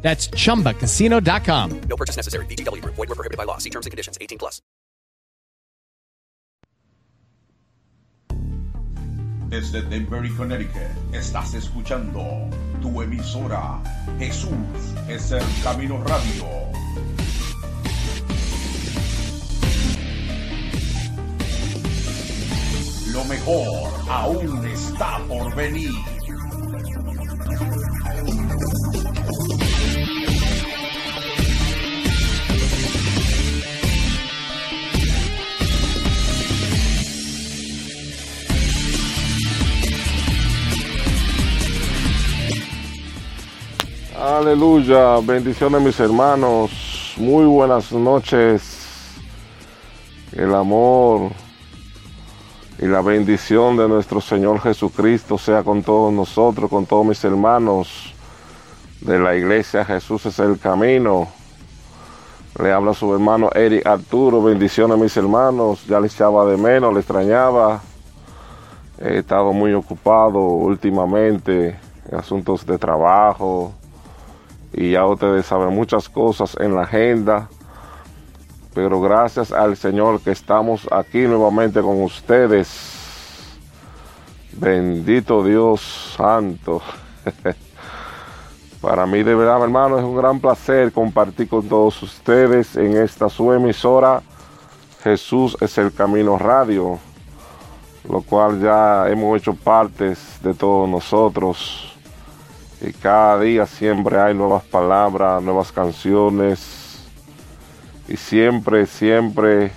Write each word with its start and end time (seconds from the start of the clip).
That's 0.00 0.28
chumbacasino.com. 0.28 1.80
No 1.80 1.96
purchase 1.96 2.16
necessary. 2.16 2.46
VGW 2.46 2.80
Group. 2.80 2.94
Void 2.94 3.08
were 3.08 3.14
prohibited 3.14 3.36
by 3.36 3.44
law. 3.44 3.58
See 3.58 3.70
terms 3.70 3.84
and 3.84 3.90
conditions. 3.90 4.16
18 4.20 4.38
plus. 4.38 4.62
Desde 9.48 9.80
Denver, 9.80 10.28
Connecticut, 10.36 11.14
estás 11.14 11.54
escuchando 11.54 12.50
tu 12.82 13.00
emisora 13.00 13.80
Jesús 14.18 14.50
es 15.08 15.32
el 15.32 15.42
Camino 15.62 16.02
Radio. 16.04 16.44
Lo 23.10 23.24
mejor 23.24 23.90
aún 24.08 24.66
está 24.66 25.18
por 25.26 25.54
venir. 25.54 25.92
Aleluya, 44.20 45.20
bendiciones 45.22 45.80
mis 45.80 46.00
hermanos, 46.00 47.14
muy 47.18 47.44
buenas 47.44 47.92
noches. 47.92 49.14
El 50.32 50.52
amor 50.52 51.30
y 52.80 52.86
la 52.86 53.00
bendición 53.00 53.76
de 53.76 53.86
nuestro 53.86 54.20
Señor 54.20 54.58
Jesucristo 54.60 55.38
sea 55.38 55.62
con 55.62 55.84
todos 55.84 56.12
nosotros, 56.12 56.68
con 56.68 56.84
todos 56.84 57.06
mis 57.06 57.22
hermanos 57.22 58.12
de 59.02 59.20
la 59.20 59.36
iglesia. 59.36 59.84
Jesús 59.84 60.26
es 60.26 60.40
el 60.40 60.58
camino. 60.58 61.28
Le 62.60 62.72
habla 62.72 62.94
su 62.94 63.14
hermano 63.14 63.50
Eric 63.54 63.86
Arturo, 63.86 64.42
bendiciones 64.42 64.98
mis 64.98 65.16
hermanos. 65.16 65.86
Ya 65.86 66.00
les 66.00 66.12
echaba 66.12 66.44
de 66.44 66.56
menos, 66.56 66.92
le 66.92 66.98
extrañaba. 66.98 67.80
He 69.00 69.18
estado 69.18 69.52
muy 69.52 69.74
ocupado 69.74 70.40
últimamente 70.40 71.78
en 72.10 72.18
asuntos 72.18 72.66
de 72.66 72.78
trabajo, 72.78 73.74
y 74.78 74.92
ya 74.92 75.04
ustedes 75.04 75.44
saben 75.44 75.74
muchas 75.74 76.08
cosas 76.08 76.56
en 76.60 76.76
la 76.76 76.82
agenda. 76.82 77.48
Pero 78.74 79.00
gracias 79.00 79.50
al 79.50 79.76
Señor 79.76 80.20
que 80.20 80.30
estamos 80.30 80.86
aquí 80.92 81.22
nuevamente 81.22 81.82
con 81.82 82.00
ustedes. 82.00 82.68
Bendito 84.52 85.42
Dios 85.42 86.14
Santo. 86.16 86.80
Para 88.80 89.04
mí 89.04 89.24
de 89.24 89.34
verdad, 89.34 89.64
hermano, 89.64 89.98
es 89.98 90.04
un 90.04 90.16
gran 90.16 90.38
placer 90.38 90.92
compartir 90.92 91.48
con 91.48 91.68
todos 91.68 92.00
ustedes 92.00 92.76
en 92.76 92.96
esta 92.98 93.28
su 93.28 93.52
emisora. 93.52 94.22
Jesús 95.02 95.56
es 95.60 95.76
el 95.78 95.92
Camino 95.92 96.38
Radio, 96.38 97.00
lo 98.08 98.20
cual 98.22 98.60
ya 98.60 99.08
hemos 99.08 99.40
hecho 99.40 99.54
partes 99.54 100.38
de 100.40 100.54
todos 100.54 100.88
nosotros 100.88 101.87
y 102.80 102.92
cada 102.92 103.40
día 103.40 103.66
siempre 103.66 104.20
hay 104.20 104.34
nuevas 104.34 104.62
palabras, 104.64 105.42
nuevas 105.42 105.72
canciones. 105.72 107.04
Y 108.06 108.16
siempre, 108.16 108.86
siempre 108.86 109.72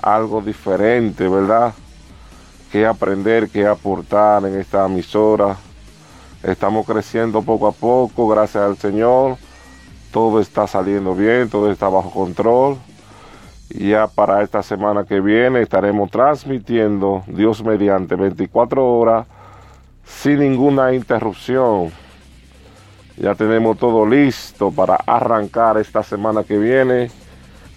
algo 0.00 0.40
diferente, 0.40 1.28
¿verdad? 1.28 1.74
Que 2.70 2.86
aprender, 2.86 3.48
que 3.50 3.66
aportar 3.66 4.44
en 4.46 4.58
esta 4.58 4.86
emisora. 4.86 5.56
Estamos 6.42 6.86
creciendo 6.86 7.42
poco 7.42 7.66
a 7.66 7.72
poco, 7.72 8.28
gracias 8.28 8.62
al 8.62 8.76
Señor. 8.76 9.36
Todo 10.12 10.40
está 10.40 10.66
saliendo 10.66 11.14
bien, 11.14 11.50
todo 11.50 11.70
está 11.70 11.88
bajo 11.88 12.10
control. 12.10 12.78
Y 13.70 13.90
ya 13.90 14.06
para 14.06 14.42
esta 14.42 14.62
semana 14.62 15.04
que 15.04 15.20
viene 15.20 15.60
estaremos 15.60 16.10
transmitiendo, 16.10 17.24
Dios 17.26 17.62
mediante, 17.64 18.14
24 18.14 18.86
horas 18.86 19.26
sin 20.04 20.38
ninguna 20.38 20.94
interrupción. 20.94 21.92
Ya 23.20 23.34
tenemos 23.34 23.76
todo 23.78 24.06
listo 24.06 24.70
para 24.70 24.94
arrancar 25.04 25.76
esta 25.78 26.04
semana 26.04 26.44
que 26.44 26.56
viene 26.56 27.10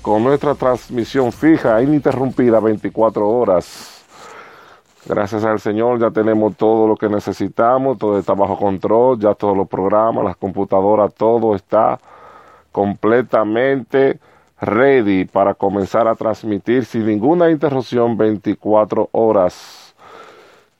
con 0.03 0.23
nuestra 0.23 0.53
transmisión 0.53 1.31
fija, 1.31 1.81
ininterrumpida, 1.81 2.59
24 2.59 3.27
horas. 3.27 4.05
Gracias 5.03 5.43
al 5.43 5.59
Señor 5.59 5.99
ya 5.99 6.11
tenemos 6.11 6.55
todo 6.55 6.87
lo 6.87 6.95
que 6.95 7.09
necesitamos, 7.09 7.97
todo 7.97 8.19
está 8.19 8.33
bajo 8.33 8.55
control, 8.55 9.17
ya 9.19 9.33
todos 9.33 9.57
los 9.57 9.67
programas, 9.67 10.23
las 10.23 10.37
computadoras, 10.37 11.11
todo 11.15 11.55
está 11.55 11.99
completamente 12.71 14.19
ready 14.59 15.25
para 15.25 15.55
comenzar 15.55 16.07
a 16.07 16.13
transmitir 16.13 16.85
sin 16.85 17.07
ninguna 17.07 17.49
interrupción 17.49 18.15
24 18.15 19.09
horas. 19.11 19.95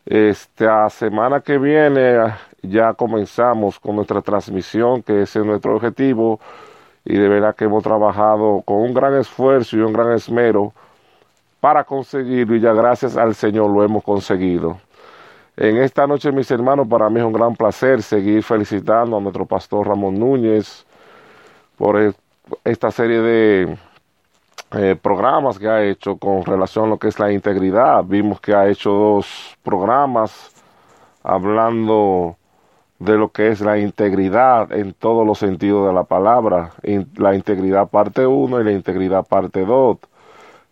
Esta 0.05 0.87
semana 0.91 1.41
que 1.41 1.57
viene 1.57 2.31
ya 2.61 2.93
comenzamos 2.93 3.79
con 3.79 3.95
nuestra 3.95 4.21
transmisión, 4.21 5.01
que 5.03 5.23
ese 5.23 5.39
es 5.39 5.45
nuestro 5.45 5.75
objetivo, 5.75 6.39
y 7.05 7.17
de 7.17 7.27
verdad 7.27 7.55
que 7.55 7.65
hemos 7.65 7.83
trabajado 7.83 8.61
con 8.65 8.77
un 8.77 8.93
gran 8.93 9.15
esfuerzo 9.17 9.77
y 9.77 9.81
un 9.81 9.93
gran 9.93 10.11
esmero 10.11 10.73
para 11.59 11.83
conseguirlo, 11.83 12.55
y 12.55 12.59
ya 12.59 12.73
gracias 12.73 13.17
al 13.17 13.35
Señor 13.35 13.69
lo 13.69 13.83
hemos 13.83 14.03
conseguido. 14.03 14.79
En 15.57 15.77
esta 15.77 16.07
noche, 16.07 16.31
mis 16.31 16.49
hermanos, 16.49 16.87
para 16.87 17.09
mí 17.09 17.19
es 17.19 17.25
un 17.25 17.33
gran 17.33 17.55
placer 17.55 18.01
seguir 18.01 18.41
felicitando 18.41 19.17
a 19.17 19.19
nuestro 19.19 19.45
pastor 19.45 19.87
Ramón 19.87 20.17
Núñez 20.17 20.85
por 21.77 22.15
esta 22.63 22.89
serie 22.89 23.21
de 23.21 23.77
eh, 24.73 24.95
programas 25.01 25.59
que 25.59 25.67
ha 25.67 25.83
hecho 25.83 26.17
con 26.17 26.45
relación 26.45 26.85
a 26.85 26.87
lo 26.87 26.97
que 26.97 27.09
es 27.09 27.19
la 27.19 27.31
integridad. 27.31 28.03
Vimos 28.03 28.39
que 28.39 28.55
ha 28.55 28.67
hecho 28.69 28.91
dos 28.91 29.57
programas 29.61 30.51
hablando 31.23 32.37
de 33.01 33.17
lo 33.17 33.31
que 33.31 33.49
es 33.49 33.61
la 33.61 33.79
integridad 33.79 34.71
en 34.71 34.93
todos 34.93 35.25
los 35.25 35.39
sentidos 35.39 35.87
de 35.87 35.93
la 35.93 36.03
palabra. 36.03 36.71
La 37.15 37.33
integridad 37.33 37.87
parte 37.89 38.27
1 38.27 38.61
y 38.61 38.63
la 38.63 38.71
integridad 38.71 39.25
parte 39.25 39.65
2. 39.65 39.97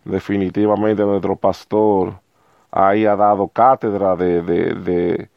Definitivamente 0.04 1.02
nuestro 1.02 1.34
pastor 1.36 2.14
ahí 2.70 3.04
ha 3.04 3.16
dado 3.16 3.48
cátedra 3.48 4.14
de, 4.14 4.42
de, 4.42 5.28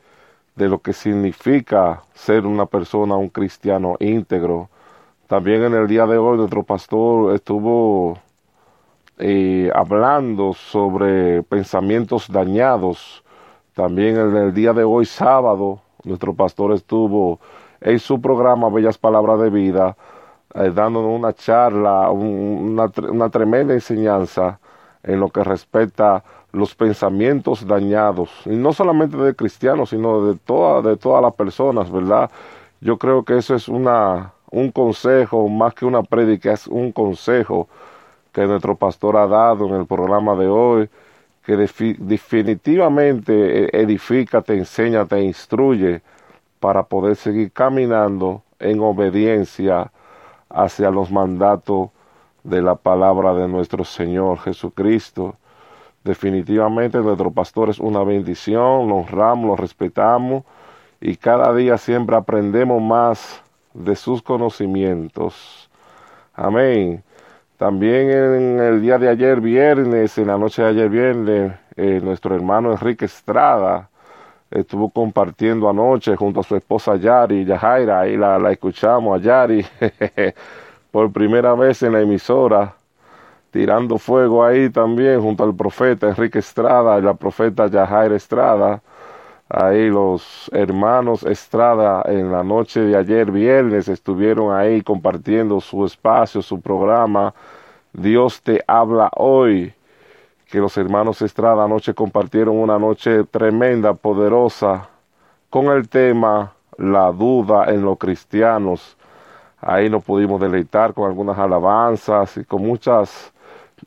de, 0.56 0.70
lo 0.70 0.80
que 0.80 0.94
significa 0.94 2.04
ser 2.14 2.46
una 2.46 2.68
persona, 2.68 3.16
un 3.16 3.30
cristiano 3.30 3.96
íntegro. 4.00 4.70
También 5.28 5.64
en 5.64 5.74
el 5.74 5.88
día 5.88 6.06
de 6.06 6.18
hoy 6.18 6.38
nuestro 6.38 6.64
pastor 6.64 7.34
estuvo 7.34 8.20
eh, 9.18 9.72
hablando 9.74 10.54
sobre 10.54 11.42
pensamientos 11.44 12.32
dañados. 12.32 13.24
También 13.74 14.16
en 14.18 14.38
el 14.38 14.54
día 14.54 14.74
de 14.74 14.84
hoy, 14.84 15.06
sábado, 15.08 15.82
nuestro 16.04 16.34
pastor 16.34 16.74
estuvo 16.74 17.40
en 17.82 18.00
su 18.00 18.22
programa 18.22 18.70
Bellas 18.70 18.98
Palabras 18.98 19.40
de 19.42 19.50
Vida, 19.50 19.96
eh, 20.56 20.72
dándonos 20.74 21.18
una 21.18 21.34
charla, 21.34 22.10
una, 22.12 22.92
una 23.10 23.30
tremenda 23.30 23.74
enseñanza 23.74 24.60
en 25.04 25.20
lo 25.20 25.30
que 25.30 25.44
respecta 25.44 26.24
los 26.52 26.76
pensamientos 26.76 27.66
dañados, 27.68 28.30
y 28.46 28.56
no 28.56 28.74
solamente 28.74 29.18
de 29.18 29.36
cristianos, 29.36 29.90
sino 29.90 30.26
de, 30.28 30.38
toda, 30.38 30.82
de 30.82 30.98
todas 30.98 31.22
las 31.22 31.34
personas, 31.34 31.92
¿verdad? 31.92 32.30
Yo 32.80 32.98
creo 32.98 33.26
que 33.26 33.38
eso 33.38 33.56
es 33.56 33.68
una, 33.68 34.34
un 34.52 34.72
consejo, 34.72 35.50
más 35.50 35.74
que 35.74 35.86
una 35.86 36.04
prédica, 36.04 36.54
es 36.54 36.68
un 36.68 36.92
consejo 36.92 37.68
que 38.32 38.46
nuestro 38.46 38.76
pastor 38.76 39.18
ha 39.18 39.28
dado 39.28 39.68
en 39.68 39.76
el 39.76 39.88
programa 39.88 40.36
de 40.36 40.48
hoy, 40.48 40.90
que 41.46 41.58
definitivamente 41.58 43.82
edifica, 43.82 44.42
te 44.42 44.58
enseña, 44.58 45.06
te 45.06 45.22
instruye 45.22 46.02
para 46.60 46.84
poder 46.84 47.18
seguir 47.18 47.52
caminando 47.52 48.44
en 48.60 48.80
obediencia 48.80 49.92
hacia 50.50 50.90
los 50.90 51.12
mandatos 51.12 51.90
de 52.44 52.62
la 52.62 52.76
palabra 52.76 53.34
de 53.34 53.48
nuestro 53.48 53.84
Señor 53.84 54.40
Jesucristo. 54.40 55.36
Definitivamente 56.04 56.98
nuestro 57.00 57.32
pastor 57.32 57.70
es 57.70 57.80
una 57.80 58.04
bendición, 58.04 58.88
lo 58.88 58.98
honramos, 58.98 59.48
lo 59.48 59.56
respetamos 59.56 60.44
y 61.02 61.16
cada 61.18 61.54
día 61.54 61.78
siempre 61.78 62.16
aprendemos 62.16 62.82
más 62.82 63.42
de 63.74 63.96
sus 63.96 64.22
conocimientos. 64.22 65.70
Amén. 66.34 67.04
También 67.64 68.10
en 68.10 68.60
el 68.60 68.82
día 68.82 68.98
de 68.98 69.08
ayer 69.08 69.40
viernes, 69.40 70.18
en 70.18 70.28
la 70.28 70.38
noche 70.38 70.62
de 70.62 70.68
ayer 70.68 70.90
viernes, 70.90 71.54
eh, 71.78 72.02
nuestro 72.04 72.36
hermano 72.36 72.74
Enrique 72.74 73.06
Estrada 73.06 73.90
estuvo 74.52 74.90
compartiendo 74.90 75.70
anoche 75.70 76.14
junto 76.18 76.42
a 76.42 76.44
su 76.44 76.58
esposa 76.58 76.98
Yari, 76.98 77.46
Yajaira, 77.46 78.02
ahí 78.02 78.18
la, 78.18 78.38
la 78.38 78.52
escuchamos 78.52 79.18
a 79.18 79.24
Yari 79.24 79.66
por 80.92 81.14
primera 81.14 81.54
vez 81.54 81.82
en 81.84 81.94
la 81.94 82.02
emisora, 82.02 82.76
tirando 83.50 83.98
fuego 83.98 84.44
ahí 84.44 84.70
también 84.70 85.22
junto 85.22 85.46
al 85.46 85.56
profeta 85.56 86.10
Enrique 86.10 86.40
Estrada 86.40 87.00
y 87.00 87.02
la 87.02 87.14
profeta 87.14 87.68
Yajaira 87.68 88.18
Estrada. 88.18 88.82
Ahí 89.56 89.88
los 89.88 90.50
hermanos 90.52 91.22
Estrada 91.22 92.02
en 92.08 92.32
la 92.32 92.44
noche 92.44 92.80
de 92.80 92.98
ayer 92.98 93.30
viernes 93.30 93.88
estuvieron 93.88 94.52
ahí 94.52 94.82
compartiendo 94.82 95.62
su 95.62 95.86
espacio, 95.86 96.42
su 96.42 96.60
programa. 96.60 97.36
Dios 97.94 98.42
te 98.42 98.64
habla 98.66 99.12
hoy 99.16 99.72
que 100.50 100.58
los 100.58 100.76
hermanos 100.76 101.22
Estrada 101.22 101.66
anoche 101.66 101.94
compartieron 101.94 102.58
una 102.58 102.80
noche 102.80 103.26
tremenda, 103.26 103.94
poderosa, 103.94 104.90
con 105.52 105.68
el 105.68 105.88
tema 105.88 106.54
la 106.80 107.12
duda 107.12 107.66
en 107.72 107.84
los 107.84 108.00
cristianos. 108.00 108.98
Ahí 109.62 109.88
nos 109.88 110.04
pudimos 110.04 110.42
deleitar 110.42 110.96
con 110.96 111.08
algunas 111.08 111.38
alabanzas 111.38 112.38
y 112.38 112.44
con 112.44 112.64
muchas... 112.64 113.33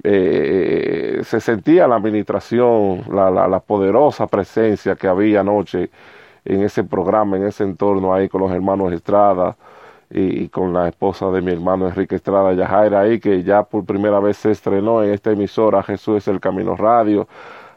Eh, 0.02 1.20
se 1.24 1.40
sentía 1.40 1.88
la 1.88 1.96
administración, 1.96 3.04
la, 3.10 3.30
la, 3.30 3.48
la 3.48 3.60
poderosa 3.60 4.26
presencia 4.26 4.94
que 4.96 5.08
había 5.08 5.40
anoche 5.40 5.90
en 6.44 6.62
ese 6.62 6.84
programa, 6.84 7.36
en 7.36 7.46
ese 7.46 7.64
entorno 7.64 8.14
ahí 8.14 8.28
con 8.28 8.40
los 8.42 8.52
hermanos 8.52 8.92
Estrada 8.92 9.56
y, 10.10 10.48
con 10.48 10.72
la 10.72 10.88
esposa 10.88 11.30
de 11.30 11.42
mi 11.42 11.52
hermano 11.52 11.88
Enrique 11.88 12.16
Estrada 12.16 12.52
Yajaira 12.54 13.00
ahí, 13.00 13.20
que 13.20 13.42
ya 13.42 13.64
por 13.64 13.84
primera 13.84 14.20
vez 14.20 14.36
se 14.36 14.52
estrenó 14.52 15.02
en 15.02 15.10
esta 15.12 15.32
emisora 15.32 15.82
Jesús 15.82 16.18
es 16.18 16.28
el 16.28 16.40
Camino 16.40 16.76
Radio. 16.76 17.28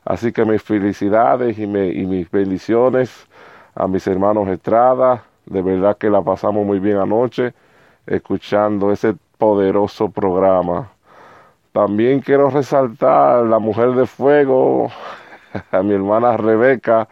Así 0.06 0.32
que 0.32 0.46
mis 0.46 0.62
felicidades 0.64 1.58
y, 1.60 1.68
me, 1.68 1.88
y 1.88 2.06
mis 2.06 2.30
bendiciones 2.32 3.28
a 3.76 3.88
mis 3.88 4.06
hermanos 4.08 4.48
Estrada. 4.50 5.24
De 5.46 5.62
verdad 5.62 5.98
que 5.98 6.10
la 6.10 6.22
pasamos 6.22 6.66
muy 6.66 6.80
bien 6.80 6.98
anoche 6.98 7.54
escuchando 8.06 8.92
ese 8.92 9.16
poderoso 9.38 10.10
programa. 10.10 10.92
También 11.72 12.22
quiero 12.22 12.50
resaltar 12.50 13.46
la 13.46 13.60
mujer 13.60 13.92
de 13.92 14.06
fuego, 14.08 14.90
a 15.72 15.84
mi 15.84 15.94
hermana 15.94 16.36
Rebeca, 16.38 17.08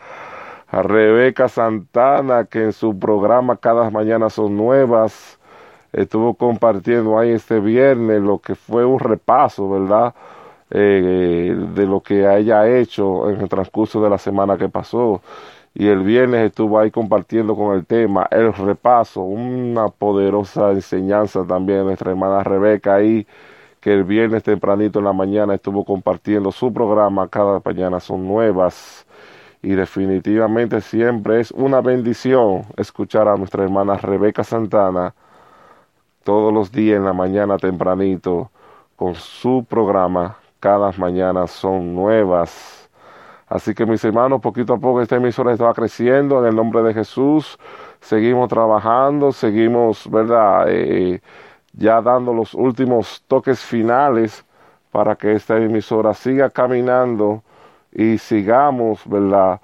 a 0.68 0.82
Rebeca 0.82 1.48
Santana, 1.48 2.46
que 2.46 2.64
en 2.64 2.74
su 2.74 2.98
programa 2.98 3.58
Cada 3.58 3.90
Mañana 3.92 4.30
Son 4.30 4.58
Nuevas, 4.58 5.40
estuvo 5.94 6.34
compartiendo 6.36 7.18
ahí 7.20 7.32
este 7.32 7.60
viernes 7.60 8.22
lo 8.22 8.40
que 8.40 8.56
fue 8.56 8.86
un 8.86 9.00
repaso, 9.00 9.70
¿verdad? 9.70 10.14
Eh, 10.70 11.56
de 11.76 11.86
lo 11.86 12.02
que 12.02 12.28
haya 12.28 12.68
hecho 12.68 13.30
en 13.30 13.40
el 13.42 13.50
transcurso 13.50 14.02
de 14.04 14.10
la 14.10 14.18
semana 14.18 14.58
que 14.58 14.70
pasó. 14.70 15.22
Y 15.74 15.88
el 15.88 16.02
viernes 16.04 16.48
estuvo 16.48 16.80
ahí 16.80 16.92
compartiendo 16.92 17.56
con 17.56 17.76
el 17.76 17.86
tema 17.86 18.28
el 18.32 18.54
repaso, 18.54 19.22
una 19.22 19.90
poderosa 19.90 20.72
enseñanza 20.72 21.46
también 21.46 21.80
de 21.80 21.86
nuestra 21.86 22.12
hermana 22.12 22.44
Rebeca 22.44 22.96
ahí, 22.96 23.28
que 23.88 23.94
el 23.94 24.04
viernes 24.04 24.44
tempranito 24.44 25.00
en 25.00 25.06
la 25.06 25.14
mañana 25.14 25.54
estuvo 25.54 25.86
compartiendo 25.86 26.52
su 26.52 26.74
programa 26.74 27.30
Cada 27.30 27.62
Mañana 27.64 28.02
Son 28.02 28.28
Nuevas 28.28 29.08
y 29.62 29.76
definitivamente 29.76 30.82
siempre 30.82 31.40
es 31.40 31.52
una 31.52 31.80
bendición 31.80 32.66
escuchar 32.76 33.30
a 33.30 33.38
nuestra 33.38 33.64
hermana 33.64 33.96
Rebeca 33.96 34.44
Santana 34.44 35.16
todos 36.26 36.54
los 36.54 36.70
días 36.70 36.98
en 36.98 37.06
la 37.06 37.14
mañana 37.14 37.56
tempranito 37.56 38.52
con 38.98 39.16
su 39.16 39.64
programa 39.64 40.36
cada 40.60 40.92
mañana 40.98 41.48
son 41.48 41.96
nuevas. 41.96 42.90
Así 43.48 43.74
que 43.74 43.86
mis 43.86 44.04
hermanos, 44.04 44.42
poquito 44.42 44.74
a 44.74 44.80
poco 44.80 45.02
esta 45.02 45.16
emisora 45.16 45.54
está 45.54 45.74
creciendo 45.74 46.40
en 46.40 46.48
el 46.48 46.56
nombre 46.58 46.84
de 46.84 46.94
Jesús. 46.94 47.58
Seguimos 48.02 48.50
trabajando, 48.50 49.32
seguimos, 49.32 50.12
¿verdad? 50.12 50.66
Eh, 50.68 51.22
ya 51.78 52.02
dando 52.02 52.34
los 52.34 52.54
últimos 52.54 53.24
toques 53.28 53.60
finales 53.60 54.44
para 54.92 55.16
que 55.16 55.34
esta 55.34 55.58
emisora 55.58 56.14
siga 56.14 56.50
caminando 56.50 57.44
y 57.92 58.18
sigamos, 58.18 59.02
¿verdad? 59.06 59.62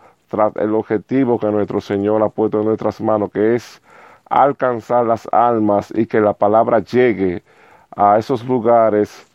El 0.56 0.74
objetivo 0.75 1.39
que 1.39 1.48
nuestro 1.48 1.81
Señor 1.81 2.24
ha 2.24 2.30
puesto 2.30 2.60
en 2.60 2.65
nuestras 2.65 3.01
manos, 3.01 3.31
que 3.31 3.56
es 3.56 3.81
alcanzar 4.30 5.06
las 5.06 5.27
almas 5.31 5.92
y 5.95 6.06
que 6.06 6.19
la 6.19 6.33
palabra 6.33 6.80
llegue 6.80 7.44
a 7.95 8.18
esos 8.18 8.44
lugares 8.45 9.27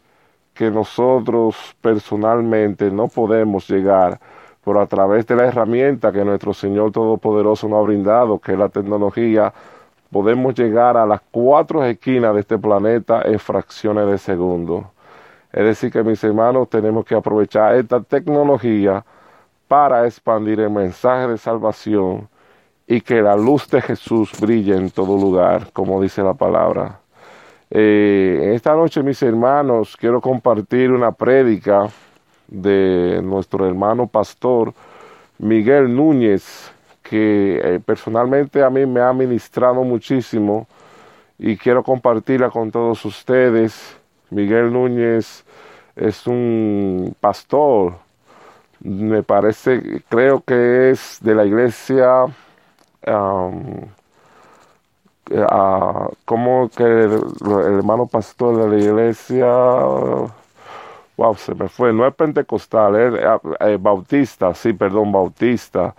que 0.54 0.70
nosotros 0.70 1.76
personalmente 1.80 2.90
no 2.90 3.06
podemos 3.06 3.68
llegar, 3.70 4.18
pero 4.64 4.80
a 4.80 4.86
través 4.86 5.24
de 5.26 5.36
la 5.36 5.46
herramienta 5.46 6.10
que 6.10 6.24
nuestro 6.24 6.52
Señor 6.52 6.90
Todopoderoso 6.90 7.68
nos 7.68 7.78
ha 7.78 7.86
brindado, 7.86 8.40
que 8.40 8.52
es 8.52 8.58
la 8.58 8.68
tecnología, 8.68 9.52
podemos 10.10 10.54
llegar 10.54 10.96
a 10.96 11.06
las 11.06 11.20
cuatro 11.30 11.84
esquinas 11.84 12.34
de 12.34 12.40
este 12.40 12.58
planeta 12.58 13.22
en 13.22 13.38
fracciones 13.38 14.06
de 14.06 14.18
segundo. 14.18 14.90
Es 15.52 15.64
decir, 15.64 15.90
que 15.90 16.02
mis 16.02 16.22
hermanos 16.24 16.68
tenemos 16.68 17.04
que 17.04 17.14
aprovechar 17.14 17.74
esta 17.74 18.00
tecnología 18.00 19.04
para 19.66 20.06
expandir 20.06 20.60
el 20.60 20.70
mensaje 20.70 21.28
de 21.28 21.38
salvación 21.38 22.28
y 22.86 23.00
que 23.00 23.20
la 23.20 23.36
luz 23.36 23.68
de 23.68 23.82
Jesús 23.82 24.32
brille 24.40 24.74
en 24.76 24.90
todo 24.90 25.18
lugar, 25.18 25.70
como 25.72 26.00
dice 26.00 26.22
la 26.22 26.34
palabra. 26.34 27.00
Eh, 27.70 28.52
esta 28.54 28.74
noche, 28.74 29.02
mis 29.02 29.22
hermanos, 29.22 29.94
quiero 29.96 30.22
compartir 30.22 30.90
una 30.90 31.12
prédica 31.12 31.88
de 32.46 33.20
nuestro 33.22 33.66
hermano 33.66 34.06
pastor 34.06 34.72
Miguel 35.38 35.94
Núñez, 35.94 36.72
que 37.08 37.60
eh, 37.62 37.80
personalmente 37.80 38.62
a 38.62 38.70
mí 38.70 38.84
me 38.86 39.00
ha 39.00 39.12
ministrado 39.12 39.82
muchísimo 39.84 40.66
y 41.38 41.56
quiero 41.56 41.82
compartirla 41.82 42.50
con 42.50 42.70
todos 42.70 43.04
ustedes. 43.04 43.96
Miguel 44.30 44.72
Núñez 44.72 45.44
es 45.96 46.26
un 46.26 47.14
pastor, 47.20 47.94
me 48.80 49.22
parece, 49.22 50.02
creo 50.08 50.40
que 50.40 50.90
es 50.90 51.18
de 51.20 51.34
la 51.34 51.44
iglesia, 51.44 52.26
como 56.24 56.68
que 56.70 56.84
el, 56.84 57.20
hermano 57.76 58.06
pastor 58.06 58.56
de 58.56 58.68
la 58.68 58.84
iglesia, 58.84 59.46
wow, 61.16 61.34
se 61.36 61.54
me 61.54 61.68
fue, 61.68 61.92
no 61.92 62.06
es 62.06 62.14
pentecostal, 62.14 62.96
es 62.96 63.20
eh, 63.60 63.78
bautista, 63.80 64.54
sí, 64.54 64.72
perdón, 64.72 65.10
bautista, 65.12 65.94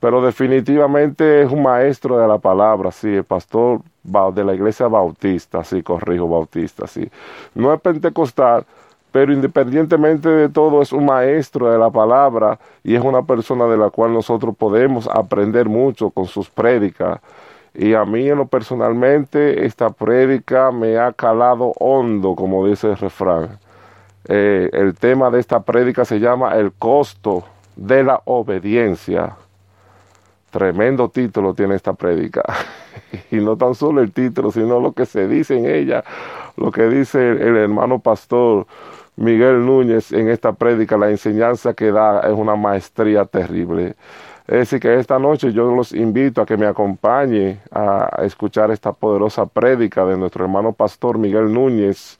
pero 0.00 0.22
definitivamente 0.22 1.42
es 1.42 1.50
un 1.50 1.62
maestro 1.62 2.18
de 2.18 2.28
la 2.28 2.38
palabra, 2.38 2.90
sí, 2.90 3.08
el 3.08 3.24
pastor 3.24 3.80
de 4.34 4.44
la 4.44 4.54
iglesia 4.54 4.86
bautista, 4.86 5.64
sí, 5.64 5.82
corrijo, 5.82 6.28
bautista, 6.28 6.86
sí. 6.86 7.10
No 7.54 7.72
es 7.72 7.80
pentecostal, 7.80 8.64
pero 9.10 9.32
independientemente 9.32 10.28
de 10.28 10.48
todo 10.48 10.82
es 10.82 10.92
un 10.92 11.06
maestro 11.06 11.70
de 11.70 11.78
la 11.78 11.90
palabra 11.90 12.58
y 12.84 12.94
es 12.94 13.02
una 13.02 13.22
persona 13.22 13.64
de 13.66 13.76
la 13.76 13.90
cual 13.90 14.12
nosotros 14.12 14.54
podemos 14.56 15.08
aprender 15.08 15.66
mucho 15.68 16.10
con 16.10 16.26
sus 16.26 16.50
prédicas. 16.50 17.20
Y 17.74 17.94
a 17.94 18.04
mí 18.04 18.28
en 18.28 18.38
lo 18.38 18.46
personalmente 18.46 19.66
esta 19.66 19.90
prédica 19.90 20.70
me 20.70 20.98
ha 20.98 21.12
calado 21.12 21.72
hondo, 21.78 22.34
como 22.34 22.66
dice 22.66 22.88
el 22.88 22.96
refrán. 22.96 23.58
Eh, 24.28 24.70
el 24.72 24.94
tema 24.94 25.30
de 25.30 25.40
esta 25.40 25.60
prédica 25.60 26.04
se 26.04 26.18
llama 26.18 26.54
el 26.56 26.72
costo 26.72 27.44
de 27.76 28.02
la 28.04 28.20
obediencia. 28.24 29.36
Tremendo 30.56 31.10
título 31.10 31.52
tiene 31.52 31.74
esta 31.74 31.92
prédica. 31.92 32.42
y 33.30 33.36
no 33.36 33.58
tan 33.58 33.74
solo 33.74 34.00
el 34.00 34.10
título, 34.10 34.50
sino 34.50 34.80
lo 34.80 34.92
que 34.92 35.04
se 35.04 35.28
dice 35.28 35.58
en 35.58 35.66
ella, 35.66 36.02
lo 36.56 36.72
que 36.72 36.88
dice 36.88 37.32
el, 37.32 37.58
hermano 37.58 37.98
pastor 37.98 38.66
Miguel 39.16 39.66
Núñez 39.66 40.12
en 40.12 40.30
esta 40.30 40.54
prédica, 40.54 40.96
la 40.96 41.10
enseñanza 41.10 41.74
que 41.74 41.92
da 41.92 42.20
es 42.20 42.32
una 42.32 42.56
maestría 42.56 43.26
terrible. 43.26 43.96
Es 44.46 44.60
decir, 44.60 44.80
que 44.80 44.98
esta 44.98 45.18
noche 45.18 45.52
yo 45.52 45.70
los 45.76 45.92
invito 45.92 46.40
a 46.40 46.46
que 46.46 46.56
me 46.56 46.64
acompañe 46.64 47.60
a 47.70 48.22
escuchar 48.22 48.70
esta 48.70 48.92
poderosa 48.92 49.44
prédica 49.44 50.06
de 50.06 50.16
nuestro 50.16 50.42
hermano 50.42 50.72
pastor 50.72 51.18
Miguel 51.18 51.52
Núñez 51.52 52.18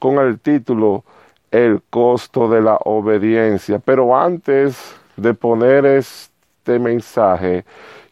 con 0.00 0.18
el 0.18 0.40
título 0.40 1.04
El 1.52 1.82
costo 1.88 2.48
de 2.48 2.62
la 2.62 2.78
obediencia. 2.84 3.78
Pero 3.78 4.16
antes 4.16 4.96
de 5.16 5.34
poner 5.34 5.86
este 6.66 6.80
mensaje, 6.80 7.64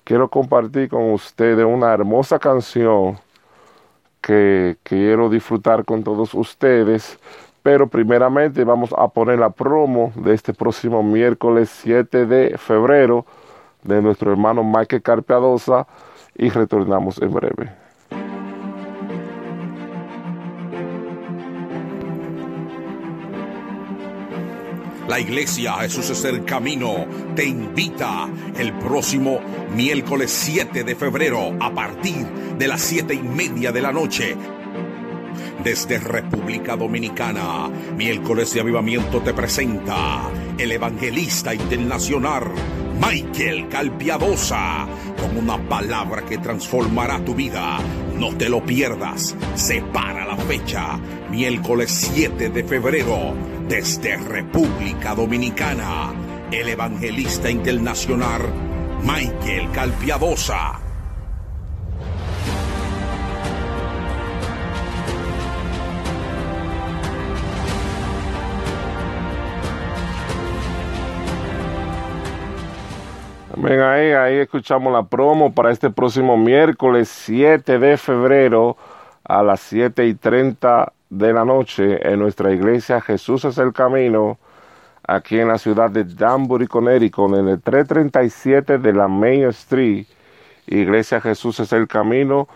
quiero 0.04 0.28
compartir 0.30 0.88
con 0.88 1.10
ustedes 1.12 1.66
una 1.66 1.92
hermosa 1.92 2.38
canción 2.38 3.18
que 4.20 4.76
quiero 4.84 5.28
disfrutar 5.28 5.84
con 5.84 6.04
todos 6.04 6.32
ustedes. 6.34 7.18
Pero 7.64 7.88
primeramente 7.88 8.62
vamos 8.62 8.94
a 8.96 9.08
poner 9.08 9.40
la 9.40 9.50
promo 9.50 10.12
de 10.14 10.34
este 10.34 10.54
próximo 10.54 11.02
miércoles 11.02 11.68
7 11.82 12.26
de 12.26 12.56
febrero 12.56 13.26
de 13.82 14.00
nuestro 14.00 14.30
hermano 14.30 14.62
Mike 14.62 15.00
Carpiadosa 15.00 15.88
y 16.36 16.50
retornamos 16.50 17.20
en 17.20 17.32
breve. 17.32 17.83
La 25.08 25.20
iglesia 25.20 25.74
Jesús 25.80 26.08
es 26.10 26.24
el 26.24 26.44
camino. 26.44 27.06
Te 27.36 27.44
invita 27.44 28.26
el 28.58 28.72
próximo 28.78 29.38
miércoles 29.74 30.30
7 30.30 30.82
de 30.82 30.94
febrero 30.96 31.52
a 31.60 31.74
partir 31.74 32.26
de 32.58 32.68
las 32.68 32.80
7 32.80 33.12
y 33.12 33.22
media 33.22 33.70
de 33.70 33.82
la 33.82 33.92
noche. 33.92 34.34
Desde 35.62 35.98
República 35.98 36.76
Dominicana, 36.76 37.68
miércoles 37.96 38.54
de 38.54 38.60
avivamiento 38.60 39.20
te 39.20 39.34
presenta 39.34 40.22
el 40.56 40.72
evangelista 40.72 41.54
internacional 41.54 42.52
Michael 43.00 43.68
Calpiadosa 43.68 44.86
con 45.20 45.36
una 45.36 45.58
palabra 45.68 46.24
que 46.24 46.38
transformará 46.38 47.22
tu 47.24 47.34
vida. 47.34 47.78
No 48.18 48.34
te 48.36 48.48
lo 48.48 48.64
pierdas. 48.64 49.36
Separa 49.54 50.24
la 50.24 50.36
fecha, 50.36 50.98
miércoles 51.30 51.90
7 52.14 52.48
de 52.50 52.64
febrero, 52.64 53.34
desde 53.68 54.16
República 54.16 55.14
Dominicana. 55.14 56.12
El 56.50 56.68
evangelista 56.68 57.50
internacional 57.50 58.42
Michael 59.02 59.70
Calpiadosa. 59.72 60.80
Ven 73.56 73.80
ahí, 73.80 74.12
ahí 74.12 74.36
escuchamos 74.38 74.92
la 74.92 75.04
promo 75.04 75.54
para 75.54 75.70
este 75.70 75.88
próximo 75.88 76.36
miércoles 76.36 77.08
7 77.08 77.78
de 77.78 77.96
febrero 77.96 78.76
a 79.24 79.42
las 79.42 79.60
7 79.60 80.06
y 80.06 80.14
30 80.14 80.92
de 81.18 81.32
la 81.32 81.44
noche 81.44 82.06
en 82.06 82.18
nuestra 82.18 82.52
iglesia 82.52 83.00
Jesús 83.00 83.44
es 83.44 83.58
el 83.58 83.72
Camino, 83.72 84.36
aquí 85.06 85.38
en 85.38 85.48
la 85.48 85.58
ciudad 85.58 85.90
de 85.90 86.04
Danbury, 86.04 86.66
Connecticut, 86.66 87.34
en 87.36 87.48
el 87.48 87.62
337 87.62 88.78
de 88.78 88.92
la 88.92 89.06
Main 89.06 89.44
Street. 89.50 90.06
Iglesia 90.66 91.20
Jesús 91.20 91.60
es 91.60 91.72
el 91.72 91.86
Camino, 91.86 92.48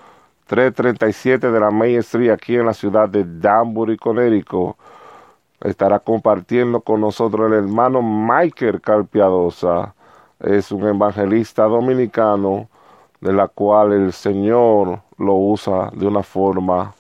337 0.47 1.50
de 1.53 1.61
la 1.61 1.71
Main 1.71 1.99
Street, 1.99 2.31
aquí 2.31 2.57
en 2.57 2.67
la 2.67 2.75
ciudad 2.75 3.09
de 3.09 3.25
Danbury, 3.25 3.97
Connecticut. 3.97 4.77
Estará 5.61 6.00
compartiendo 6.00 6.81
con 6.81 7.00
nosotros 7.00 7.53
el 7.53 7.59
hermano 7.59 8.03
Michael 8.03 8.81
Calpiadosa 8.81 9.95
es 10.41 10.71
un 10.71 10.87
evangelista 10.87 11.65
dominicano 11.65 12.69
de 13.21 13.33
la 13.33 13.49
cual 13.49 13.93
el 13.93 14.12
Señor 14.12 15.00
lo 15.17 15.35
usa 15.35 15.91
de 15.93 16.07
una 16.07 16.23
forma 16.23 16.95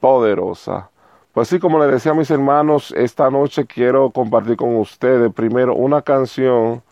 poderosa. 0.00 0.90
Pues 1.32 1.48
sí, 1.48 1.58
como 1.58 1.78
les 1.78 1.90
decía 1.90 2.12
a 2.12 2.14
mis 2.14 2.30
hermanos, 2.30 2.92
esta 2.96 3.30
noche 3.30 3.66
quiero 3.66 4.10
compartir 4.10 4.56
con 4.56 4.76
ustedes 4.76 5.32
primero 5.32 5.74
una 5.74 6.02
canción 6.02 6.82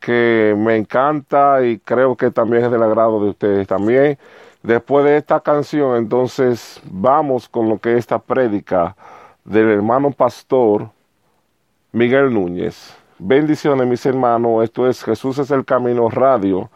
que 0.00 0.54
me 0.58 0.76
encanta 0.76 1.64
y 1.64 1.78
creo 1.78 2.16
que 2.16 2.30
también 2.30 2.64
es 2.64 2.70
del 2.72 2.82
agrado 2.82 3.22
de 3.22 3.30
ustedes 3.30 3.68
también. 3.68 4.18
Después 4.62 5.04
de 5.04 5.16
esta 5.16 5.40
canción, 5.40 5.96
entonces 5.96 6.80
vamos 6.84 7.48
con 7.48 7.68
lo 7.68 7.78
que 7.78 7.92
es 7.92 8.00
esta 8.00 8.18
prédica 8.18 8.96
del 9.44 9.70
hermano 9.70 10.10
pastor 10.10 10.90
Miguel 11.92 12.32
Núñez. 12.34 12.96
Bendiciones 13.18 13.86
mis 13.86 14.04
hermanos, 14.04 14.64
esto 14.64 14.88
es 14.88 15.04
Jesús 15.04 15.38
es 15.38 15.50
el 15.52 15.64
Camino 15.64 16.10
Radio. 16.10 16.68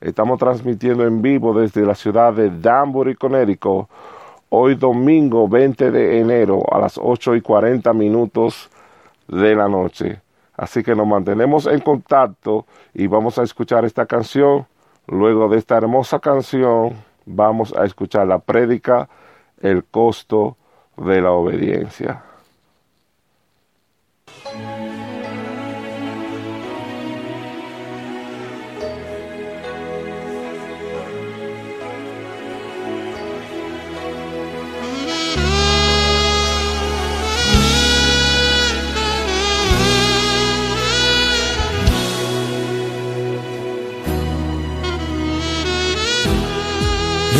Estamos 0.00 0.40
transmitiendo 0.40 1.06
en 1.06 1.22
vivo 1.22 1.54
desde 1.54 1.86
la 1.86 1.94
ciudad 1.94 2.32
de 2.32 2.50
Danbury, 2.50 3.14
Connecticut, 3.14 3.86
hoy 4.54 4.74
domingo 4.74 5.48
20 5.48 5.90
de 5.90 6.20
enero 6.20 6.62
a 6.70 6.78
las 6.78 6.98
8 7.02 7.36
y 7.36 7.40
40 7.40 7.90
minutos 7.94 8.68
de 9.26 9.54
la 9.54 9.66
noche. 9.66 10.20
Así 10.54 10.82
que 10.82 10.94
nos 10.94 11.06
mantenemos 11.06 11.66
en 11.66 11.80
contacto 11.80 12.66
y 12.92 13.06
vamos 13.06 13.38
a 13.38 13.44
escuchar 13.44 13.86
esta 13.86 14.04
canción. 14.04 14.66
Luego 15.06 15.48
de 15.48 15.56
esta 15.56 15.78
hermosa 15.78 16.20
canción 16.20 16.92
vamos 17.24 17.74
a 17.74 17.86
escuchar 17.86 18.26
la 18.26 18.40
prédica, 18.40 19.08
el 19.62 19.84
costo 19.84 20.58
de 20.98 21.22
la 21.22 21.32
obediencia. 21.32 22.22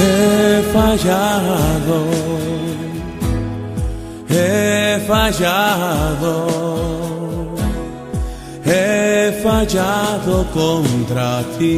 He 0.03 0.63
fallado, 0.73 1.99
he 4.29 4.99
fallado, 5.07 6.35
he 8.65 9.33
fallado 9.45 10.35
contra 10.53 11.45
ti. 11.57 11.77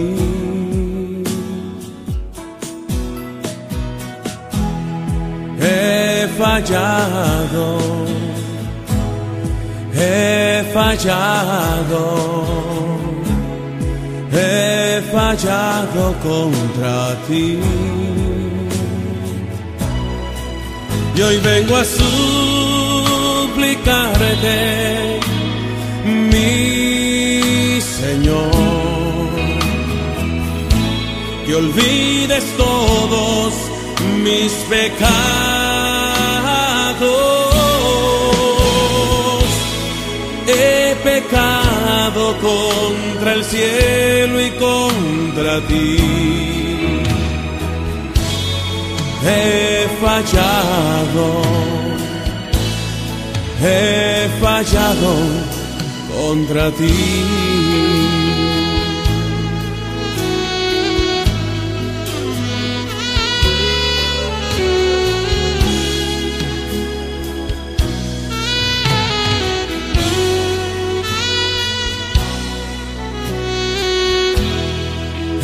He 5.60 6.28
fallado, 6.38 7.66
he 9.92 10.64
fallado 10.72 12.02
he 14.34 15.00
fallado 15.12 16.14
contra 16.22 17.16
ti. 17.26 17.58
Y 21.16 21.22
hoy 21.22 21.38
vengo 21.38 21.76
a 21.76 21.84
suplicarte, 21.84 23.60
mi 26.32 27.80
Señor, 27.80 28.50
que 31.46 31.54
olvides 31.54 32.44
todos 32.56 33.54
mis 34.24 34.52
pecados. 34.68 35.14
He 40.46 40.96
pecado 41.04 41.63
contra 42.14 43.32
el 43.34 43.44
cielo 43.44 44.40
y 44.40 44.50
contra 44.52 45.60
ti. 45.66 45.96
He 49.26 49.88
fallado, 50.00 51.42
he 53.62 54.28
fallado 54.40 55.14
contra 56.14 56.70
ti. 56.70 58.03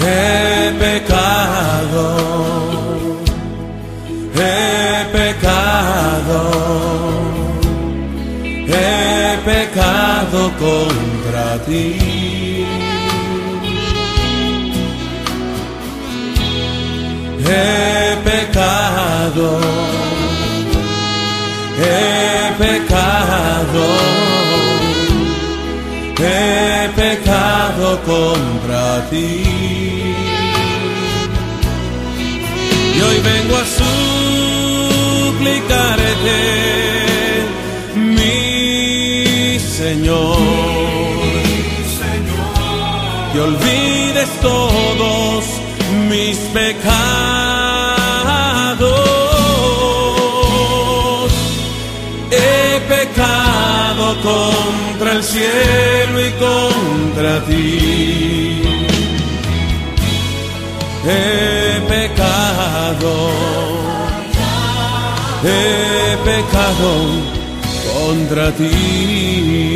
He 0.03 0.73
pecado, 0.79 2.05
he 4.35 5.05
pecado, 5.13 6.41
he 8.67 9.39
pecado 9.45 10.41
contra 10.59 11.59
ti. 11.67 12.67
He 17.47 18.17
pecado, 18.25 19.49
he 21.77 22.55
pecado, 22.59 23.87
he 26.17 26.89
pecado 26.97 27.99
contra 28.07 29.07
ti. 29.11 29.50
Vengo 33.31 33.57
a 33.57 33.65
suplicarte, 35.41 36.41
mi 37.97 39.59
Señor, 39.59 40.39
que 43.33 43.39
olvides 43.41 44.31
todos 44.41 45.45
mis 46.09 46.37
pecados. 46.59 46.81
He 52.31 52.81
pecado 52.97 54.05
contra 54.29 55.13
el 55.13 55.23
cielo 55.23 56.17
y 56.29 56.31
contra 56.47 57.45
ti. 57.47 58.70
He 61.13 61.81
pecado, 61.89 63.13
he 65.43 66.17
pecado 66.25 66.93
contra 67.93 68.53
ti. 68.53 69.70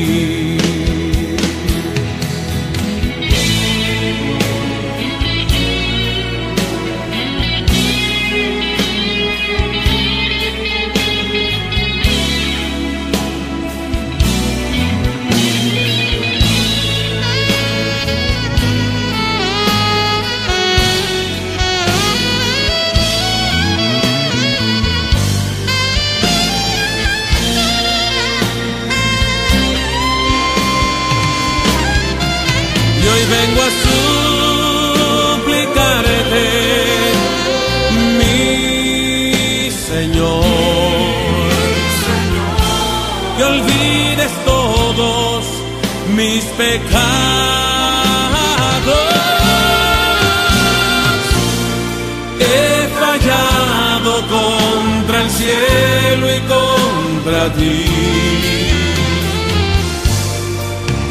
Ti. 57.50 57.84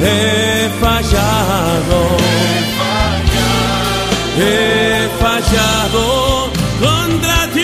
He 0.01 0.69
fallado, 0.81 1.99
he 4.37 5.09
fallado 5.21 6.51
contra 6.81 7.47
ti. 7.53 7.61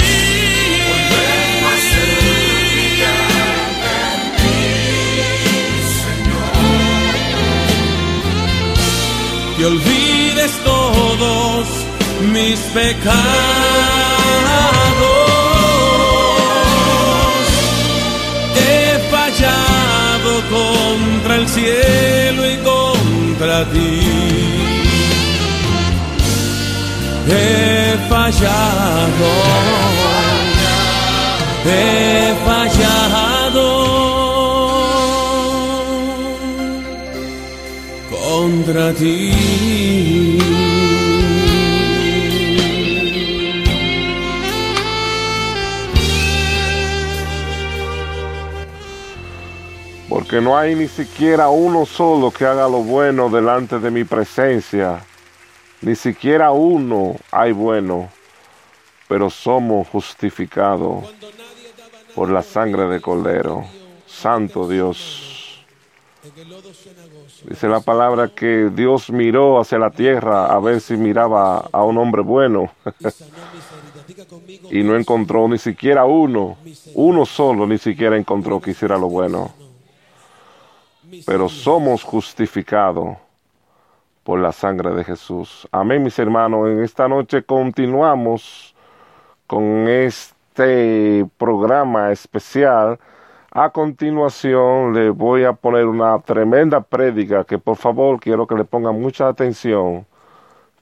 Que 9.57 9.65
olvides 9.65 10.51
todos 10.63 11.67
mis 12.33 12.59
pecados. 12.73 13.68
Cielo 21.53 22.41
y 22.45 22.57
contra 22.57 23.65
ti. 23.71 24.01
He 27.31 27.97
fallado, 28.09 29.29
he 31.65 32.35
fallado 32.45 33.67
contra 38.09 38.93
ti. 38.93 40.58
Porque 50.29 50.45
no 50.45 50.55
hay 50.55 50.75
ni 50.75 50.87
siquiera 50.87 51.49
uno 51.49 51.87
solo 51.87 52.29
que 52.29 52.45
haga 52.45 52.69
lo 52.69 52.83
bueno 52.83 53.29
delante 53.29 53.79
de 53.79 53.89
mi 53.89 54.03
presencia, 54.03 55.03
ni 55.81 55.95
siquiera 55.95 56.51
uno 56.51 57.15
hay 57.31 57.51
bueno, 57.51 58.09
pero 59.07 59.31
somos 59.31 59.87
justificados 59.87 61.11
por 62.13 62.29
la 62.29 62.43
sangre 62.43 62.83
de 62.83 63.01
Cordero. 63.01 63.65
Santo 64.05 64.67
Dios. 64.67 65.65
Dice 67.45 67.67
la 67.67 67.79
palabra 67.79 68.27
que 68.27 68.69
Dios 68.71 69.09
miró 69.09 69.59
hacia 69.59 69.79
la 69.79 69.89
tierra 69.89 70.53
a 70.53 70.59
ver 70.59 70.79
si 70.79 70.95
miraba 70.95 71.69
a 71.71 71.83
un 71.83 71.97
hombre 71.97 72.21
bueno 72.21 72.71
y 74.69 74.83
no 74.83 74.95
encontró 74.95 75.47
ni 75.47 75.57
siquiera 75.57 76.05
uno, 76.05 76.55
uno 76.93 77.25
solo 77.25 77.65
ni 77.65 77.79
siquiera 77.79 78.15
encontró 78.15 78.61
que 78.61 78.71
hiciera 78.71 78.95
lo 78.95 79.07
bueno 79.07 79.68
pero 81.25 81.49
somos 81.49 82.03
justificados 82.03 83.17
por 84.23 84.39
la 84.39 84.51
sangre 84.51 84.91
de 84.93 85.03
Jesús. 85.03 85.67
Amén, 85.71 86.03
mis 86.03 86.17
hermanos. 86.19 86.69
En 86.69 86.83
esta 86.83 87.07
noche 87.07 87.43
continuamos 87.43 88.75
con 89.47 89.87
este 89.87 91.25
programa 91.37 92.11
especial. 92.11 92.99
A 93.51 93.71
continuación 93.71 94.93
le 94.93 95.09
voy 95.09 95.43
a 95.43 95.53
poner 95.53 95.85
una 95.85 96.19
tremenda 96.19 96.81
prédica 96.81 97.43
que 97.43 97.57
por 97.57 97.77
favor 97.77 98.19
quiero 98.19 98.45
que 98.45 98.55
le 98.55 98.63
pongan 98.63 99.01
mucha 99.01 99.27
atención, 99.27 100.05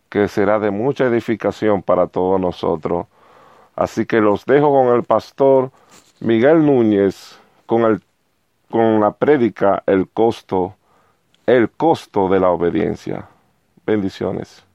que 0.10 0.28
será 0.28 0.60
de 0.60 0.72
mucha 0.72 1.06
edificación 1.06 1.82
para 1.82 2.08
todos 2.08 2.40
nosotros. 2.42 3.08
Así 3.76 4.06
que 4.06 4.20
los 4.20 4.46
dejo 4.46 4.72
con 4.72 4.94
el 4.96 5.04
pastor 5.04 5.72
Miguel 6.20 6.66
Núñez 6.66 7.40
con 7.68 7.84
el 7.84 8.02
con 8.70 9.00
la 9.00 9.12
prédica 9.12 9.84
el 9.86 10.10
costo, 10.10 10.76
el 11.46 11.70
costo 11.70 12.30
de 12.30 12.40
la 12.40 12.50
obediencia. 12.50 13.28
Bendiciones. 13.86 14.67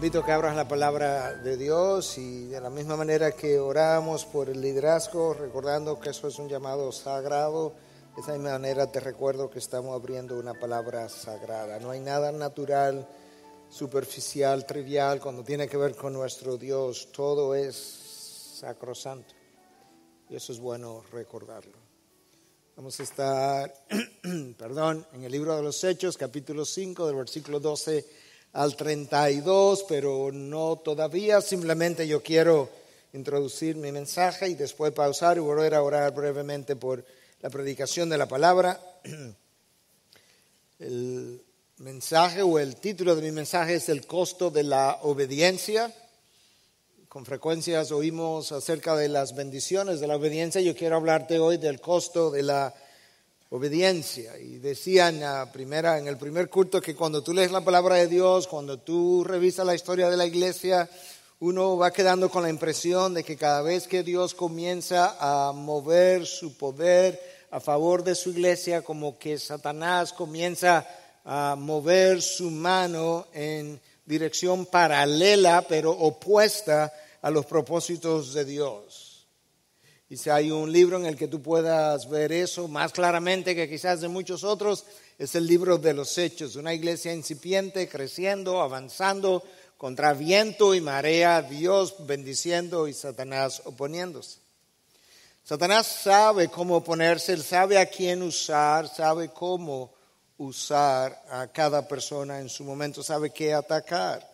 Invito 0.00 0.20
a 0.20 0.24
que 0.24 0.32
abras 0.32 0.56
la 0.56 0.66
palabra 0.66 1.34
de 1.34 1.58
Dios 1.58 2.16
y 2.16 2.46
de 2.46 2.58
la 2.58 2.70
misma 2.70 2.96
manera 2.96 3.32
que 3.32 3.58
oramos 3.58 4.24
por 4.24 4.48
el 4.48 4.58
liderazgo, 4.58 5.34
recordando 5.34 6.00
que 6.00 6.08
eso 6.08 6.26
es 6.26 6.38
un 6.38 6.48
llamado 6.48 6.90
sagrado, 6.90 7.74
de 8.16 8.22
esa 8.22 8.32
misma 8.32 8.52
manera 8.52 8.90
te 8.90 8.98
recuerdo 8.98 9.50
que 9.50 9.58
estamos 9.58 9.94
abriendo 9.94 10.38
una 10.38 10.54
palabra 10.54 11.06
sagrada. 11.10 11.78
No 11.80 11.90
hay 11.90 12.00
nada 12.00 12.32
natural, 12.32 13.06
superficial, 13.68 14.64
trivial 14.64 15.20
cuando 15.20 15.44
tiene 15.44 15.68
que 15.68 15.76
ver 15.76 15.94
con 15.94 16.14
nuestro 16.14 16.56
Dios. 16.56 17.08
Todo 17.12 17.54
es 17.54 17.76
sacrosanto. 18.58 19.34
Y 20.30 20.36
eso 20.36 20.54
es 20.54 20.60
bueno 20.60 21.04
recordarlo. 21.12 21.76
Vamos 22.74 22.98
a 23.00 23.02
estar, 23.02 23.74
perdón, 24.56 25.06
en 25.12 25.24
el 25.24 25.30
libro 25.30 25.54
de 25.56 25.62
los 25.62 25.84
Hechos, 25.84 26.16
capítulo 26.16 26.64
5, 26.64 27.06
del 27.06 27.16
versículo 27.16 27.60
12 27.60 28.29
al 28.52 28.76
32, 28.76 29.84
pero 29.88 30.30
no 30.32 30.76
todavía, 30.76 31.40
simplemente 31.40 32.06
yo 32.06 32.22
quiero 32.22 32.68
introducir 33.12 33.76
mi 33.76 33.92
mensaje 33.92 34.48
y 34.48 34.54
después 34.54 34.92
pausar 34.92 35.36
y 35.36 35.40
volver 35.40 35.74
a 35.74 35.82
orar 35.82 36.12
brevemente 36.14 36.76
por 36.76 37.04
la 37.40 37.50
predicación 37.50 38.08
de 38.08 38.18
la 38.18 38.26
palabra. 38.26 38.80
El 40.78 41.42
mensaje 41.78 42.42
o 42.42 42.58
el 42.58 42.76
título 42.76 43.14
de 43.14 43.22
mi 43.22 43.32
mensaje 43.32 43.74
es 43.74 43.88
El 43.88 44.06
costo 44.06 44.50
de 44.50 44.62
la 44.62 44.98
obediencia. 45.02 45.94
Con 47.08 47.26
frecuencias 47.26 47.90
oímos 47.90 48.52
acerca 48.52 48.96
de 48.96 49.08
las 49.08 49.34
bendiciones 49.34 50.00
de 50.00 50.06
la 50.06 50.16
obediencia. 50.16 50.60
Yo 50.62 50.74
quiero 50.74 50.96
hablarte 50.96 51.38
hoy 51.38 51.58
del 51.58 51.80
costo 51.80 52.30
de 52.30 52.42
la 52.42 52.66
obediencia. 52.68 52.89
Y 53.52 54.58
decían 54.58 55.24
a 55.24 55.50
primera, 55.50 55.98
en 55.98 56.06
el 56.06 56.16
primer 56.16 56.48
culto 56.48 56.80
que 56.80 56.94
cuando 56.94 57.20
tú 57.20 57.34
lees 57.34 57.50
la 57.50 57.64
palabra 57.64 57.96
de 57.96 58.06
Dios, 58.06 58.46
cuando 58.46 58.78
tú 58.78 59.24
revisas 59.24 59.66
la 59.66 59.74
historia 59.74 60.08
de 60.08 60.16
la 60.16 60.24
iglesia, 60.24 60.88
uno 61.40 61.76
va 61.76 61.90
quedando 61.90 62.30
con 62.30 62.44
la 62.44 62.48
impresión 62.48 63.12
de 63.12 63.24
que 63.24 63.36
cada 63.36 63.62
vez 63.62 63.88
que 63.88 64.04
Dios 64.04 64.34
comienza 64.34 65.16
a 65.18 65.50
mover 65.50 66.26
su 66.26 66.56
poder 66.56 67.20
a 67.50 67.58
favor 67.58 68.04
de 68.04 68.14
su 68.14 68.30
iglesia, 68.30 68.82
como 68.82 69.18
que 69.18 69.36
Satanás 69.36 70.12
comienza 70.12 70.86
a 71.24 71.56
mover 71.58 72.22
su 72.22 72.52
mano 72.52 73.26
en 73.34 73.80
dirección 74.06 74.64
paralela, 74.66 75.66
pero 75.68 75.90
opuesta 75.90 76.92
a 77.20 77.30
los 77.30 77.46
propósitos 77.46 78.32
de 78.32 78.44
Dios. 78.44 79.09
Y 80.10 80.16
si 80.16 80.28
hay 80.28 80.50
un 80.50 80.72
libro 80.72 80.96
en 80.98 81.06
el 81.06 81.16
que 81.16 81.28
tú 81.28 81.40
puedas 81.40 82.10
ver 82.10 82.32
eso 82.32 82.66
más 82.66 82.92
claramente 82.92 83.54
que 83.54 83.68
quizás 83.68 84.00
de 84.00 84.08
muchos 84.08 84.42
otros, 84.42 84.84
es 85.16 85.36
el 85.36 85.46
libro 85.46 85.78
de 85.78 85.94
los 85.94 86.18
Hechos, 86.18 86.56
una 86.56 86.74
iglesia 86.74 87.14
incipiente, 87.14 87.88
creciendo, 87.88 88.60
avanzando 88.60 89.44
contra 89.78 90.12
viento 90.12 90.74
y 90.74 90.80
marea, 90.80 91.42
Dios 91.42 91.94
bendiciendo 92.06 92.88
y 92.88 92.92
Satanás 92.92 93.62
oponiéndose. 93.64 94.40
Satanás 95.44 95.86
sabe 95.86 96.48
cómo 96.48 96.76
oponerse, 96.76 97.32
él 97.32 97.44
sabe 97.44 97.78
a 97.78 97.86
quién 97.86 98.22
usar, 98.22 98.88
sabe 98.88 99.28
cómo 99.28 99.94
usar 100.38 101.22
a 101.30 101.46
cada 101.46 101.86
persona 101.86 102.40
en 102.40 102.48
su 102.48 102.64
momento, 102.64 103.02
sabe 103.02 103.30
qué 103.30 103.54
atacar. 103.54 104.28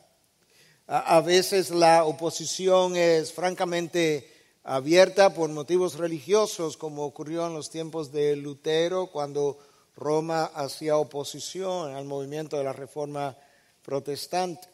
A, 0.87 1.21
veces 1.21 1.71
la 1.71 2.05
oposición 2.05 2.97
es 2.97 3.33
francamente 3.33 4.36
abierta 4.69 5.33
por 5.33 5.49
motivos 5.49 5.97
religiosos, 5.97 6.77
como 6.77 7.05
ocurrió 7.05 7.47
en 7.47 7.55
los 7.55 7.71
tiempos 7.71 8.11
de 8.11 8.35
Lutero, 8.35 9.07
cuando 9.07 9.59
Roma 9.95 10.47
hacía 10.47 10.97
oposición 10.97 11.95
al 11.95 12.05
movimiento 12.05 12.59
de 12.59 12.65
la 12.65 12.73
reforma 12.73 13.37
protestante. 13.83 14.69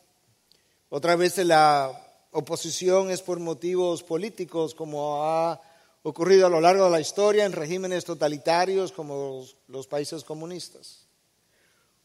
Otra 0.89 1.15
vez 1.15 1.37
la 1.45 1.93
oposición 2.31 3.11
es 3.11 3.21
por 3.21 3.39
motivos 3.39 4.03
políticos, 4.03 4.75
como 4.75 5.25
ha 5.25 5.61
ocurrido 6.05 6.47
a 6.47 6.51
lo 6.51 6.63
largo 6.63 6.87
de 6.87 6.91
la 6.91 7.01
historia 7.01 7.45
en 7.45 7.53
regímenes 7.53 8.07
totalitarios 8.07 8.93
como 8.93 9.41
los, 9.41 9.57
los 9.69 9.87
países 9.87 10.25
comunistas. 10.25 11.07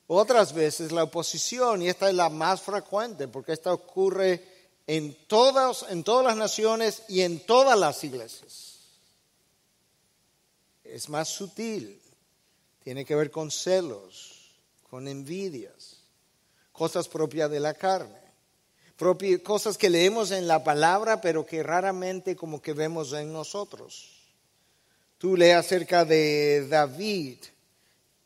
Otras 0.08 0.52
veces 0.52 0.92
la 0.92 1.04
oposición, 1.04 1.84
y 1.84 1.88
esta 1.88 2.10
es 2.10 2.16
la 2.16 2.28
más 2.28 2.62
frecuente, 2.62 3.30
porque 3.30 3.54
esta 3.54 3.72
ocurre 3.72 4.57
en 4.88 5.14
todas, 5.28 5.86
en 5.90 6.04
todas 6.04 6.26
las 6.26 6.38
naciones 6.38 7.04
y 7.10 7.22
en 7.22 7.46
todas 7.46 7.78
las 7.78 8.04
iglesias. 8.04 8.80
Es 10.84 11.10
más 11.10 11.28
sutil, 11.28 12.02
tiene 12.84 13.04
que 13.04 13.16
ver 13.16 13.30
con 13.30 13.52
celos, 13.52 14.56
con 14.90 15.10
envidias, 15.10 15.98
cosas 16.72 17.10
propias 17.10 17.52
de 17.52 17.60
la 17.60 17.74
carne, 17.74 18.22
propi- 18.98 19.44
cosas 19.44 19.78
que 19.78 19.90
leemos 19.90 20.32
en 20.32 20.48
la 20.48 20.64
palabra, 20.64 21.20
pero 21.20 21.46
que 21.46 21.62
raramente 21.62 22.38
como 22.38 22.62
que 22.62 22.72
vemos 22.72 23.12
en 23.12 23.34
nosotros. 23.34 24.14
Tú 25.18 25.36
lees 25.36 25.58
acerca 25.58 26.06
de 26.06 26.66
David 26.70 27.40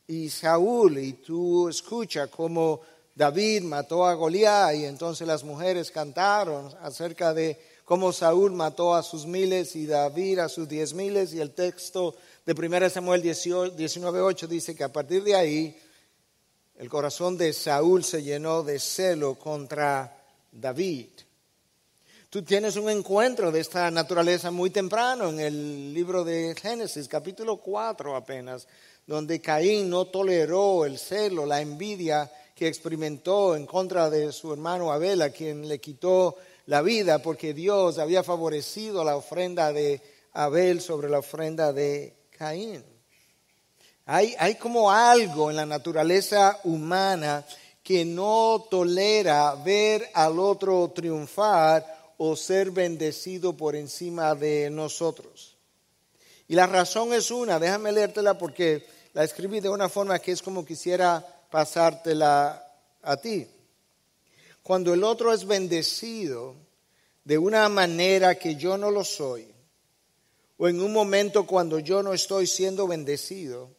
y 0.07 0.29
Saúl 0.29 0.99
y 0.99 1.13
tú 1.13 1.69
escuchas 1.69 2.29
cómo 2.29 2.81
David 3.15 3.63
mató 3.63 4.05
a 4.05 4.13
Goliat 4.13 4.75
y 4.75 4.85
entonces 4.85 5.27
las 5.27 5.43
mujeres 5.43 5.91
cantaron 5.91 6.73
acerca 6.81 7.33
de 7.33 7.59
cómo 7.83 8.13
Saúl 8.13 8.53
mató 8.53 8.95
a 8.95 9.03
sus 9.03 9.25
miles 9.25 9.75
y 9.75 9.85
David 9.85 10.39
a 10.39 10.49
sus 10.49 10.67
diez 10.67 10.93
miles 10.93 11.33
y 11.33 11.41
el 11.41 11.51
texto 11.51 12.15
de 12.45 12.53
1 12.53 12.89
Samuel 12.89 13.21
19.8 13.21 14.47
dice 14.47 14.75
que 14.75 14.83
a 14.83 14.93
partir 14.93 15.23
de 15.23 15.35
ahí 15.35 15.77
el 16.77 16.89
corazón 16.89 17.37
de 17.37 17.53
Saúl 17.53 18.03
se 18.03 18.23
llenó 18.23 18.63
de 18.63 18.79
celo 18.79 19.35
contra 19.35 20.17
David. 20.51 21.09
Tú 22.29 22.43
tienes 22.43 22.77
un 22.77 22.89
encuentro 22.89 23.51
de 23.51 23.59
esta 23.59 23.91
naturaleza 23.91 24.51
muy 24.51 24.69
temprano 24.69 25.29
en 25.29 25.41
el 25.41 25.93
libro 25.93 26.23
de 26.23 26.55
Génesis, 26.55 27.09
capítulo 27.09 27.57
4 27.57 28.15
apenas, 28.15 28.67
donde 29.05 29.41
Caín 29.41 29.89
no 29.89 30.05
toleró 30.05 30.85
el 30.85 30.97
celo, 30.97 31.45
la 31.45 31.59
envidia 31.59 32.31
que 32.61 32.67
experimentó 32.67 33.55
en 33.55 33.65
contra 33.65 34.07
de 34.11 34.31
su 34.31 34.53
hermano 34.53 34.91
Abel, 34.91 35.23
a 35.23 35.31
quien 35.31 35.67
le 35.67 35.81
quitó 35.81 36.35
la 36.67 36.83
vida 36.83 37.17
porque 37.17 37.55
Dios 37.55 37.97
había 37.97 38.23
favorecido 38.23 39.03
la 39.03 39.15
ofrenda 39.15 39.73
de 39.73 39.99
Abel 40.33 40.79
sobre 40.79 41.09
la 41.09 41.17
ofrenda 41.17 41.73
de 41.73 42.13
Caín. 42.37 42.85
Hay, 44.05 44.35
hay 44.37 44.53
como 44.59 44.91
algo 44.91 45.49
en 45.49 45.55
la 45.55 45.65
naturaleza 45.65 46.59
humana 46.63 47.43
que 47.81 48.05
no 48.05 48.67
tolera 48.69 49.55
ver 49.55 50.07
al 50.13 50.37
otro 50.37 50.87
triunfar 50.93 52.13
o 52.19 52.35
ser 52.35 52.69
bendecido 52.69 53.57
por 53.57 53.75
encima 53.75 54.35
de 54.35 54.69
nosotros. 54.69 55.57
Y 56.47 56.53
la 56.53 56.67
razón 56.67 57.11
es 57.11 57.31
una, 57.31 57.57
déjame 57.57 57.91
leértela 57.91 58.37
porque 58.37 58.85
la 59.13 59.23
escribí 59.23 59.61
de 59.61 59.69
una 59.69 59.89
forma 59.89 60.19
que 60.19 60.31
es 60.31 60.43
como 60.43 60.63
quisiera 60.63 61.40
pasártela 61.51 62.65
a 63.03 63.17
ti. 63.17 63.47
Cuando 64.63 64.93
el 64.93 65.03
otro 65.03 65.33
es 65.33 65.45
bendecido 65.45 66.55
de 67.23 67.37
una 67.37 67.69
manera 67.69 68.35
que 68.35 68.55
yo 68.55 68.77
no 68.77 68.89
lo 68.89 69.03
soy, 69.03 69.47
o 70.57 70.67
en 70.67 70.79
un 70.81 70.93
momento 70.93 71.45
cuando 71.45 71.79
yo 71.79 72.01
no 72.01 72.13
estoy 72.13 72.47
siendo 72.47 72.87
bendecido, 72.87 73.69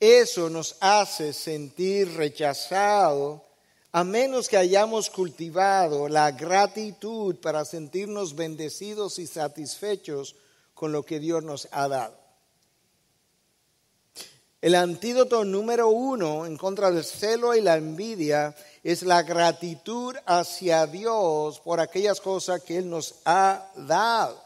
eso 0.00 0.48
nos 0.50 0.76
hace 0.80 1.32
sentir 1.32 2.16
rechazado 2.16 3.44
a 3.92 4.04
menos 4.04 4.48
que 4.48 4.56
hayamos 4.56 5.10
cultivado 5.10 6.08
la 6.08 6.30
gratitud 6.30 7.36
para 7.36 7.64
sentirnos 7.64 8.34
bendecidos 8.34 9.18
y 9.18 9.26
satisfechos 9.26 10.34
con 10.74 10.92
lo 10.92 11.04
que 11.04 11.20
Dios 11.20 11.44
nos 11.44 11.68
ha 11.70 11.88
dado. 11.88 12.21
El 14.62 14.76
antídoto 14.76 15.44
número 15.44 15.88
uno 15.88 16.46
en 16.46 16.56
contra 16.56 16.92
del 16.92 17.02
celo 17.02 17.52
y 17.52 17.60
la 17.60 17.76
envidia 17.76 18.54
es 18.84 19.02
la 19.02 19.24
gratitud 19.24 20.14
hacia 20.24 20.86
Dios 20.86 21.58
por 21.58 21.80
aquellas 21.80 22.20
cosas 22.20 22.62
que 22.62 22.76
Él 22.78 22.88
nos 22.88 23.16
ha 23.24 23.68
dado. 23.74 24.40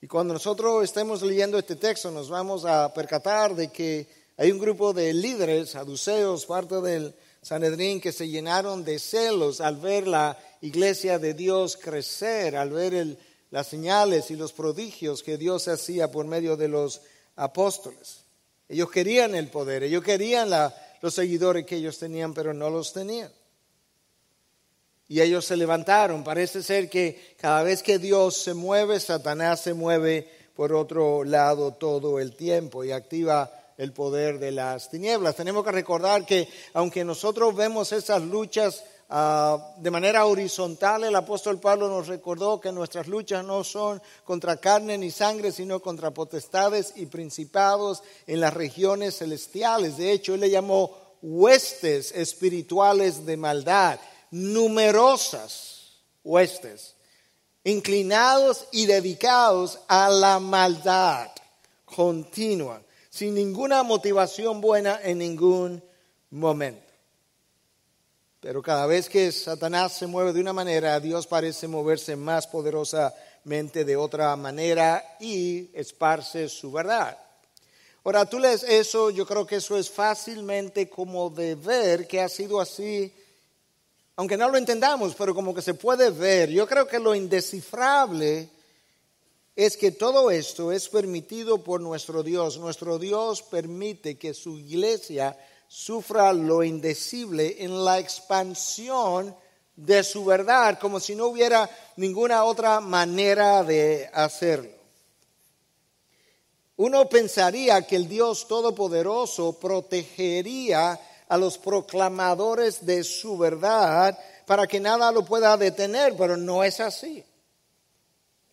Y 0.00 0.06
cuando 0.06 0.32
nosotros 0.32 0.82
estemos 0.84 1.20
leyendo 1.20 1.58
este 1.58 1.76
texto 1.76 2.10
nos 2.10 2.30
vamos 2.30 2.64
a 2.64 2.94
percatar 2.94 3.54
de 3.54 3.68
que 3.68 4.06
hay 4.38 4.50
un 4.50 4.58
grupo 4.58 4.94
de 4.94 5.12
líderes, 5.12 5.72
saduceos, 5.72 6.46
parte 6.46 6.80
del 6.80 7.14
Sanedrín, 7.42 8.00
que 8.00 8.10
se 8.10 8.26
llenaron 8.26 8.84
de 8.84 8.98
celos 8.98 9.60
al 9.60 9.76
ver 9.76 10.08
la 10.08 10.38
iglesia 10.62 11.18
de 11.18 11.34
Dios 11.34 11.76
crecer, 11.76 12.56
al 12.56 12.70
ver 12.70 13.18
las 13.50 13.66
señales 13.66 14.30
y 14.30 14.36
los 14.36 14.54
prodigios 14.54 15.22
que 15.22 15.36
Dios 15.36 15.68
hacía 15.68 16.10
por 16.10 16.24
medio 16.24 16.56
de 16.56 16.68
los 16.68 17.02
apóstoles. 17.36 18.27
Ellos 18.68 18.90
querían 18.90 19.34
el 19.34 19.48
poder, 19.48 19.82
ellos 19.82 20.04
querían 20.04 20.50
los 21.00 21.14
seguidores 21.14 21.64
que 21.64 21.76
ellos 21.76 21.98
tenían, 21.98 22.34
pero 22.34 22.52
no 22.52 22.68
los 22.68 22.92
tenían. 22.92 23.32
Y 25.08 25.22
ellos 25.22 25.46
se 25.46 25.56
levantaron. 25.56 26.22
Parece 26.22 26.62
ser 26.62 26.90
que 26.90 27.34
cada 27.38 27.62
vez 27.62 27.82
que 27.82 27.98
Dios 27.98 28.36
se 28.36 28.52
mueve, 28.52 29.00
Satanás 29.00 29.62
se 29.62 29.72
mueve 29.72 30.28
por 30.54 30.74
otro 30.74 31.24
lado 31.24 31.72
todo 31.72 32.18
el 32.18 32.36
tiempo 32.36 32.84
y 32.84 32.92
activa 32.92 33.50
el 33.78 33.92
poder 33.92 34.38
de 34.38 34.50
las 34.50 34.90
tinieblas. 34.90 35.36
Tenemos 35.36 35.64
que 35.64 35.72
recordar 35.72 36.26
que 36.26 36.48
aunque 36.74 37.04
nosotros 37.04 37.54
vemos 37.56 37.92
esas 37.92 38.22
luchas 38.22 38.84
ah, 39.08 39.74
de 39.78 39.90
manera 39.90 40.26
horizontal, 40.26 41.04
el 41.04 41.14
apóstol 41.16 41.60
Pablo 41.60 41.88
nos 41.88 42.08
recordó 42.08 42.60
que 42.60 42.72
nuestras 42.72 43.08
luchas 43.08 43.44
no 43.44 43.64
son 43.64 44.02
contra 44.24 44.56
carne 44.56 44.98
ni 44.98 45.10
sangre, 45.10 45.52
sino 45.52 45.80
contra 45.80 46.12
potestades 46.12 46.92
y 46.96 47.06
principados 47.06 48.02
en 48.26 48.40
las 48.40 48.54
regiones 48.54 49.18
celestiales. 49.18 49.96
De 49.96 50.12
hecho, 50.12 50.34
él 50.34 50.40
le 50.40 50.50
llamó 50.50 50.96
huestes 51.22 52.12
espirituales 52.12 53.26
de 53.26 53.36
maldad, 53.36 53.98
numerosas 54.30 55.78
huestes, 56.22 56.94
inclinados 57.64 58.66
y 58.72 58.86
dedicados 58.86 59.80
a 59.88 60.08
la 60.08 60.38
maldad 60.38 61.30
continua, 61.84 62.82
sin 63.10 63.34
ninguna 63.34 63.82
motivación 63.82 64.60
buena 64.60 65.00
en 65.02 65.18
ningún 65.18 65.82
momento. 66.30 66.87
Pero 68.48 68.62
cada 68.62 68.86
vez 68.86 69.10
que 69.10 69.30
Satanás 69.30 69.98
se 69.98 70.06
mueve 70.06 70.32
de 70.32 70.40
una 70.40 70.54
manera, 70.54 70.98
Dios 71.00 71.26
parece 71.26 71.68
moverse 71.68 72.16
más 72.16 72.46
poderosamente 72.46 73.84
de 73.84 73.94
otra 73.94 74.34
manera 74.36 75.18
y 75.20 75.68
esparce 75.74 76.48
su 76.48 76.72
verdad. 76.72 77.18
Ahora, 78.04 78.24
tú 78.24 78.38
lees 78.38 78.62
eso, 78.62 79.10
yo 79.10 79.26
creo 79.26 79.46
que 79.46 79.56
eso 79.56 79.76
es 79.76 79.90
fácilmente 79.90 80.88
como 80.88 81.28
de 81.28 81.56
ver 81.56 82.08
que 82.08 82.22
ha 82.22 82.28
sido 82.30 82.58
así, 82.58 83.12
aunque 84.16 84.38
no 84.38 84.48
lo 84.48 84.56
entendamos, 84.56 85.14
pero 85.14 85.34
como 85.34 85.54
que 85.54 85.60
se 85.60 85.74
puede 85.74 86.08
ver. 86.08 86.48
Yo 86.48 86.66
creo 86.66 86.88
que 86.88 86.98
lo 86.98 87.14
indescifrable 87.14 88.48
es 89.54 89.76
que 89.76 89.90
todo 89.90 90.30
esto 90.30 90.72
es 90.72 90.88
permitido 90.88 91.62
por 91.62 91.82
nuestro 91.82 92.22
Dios. 92.22 92.56
Nuestro 92.56 92.98
Dios 92.98 93.42
permite 93.42 94.16
que 94.16 94.32
su 94.32 94.56
iglesia 94.56 95.36
sufra 95.68 96.32
lo 96.32 96.64
indecible 96.64 97.62
en 97.62 97.84
la 97.84 97.98
expansión 97.98 99.36
de 99.76 100.02
su 100.02 100.24
verdad 100.24 100.78
como 100.80 100.98
si 100.98 101.14
no 101.14 101.26
hubiera 101.26 101.70
ninguna 101.96 102.42
otra 102.42 102.80
manera 102.80 103.62
de 103.62 104.10
hacerlo. 104.12 104.70
Uno 106.76 107.08
pensaría 107.08 107.82
que 107.86 107.96
el 107.96 108.08
Dios 108.08 108.48
Todopoderoso 108.48 109.58
protegería 109.58 110.98
a 111.28 111.36
los 111.36 111.58
proclamadores 111.58 112.86
de 112.86 113.04
su 113.04 113.36
verdad 113.36 114.18
para 114.46 114.66
que 114.66 114.80
nada 114.80 115.12
lo 115.12 115.24
pueda 115.24 115.56
detener, 115.56 116.16
pero 116.16 116.36
no 116.36 116.64
es 116.64 116.80
así. 116.80 117.22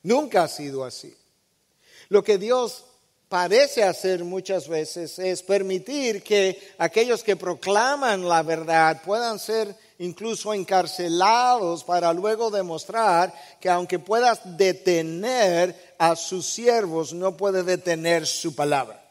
Nunca 0.04 0.44
ha 0.44 0.48
sido 0.48 0.84
así. 0.84 1.16
Lo 2.10 2.24
que 2.24 2.38
Dios 2.38 2.84
parece 3.30 3.84
hacer 3.84 4.24
muchas 4.24 4.68
veces 4.68 5.18
es 5.20 5.42
permitir 5.42 6.24
que 6.24 6.74
aquellos 6.78 7.24
que 7.24 7.36
proclaman 7.36 8.28
la 8.28 8.44
verdad 8.44 9.02
puedan 9.04 9.40
ser 9.40 9.76
incluso 10.00 10.54
encarcelados 10.54 11.84
para 11.84 12.14
luego 12.14 12.52
demostrar 12.52 13.34
que 13.60 13.70
aunque 13.70 14.00
puedas 14.00 14.58
detener 14.58 15.76
a 15.98 16.16
sus 16.16 16.46
siervos, 16.46 17.14
no 17.14 17.36
puede 17.38 17.64
detener 17.64 18.28
su 18.28 18.56
palabra. 18.56 19.02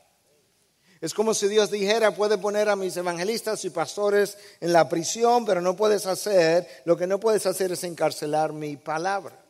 Es 1.00 1.12
como 1.12 1.34
si 1.34 1.48
Dios 1.48 1.70
dijera, 1.70 2.14
puede 2.14 2.38
poner 2.38 2.70
a 2.70 2.76
mis 2.76 2.96
evangelistas 2.96 3.64
y 3.66 3.70
pastores 3.70 4.38
en 4.60 4.72
la 4.72 4.88
prisión, 4.88 5.44
pero 5.44 5.60
no 5.60 5.76
puedes 5.76 6.06
hacer, 6.06 6.66
lo 6.86 6.96
que 6.96 7.06
no 7.06 7.20
puedes 7.20 7.44
hacer 7.44 7.72
es 7.72 7.84
encarcelar 7.84 8.54
mi 8.54 8.76
palabra. 8.78 9.43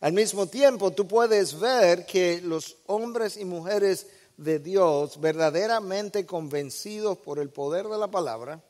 Al 0.00 0.12
mismo 0.12 0.46
tiempo, 0.46 0.92
tú 0.92 1.08
puedes 1.08 1.58
ver 1.58 2.04
que 2.04 2.40
los 2.42 2.76
hombres 2.86 3.36
y 3.36 3.44
mujeres 3.44 4.06
de 4.36 4.58
Dios, 4.58 5.18
verdaderamente 5.20 6.26
convencidos 6.26 7.16
por 7.18 7.38
el 7.38 7.48
poder 7.48 7.86
de 7.86 7.96
la 7.96 8.08
palabra, 8.08 8.62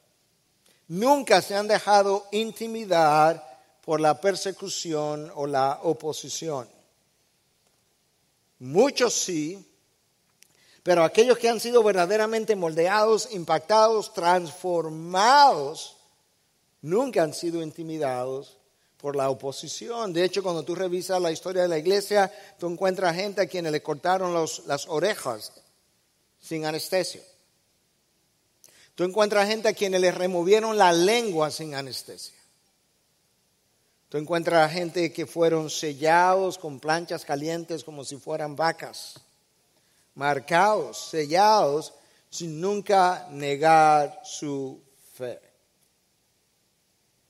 nunca 0.87 1.43
se 1.43 1.57
han 1.57 1.67
dejado 1.67 2.27
intimidar 2.31 3.57
por 3.85 4.01
la 4.01 4.21
persecución 4.21 5.33
o 5.35 5.47
la 5.47 5.81
oposición. 5.83 6.69
Muchos 8.61 9.13
sí, 9.13 9.69
pero 10.85 11.03
aquellos 11.03 11.39
que 11.39 11.49
han 11.49 11.59
sido 11.59 11.83
verdaderamente 11.83 12.55
moldeados, 12.55 13.33
impactados, 13.33 14.15
transformados, 14.15 15.97
nunca 16.83 17.25
han 17.25 17.35
sido 17.35 17.61
intimidados 17.63 18.56
por 19.07 19.15
la 19.15 19.31
oposición. 19.31 20.13
De 20.13 20.25
hecho, 20.25 20.43
cuando 20.43 20.65
tú 20.65 20.75
revisas 20.75 21.23
la 21.23 21.31
historia 21.31 21.63
de 21.63 21.69
la 21.69 21.79
iglesia, 21.79 22.29
tú 22.59 22.67
encuentras 22.67 23.15
gente 23.15 23.41
a 23.41 23.47
quienes 23.47 23.71
le 23.71 23.81
cortaron 23.81 24.35
las 24.35 24.89
orejas 24.89 25.53
sin 26.41 26.65
anestesia. 26.65 27.23
Tú 28.97 29.05
encuentras 29.05 29.47
gente 29.47 29.69
a 29.69 29.75
quienes 29.75 30.01
le 30.01 30.11
removieron 30.11 30.77
la 30.77 30.93
lengua 30.93 31.53
sin 31.53 31.77
anestesia. 31.77 32.35
Tú 34.09 34.19
encuentras 34.19 34.73
gente 34.73 35.13
que 35.13 35.25
fueron 35.25 35.71
sellados 35.71 36.59
con 36.59 36.81
planchas 36.81 37.25
calientes 37.25 37.85
como 37.85 38.05
si 38.05 38.17
fueran 38.17 38.57
vacas, 38.57 39.21
marcados, 40.17 41.11
sellados, 41.11 41.95
sin 42.29 42.61
nunca 42.61 43.29
negar 43.31 44.21
su 44.25 44.83
fe. 45.15 45.39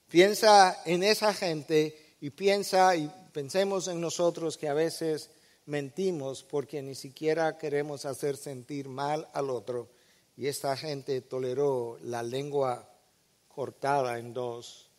Piensa 0.09 0.83
en 0.85 1.03
esa 1.03 1.35
gente 1.35 2.17
y 2.21 2.31
piensa 2.31 2.95
y 2.95 3.11
pensemos 3.33 3.89
en 3.89 4.01
nosotros 4.01 4.57
que 4.57 4.69
a 4.69 4.75
veces 4.75 5.31
mentimos 5.67 6.45
porque 6.45 6.81
ni 6.81 6.95
siquiera 6.95 7.59
queremos 7.59 8.05
hacer 8.05 8.37
sentir 8.37 8.89
mal 8.89 9.29
al 9.33 9.51
otro 9.51 9.91
y 10.37 10.47
esta 10.47 10.77
gente 10.77 11.21
toleró 11.23 11.99
la 12.03 12.23
lengua 12.23 12.89
cortada 13.49 14.19
en 14.19 14.33
dos 14.33 14.91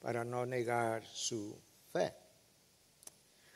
para 0.00 0.24
no 0.24 0.44
negar 0.44 1.04
su 1.06 1.56
fe. 1.92 2.12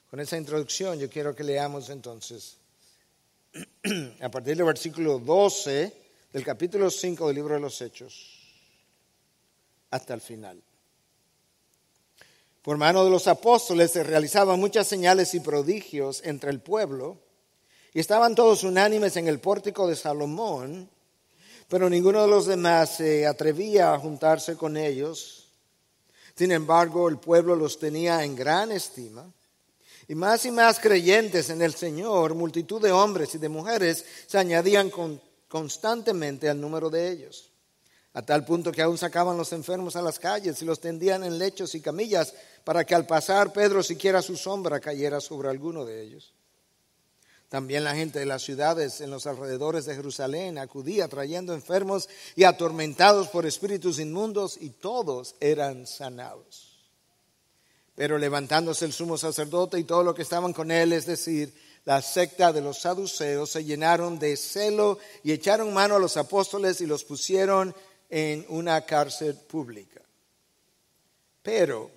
Con 0.09 0.21
esa 0.21 0.37
introducción 0.37 1.01
yo 1.01 1.11
quiero 1.11 1.35
que 1.35 1.43
leamos 1.43 1.91
entonces 1.91 2.59
a 4.21 4.31
partir 4.31 4.57
del 4.57 4.67
versículo 4.67 5.19
12 5.19 5.93
del 6.33 6.45
capítulo 6.45 6.91
5 6.91 7.27
del 7.27 7.37
libro 7.37 7.55
de 7.55 7.61
los 7.61 7.81
Hechos 7.81 8.38
hasta 9.91 10.15
el 10.15 10.21
final. 10.21 10.62
Por 12.62 12.77
mano 12.77 13.05
de 13.05 13.11
los 13.11 13.27
apóstoles 13.27 13.90
se 13.90 14.05
realizaban 14.05 14.61
muchas 14.61 14.87
señales 14.87 15.35
y 15.35 15.40
prodigios 15.40 16.22
entre 16.25 16.51
el 16.51 16.61
pueblo 16.61 17.18
y 17.92 18.01
estaban 18.01 18.35
todos 18.35 18.62
unánimes 18.62 19.16
en 19.16 19.27
el 19.29 19.40
pórtico 19.40 19.88
de 19.88 19.96
Salomón, 19.96 20.88
pero 21.68 21.90
ninguno 21.90 22.22
de 22.22 22.29
los 22.29 22.46
demás 22.46 22.96
se 22.96 23.27
atrevía 23.27 23.92
a 23.92 23.98
juntarse 23.98 24.57
con 24.57 24.77
ellos. 24.77 25.48
Sin 26.37 26.53
embargo, 26.53 27.09
el 27.09 27.18
pueblo 27.18 27.57
los 27.57 27.79
tenía 27.79 28.25
en 28.25 28.37
gran 28.37 28.72
estima. 28.72 29.31
Y 30.09 30.14
más 30.14 30.44
y 30.46 30.51
más 30.51 30.79
creyentes 30.81 31.51
en 31.51 31.62
el 31.62 31.75
Señor, 31.75 32.35
multitud 32.35 32.83
de 32.83 32.92
hombres 32.92 33.35
y 33.35 33.38
de 33.38 33.48
mujeres 33.48 34.05
se 34.27 34.38
añadían 34.38 34.90
con- 34.90 35.20
constantemente 35.48 36.48
al 36.48 36.61
número 36.61 36.90
de 36.90 37.11
ellos, 37.11 37.52
a 38.14 38.22
tal 38.22 38.44
punto 38.44 38.72
que 38.72 38.83
aún 38.83 38.98
sacaban 38.98 39.37
los 39.37 39.53
enfermos 39.53 39.96
a 39.96 40.03
las 40.03 40.18
calles 40.18 40.61
y 40.61 40.64
los 40.64 40.81
tendían 40.81 41.25
en 41.25 41.38
lechos 41.38 41.75
y 41.75 41.81
camillas 41.81 42.35
para 42.64 42.85
que 42.85 42.94
al 42.94 43.07
pasar 43.07 43.53
Pedro 43.53 43.83
siquiera 43.83 44.20
su 44.20 44.37
sombra 44.37 44.81
cayera 44.81 45.20
sobre 45.20 45.48
alguno 45.48 45.85
de 45.85 46.03
ellos. 46.03 46.33
También 47.48 47.85
la 47.85 47.94
gente 47.94 48.18
de 48.18 48.27
las 48.27 48.42
ciudades 48.42 49.03
en 49.03 49.11
los 49.11 49.27
alrededores 49.27 49.85
de 49.85 49.94
Jerusalén 49.94 50.57
acudía 50.57 51.09
trayendo 51.09 51.53
enfermos 51.53 52.09
y 52.35 52.44
atormentados 52.44 53.29
por 53.29 53.44
espíritus 53.44 53.98
inmundos 53.98 54.57
y 54.59 54.70
todos 54.70 55.35
eran 55.38 55.87
sanados. 55.87 56.79
Pero 57.94 58.16
levantándose 58.16 58.87
el 58.87 58.94
sumo 58.94 59.18
sacerdote 59.18 59.79
y 59.79 59.85
todo 59.85 60.03
lo 60.03 60.14
que 60.14 60.22
estaban 60.22 60.55
con 60.55 60.70
él, 60.70 60.94
es 60.94 61.05
decir, 61.05 61.53
la 61.85 62.01
secta 62.01 62.53
de 62.53 62.62
los 62.62 62.79
saduceos, 62.79 63.51
se 63.51 63.64
llenaron 63.64 64.18
de 64.18 64.37
celo 64.38 64.98
y 65.22 65.33
echaron 65.33 65.75
mano 65.75 65.96
a 65.96 65.98
los 65.98 66.16
apóstoles 66.16 66.81
y 66.81 66.87
los 66.87 67.05
pusieron 67.05 67.75
en 68.14 68.44
una 68.51 68.83
cárcel 68.83 69.35
pública. 69.35 70.03
Pero 71.42 71.90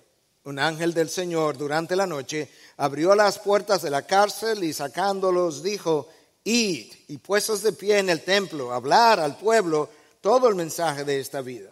un 0.44 0.58
ángel 0.58 0.94
del 0.94 1.10
Señor 1.10 1.58
durante 1.58 1.94
la 1.94 2.06
noche 2.06 2.48
abrió 2.78 3.14
las 3.14 3.38
puertas 3.38 3.82
de 3.82 3.90
la 3.90 4.06
cárcel 4.06 4.64
y 4.64 4.72
sacándolos 4.72 5.62
dijo, 5.62 6.08
id 6.42 6.90
y 7.08 7.18
puestos 7.18 7.62
de 7.62 7.74
pie 7.74 7.98
en 7.98 8.08
el 8.08 8.22
templo, 8.22 8.72
hablar 8.72 9.20
al 9.20 9.36
pueblo 9.36 9.90
todo 10.22 10.48
el 10.48 10.54
mensaje 10.54 11.04
de 11.04 11.20
esta 11.20 11.42
vida. 11.42 11.70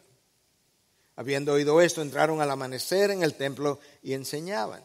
Habiendo 1.16 1.54
oído 1.54 1.80
esto, 1.80 2.02
entraron 2.02 2.42
al 2.42 2.50
amanecer 2.50 3.10
en 3.12 3.22
el 3.22 3.34
templo 3.34 3.80
y 4.02 4.12
enseñaban. 4.12 4.84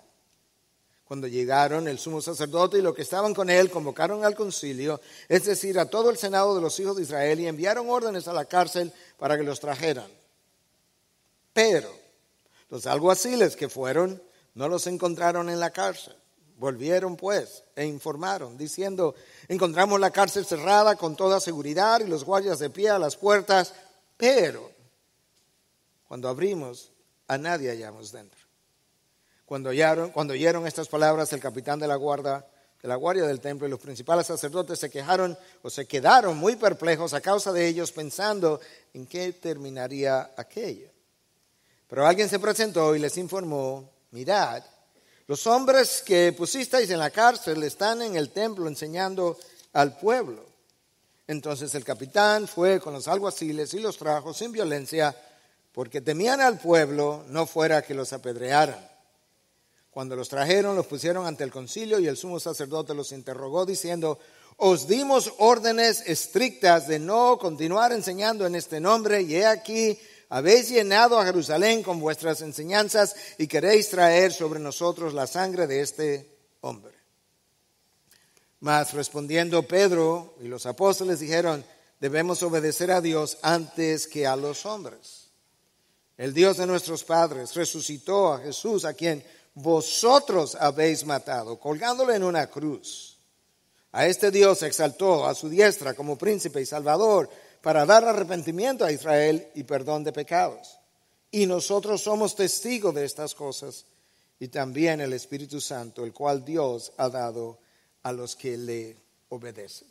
Cuando 1.10 1.26
llegaron 1.26 1.88
el 1.88 1.98
sumo 1.98 2.22
sacerdote 2.22 2.78
y 2.78 2.84
los 2.84 2.94
que 2.94 3.02
estaban 3.02 3.34
con 3.34 3.50
él 3.50 3.72
convocaron 3.72 4.24
al 4.24 4.36
concilio, 4.36 5.02
es 5.28 5.44
decir, 5.44 5.80
a 5.80 5.90
todo 5.90 6.12
el 6.12 6.18
senado 6.18 6.54
de 6.54 6.62
los 6.62 6.80
hijos 6.80 6.98
de 6.98 7.02
Israel, 7.02 7.40
y 7.40 7.48
enviaron 7.48 7.90
órdenes 7.90 8.28
a 8.28 8.34
la 8.34 8.46
cárcel 8.46 8.94
para 9.18 9.36
que 9.36 9.42
los 9.42 9.60
trajeran. 9.60 10.06
Pero 11.52 11.92
los 12.70 12.86
alguaciles 12.86 13.56
que 13.56 13.70
fueron 13.70 14.22
no 14.54 14.70
los 14.70 14.86
encontraron 14.86 15.50
en 15.50 15.60
la 15.60 15.72
cárcel. 15.72 16.16
Volvieron 16.60 17.18
pues 17.18 17.64
e 17.76 17.88
informaron, 17.88 18.56
diciendo, 18.56 19.16
encontramos 19.48 20.00
la 20.00 20.12
cárcel 20.12 20.46
cerrada 20.46 20.96
con 20.96 21.16
toda 21.16 21.40
seguridad 21.40 22.02
y 22.02 22.08
los 22.08 22.24
guardias 22.24 22.60
de 22.60 22.70
pie 22.70 22.92
a 22.92 23.00
las 23.00 23.16
puertas, 23.16 23.74
pero 24.16 24.72
cuando 26.08 26.30
abrimos, 26.30 26.92
a 27.28 27.40
nadie 27.40 27.72
hallamos 27.72 28.12
dentro. 28.12 28.39
Cuando 29.50 29.70
oyeron, 29.72 30.68
estas 30.68 30.88
palabras, 30.88 31.34
el 31.34 31.40
capitán 31.40 31.80
de 31.80 31.88
la 31.88 31.96
guardia, 31.96 32.46
de 32.80 32.88
la 32.88 32.96
guardia 32.96 33.26
del 33.26 33.40
templo 33.40 33.66
y 33.66 33.72
los 33.72 33.80
principales 33.80 34.28
sacerdotes 34.28 34.78
se 34.78 34.92
quejaron 34.92 35.36
o 35.64 35.72
se 35.72 35.88
quedaron 35.88 36.38
muy 36.38 36.56
perplejos 36.56 37.16
a 37.16 37.20
causa 37.20 37.52
de 37.52 37.66
ellos, 37.66 37.92
pensando 37.92 38.62
en 38.94 39.08
qué 39.08 39.34
terminaría 39.34 40.34
aquello. 40.38 40.92
Pero 41.88 42.06
alguien 42.06 42.30
se 42.30 42.38
presentó 42.38 42.96
y 42.96 43.00
les 43.00 43.18
informó, 43.18 43.90
mirad, 44.12 44.62
los 45.26 45.48
hombres 45.48 46.04
que 46.06 46.32
pusisteis 46.32 46.92
en 46.92 47.00
la 47.00 47.10
cárcel 47.10 47.64
están 47.64 48.04
en 48.04 48.18
el 48.18 48.30
templo 48.30 48.68
enseñando 48.68 49.36
al 49.74 49.98
pueblo. 49.98 50.46
Entonces 51.26 51.74
el 51.74 51.84
capitán 51.84 52.48
fue 52.48 52.80
con 52.80 52.94
los 52.94 53.08
alguaciles 53.08 53.74
y 53.74 53.80
los 53.80 53.98
trajo 53.98 54.32
sin 54.32 54.52
violencia, 54.52 55.16
porque 55.72 56.02
temían 56.02 56.40
al 56.40 56.60
pueblo, 56.60 57.24
no 57.30 57.48
fuera 57.48 57.82
que 57.82 57.96
los 57.96 58.14
apedrearan. 58.14 58.89
Cuando 60.00 60.16
los 60.16 60.30
trajeron, 60.30 60.78
los 60.78 60.88
pusieron 60.88 61.26
ante 61.26 61.44
el 61.44 61.52
concilio 61.52 62.00
y 62.00 62.08
el 62.08 62.16
sumo 62.16 62.40
sacerdote 62.40 62.94
los 62.94 63.12
interrogó 63.12 63.66
diciendo, 63.66 64.18
os 64.56 64.88
dimos 64.88 65.34
órdenes 65.40 66.04
estrictas 66.06 66.88
de 66.88 67.00
no 67.00 67.38
continuar 67.38 67.92
enseñando 67.92 68.48
en 68.48 68.56
este 68.56 68.80
nombre 68.80 69.24
y 69.24 69.36
he 69.36 69.46
aquí, 69.46 70.00
habéis 70.30 70.70
llenado 70.70 71.20
a 71.20 71.26
Jerusalén 71.26 71.84
con 71.84 72.00
vuestras 72.00 72.40
enseñanzas 72.40 73.14
y 73.38 73.48
queréis 73.48 73.90
traer 73.90 74.32
sobre 74.32 74.62
nosotros 74.62 75.14
la 75.14 75.28
sangre 75.28 75.68
de 75.68 75.82
este 75.82 76.38
hombre. 76.62 76.94
Mas 78.62 78.94
respondiendo 78.94 79.68
Pedro 79.68 80.34
y 80.42 80.48
los 80.48 80.66
apóstoles 80.66 81.20
dijeron, 81.20 81.66
debemos 82.00 82.42
obedecer 82.42 82.90
a 82.92 83.02
Dios 83.02 83.38
antes 83.42 84.08
que 84.08 84.26
a 84.26 84.38
los 84.38 84.66
hombres. 84.66 85.26
el 86.16 86.34
Dios 86.34 86.56
de 86.56 86.68
nuestros 86.68 87.04
padres, 87.04 87.54
resucitó 87.54 88.34
a 88.34 88.40
Jesús, 88.40 88.86
a 88.86 88.94
quien 88.94 89.24
vosotros 89.62 90.56
habéis 90.56 91.06
matado, 91.06 91.60
colgándole 91.60 92.16
en 92.16 92.24
una 92.24 92.48
cruz. 92.48 93.18
A 93.92 94.06
este 94.06 94.32
Dios 94.32 94.64
exaltó 94.64 95.26
a 95.26 95.36
su 95.36 95.50
diestra 95.50 95.94
como 95.94 96.18
príncipe 96.18 96.62
y 96.62 96.66
salvador 96.66 97.30
para 97.62 97.86
dar 97.86 98.06
arrepentimiento 98.06 98.86
a 98.86 98.92
Israel 98.92 99.48
y 99.56 99.64
perdón 99.64 100.04
de 100.04 100.14
pecados. 100.14 100.78
Y 101.32 101.46
nosotros 101.46 102.02
somos 102.02 102.36
testigos 102.36 102.96
de 102.96 103.06
estas 103.06 103.36
cosas 103.36 103.86
y 104.40 104.48
también 104.48 105.02
el 105.02 105.14
Espíritu 105.14 105.60
Santo, 105.60 106.06
el 106.06 106.14
cual 106.14 106.46
Dios 106.46 106.94
ha 106.98 107.10
dado 107.10 107.60
a 108.04 108.14
los 108.14 108.36
que 108.36 108.56
le 108.58 108.98
obedecen. 109.28 109.90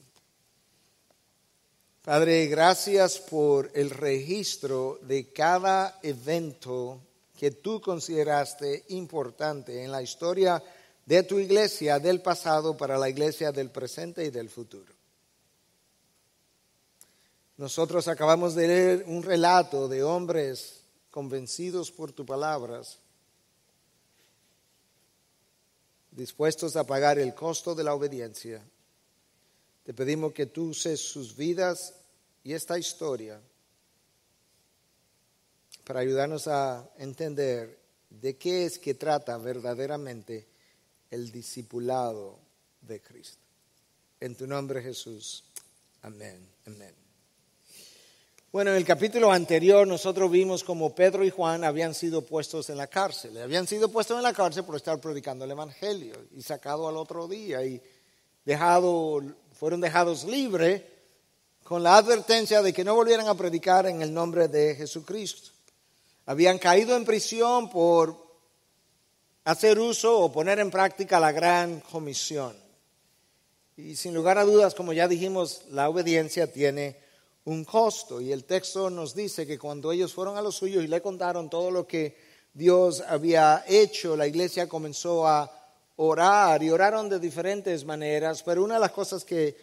Padre, 2.02 2.46
gracias 2.46 3.18
por 3.18 3.70
el 3.74 3.90
registro 3.90 4.98
de 5.02 5.31
cada 5.31 5.98
evento 6.02 7.02
que 7.38 7.53
tú 7.53 7.81
consideraste 7.81 8.85
importante 8.88 9.85
en 9.85 9.92
la 9.92 10.03
historia 10.03 10.61
de 11.07 11.22
tu 11.22 11.38
iglesia 11.38 12.01
del 12.01 12.20
pasado 12.20 12.77
para 12.77 12.98
la 12.98 13.09
iglesia 13.09 13.53
del 13.53 13.70
presente 13.70 14.24
y 14.24 14.31
del 14.31 14.51
futuro. 14.51 14.92
Nosotros 17.57 18.09
acabamos 18.09 18.57
de 18.57 18.66
leer 18.66 19.05
un 19.07 19.22
relato 19.22 19.87
de 19.87 20.03
hombres 20.03 20.81
convencidos 21.12 21.92
por 21.92 22.11
tus 22.11 22.27
palabras, 22.27 22.98
dispuestos 26.11 26.74
a 26.74 26.83
pagar 26.83 27.20
el 27.20 27.37
costo 27.37 27.77
de 27.77 27.85
la 27.85 27.94
obediencia. 27.94 28.61
Te 29.85 29.94
pedimos 29.94 30.33
que 30.33 30.46
tú 30.46 30.70
uses 30.70 31.01
sus 31.01 31.37
vidas 31.37 31.94
y 32.42 32.53
esta 32.53 32.77
historia 32.77 33.40
para 35.88 36.01
ayudarnos 36.01 36.46
a 36.48 36.87
entender 36.98 37.79
de 38.11 38.37
qué 38.37 38.66
es 38.66 38.79
que 38.79 38.92
trata 38.92 39.38
verdaderamente 39.38 40.46
el 41.11 41.33
discipulado 41.33 42.38
de 42.83 43.01
Cristo. 43.01 43.42
En 44.20 44.35
tu 44.35 44.46
nombre 44.46 44.83
Jesús. 44.83 45.44
Amén. 46.03 46.46
Amén. 46.66 46.94
Bueno, 48.53 48.72
en 48.72 48.77
el 48.77 48.85
capítulo 48.85 49.33
anterior 49.33 49.87
nosotros 49.87 50.31
vimos 50.31 50.62
como 50.62 50.94
Pedro 50.94 51.24
y 51.24 51.31
Juan 51.31 51.64
habían 51.64 51.94
sido 51.94 52.20
puestos 52.20 52.68
en 52.68 52.77
la 52.77 52.88
cárcel. 52.88 53.38
Habían 53.38 53.66
sido 53.66 53.88
puestos 53.88 54.18
en 54.18 54.24
la 54.24 54.35
cárcel 54.35 54.64
por 54.64 54.77
estar 54.77 55.01
predicando 55.01 55.46
el 55.46 55.53
Evangelio 55.53 56.16
y 56.37 56.42
sacado 56.42 56.87
al 56.87 56.98
otro 56.98 57.27
día 57.27 57.64
y 57.64 57.81
dejado, 58.44 59.22
fueron 59.55 59.81
dejados 59.81 60.24
libres 60.24 60.83
con 61.64 61.83
la 61.83 61.96
advertencia 61.96 62.61
de 62.61 62.74
que 62.74 62.85
no 62.85 62.94
volvieran 62.94 63.27
a 63.27 63.35
predicar 63.35 63.87
en 63.87 64.03
el 64.03 64.12
nombre 64.12 64.48
de 64.48 64.74
Jesucristo. 64.74 65.53
Habían 66.29 66.59
caído 66.59 66.95
en 66.95 67.07
prisión 67.07 67.71
por 67.71 68.14
hacer 69.45 69.79
uso 69.79 70.21
o 70.21 70.31
poner 70.31 70.59
en 70.59 70.71
práctica 70.71 71.19
la 71.19 71.33
gran 71.33 71.81
comisión. 71.81 72.55
Y 73.79 73.97
sin 73.97 74.12
lugar 74.12 74.37
a 74.37 74.45
dudas, 74.45 74.75
como 74.75 74.93
ya 74.93 75.09
dijimos, 75.09 75.62
la 75.71 75.88
obediencia 75.88 76.53
tiene 76.53 76.99
un 77.47 77.64
costo. 77.64 78.21
Y 78.21 78.31
el 78.31 78.45
texto 78.45 78.91
nos 78.91 79.14
dice 79.14 79.47
que 79.47 79.59
cuando 79.59 79.91
ellos 79.91 80.12
fueron 80.12 80.37
a 80.37 80.43
los 80.43 80.57
suyos 80.57 80.85
y 80.85 80.88
le 80.88 81.01
contaron 81.01 81.49
todo 81.49 81.71
lo 81.71 81.87
que 81.87 82.14
Dios 82.53 83.03
había 83.09 83.64
hecho, 83.67 84.14
la 84.14 84.27
iglesia 84.27 84.69
comenzó 84.69 85.27
a 85.27 85.51
orar 85.97 86.62
y 86.62 86.69
oraron 86.69 87.09
de 87.09 87.21
diferentes 87.21 87.87
maneras, 87.87 88.43
pero 88.43 88.62
una 88.62 88.75
de 88.75 88.81
las 88.81 88.93
cosas 88.93 89.25
que 89.25 89.57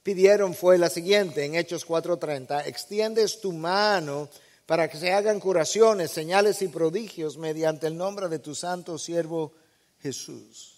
pidieron 0.00 0.54
fue 0.54 0.78
la 0.78 0.90
siguiente, 0.90 1.44
en 1.44 1.56
Hechos 1.56 1.84
4:30, 1.84 2.68
extiendes 2.68 3.40
tu 3.40 3.50
mano 3.50 4.28
para 4.66 4.88
que 4.88 4.98
se 4.98 5.12
hagan 5.12 5.40
curaciones, 5.40 6.10
señales 6.10 6.62
y 6.62 6.68
prodigios 6.68 7.36
mediante 7.36 7.86
el 7.86 7.96
nombre 7.96 8.28
de 8.28 8.38
tu 8.38 8.54
santo 8.54 8.98
siervo 8.98 9.52
Jesús. 10.00 10.74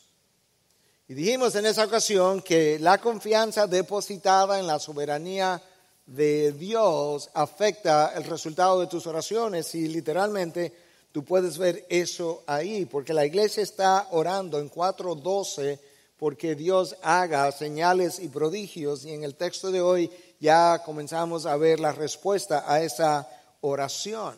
Y 1.08 1.14
dijimos 1.14 1.54
en 1.54 1.66
esa 1.66 1.84
ocasión 1.84 2.42
que 2.42 2.78
la 2.80 2.98
confianza 2.98 3.66
depositada 3.66 4.58
en 4.58 4.66
la 4.66 4.80
soberanía 4.80 5.62
de 6.04 6.52
Dios 6.52 7.30
afecta 7.34 8.12
el 8.16 8.24
resultado 8.24 8.80
de 8.80 8.88
tus 8.88 9.06
oraciones 9.06 9.72
y 9.76 9.86
literalmente 9.86 10.72
tú 11.12 11.24
puedes 11.24 11.58
ver 11.58 11.86
eso 11.88 12.42
ahí, 12.46 12.86
porque 12.86 13.14
la 13.14 13.24
iglesia 13.24 13.62
está 13.62 14.08
orando 14.10 14.58
en 14.58 14.70
4.12 14.70 15.78
porque 16.18 16.54
Dios 16.54 16.96
haga 17.02 17.52
señales 17.52 18.18
y 18.18 18.28
prodigios 18.28 19.04
y 19.04 19.12
en 19.12 19.22
el 19.22 19.34
texto 19.34 19.70
de 19.70 19.82
hoy 19.82 20.10
ya 20.40 20.82
comenzamos 20.84 21.46
a 21.46 21.56
ver 21.56 21.78
la 21.78 21.92
respuesta 21.92 22.64
a 22.66 22.82
esa 22.82 23.28
oración. 23.66 24.36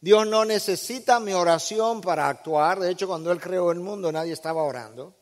Dios 0.00 0.26
no 0.26 0.44
necesita 0.44 1.20
mi 1.20 1.32
oración 1.32 2.00
para 2.00 2.28
actuar, 2.28 2.80
de 2.80 2.90
hecho 2.90 3.06
cuando 3.06 3.32
Él 3.32 3.40
creó 3.40 3.72
el 3.72 3.80
mundo 3.80 4.12
nadie 4.12 4.32
estaba 4.32 4.62
orando. 4.62 5.14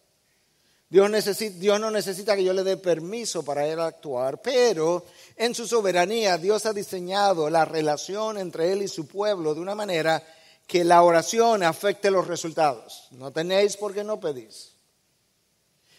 Dios, 0.95 1.11
Dios 1.59 1.81
no 1.81 1.91
necesita 1.91 2.37
que 2.37 2.45
yo 2.45 2.53
le 2.53 2.63
dé 2.63 2.77
permiso 2.77 3.45
para 3.45 3.67
él 3.67 3.81
actuar, 3.81 4.41
pero 4.41 5.05
en 5.35 5.53
su 5.53 5.67
soberanía 5.67 6.39
Dios 6.39 6.67
ha 6.67 6.73
diseñado 6.73 7.51
la 7.51 7.65
relación 7.65 8.39
entre 8.39 8.71
él 8.71 8.83
y 8.83 8.87
su 8.87 9.09
pueblo 9.09 9.55
de 9.55 9.61
una 9.61 9.75
manera 9.75 10.23
que 10.67 10.85
la 10.85 11.03
oración 11.03 11.65
afecte 11.65 12.13
los 12.13 12.29
resultados. 12.29 13.09
No 13.11 13.33
tenéis 13.33 13.77
porque 13.77 14.05
no 14.05 14.21
pedís. 14.21 14.73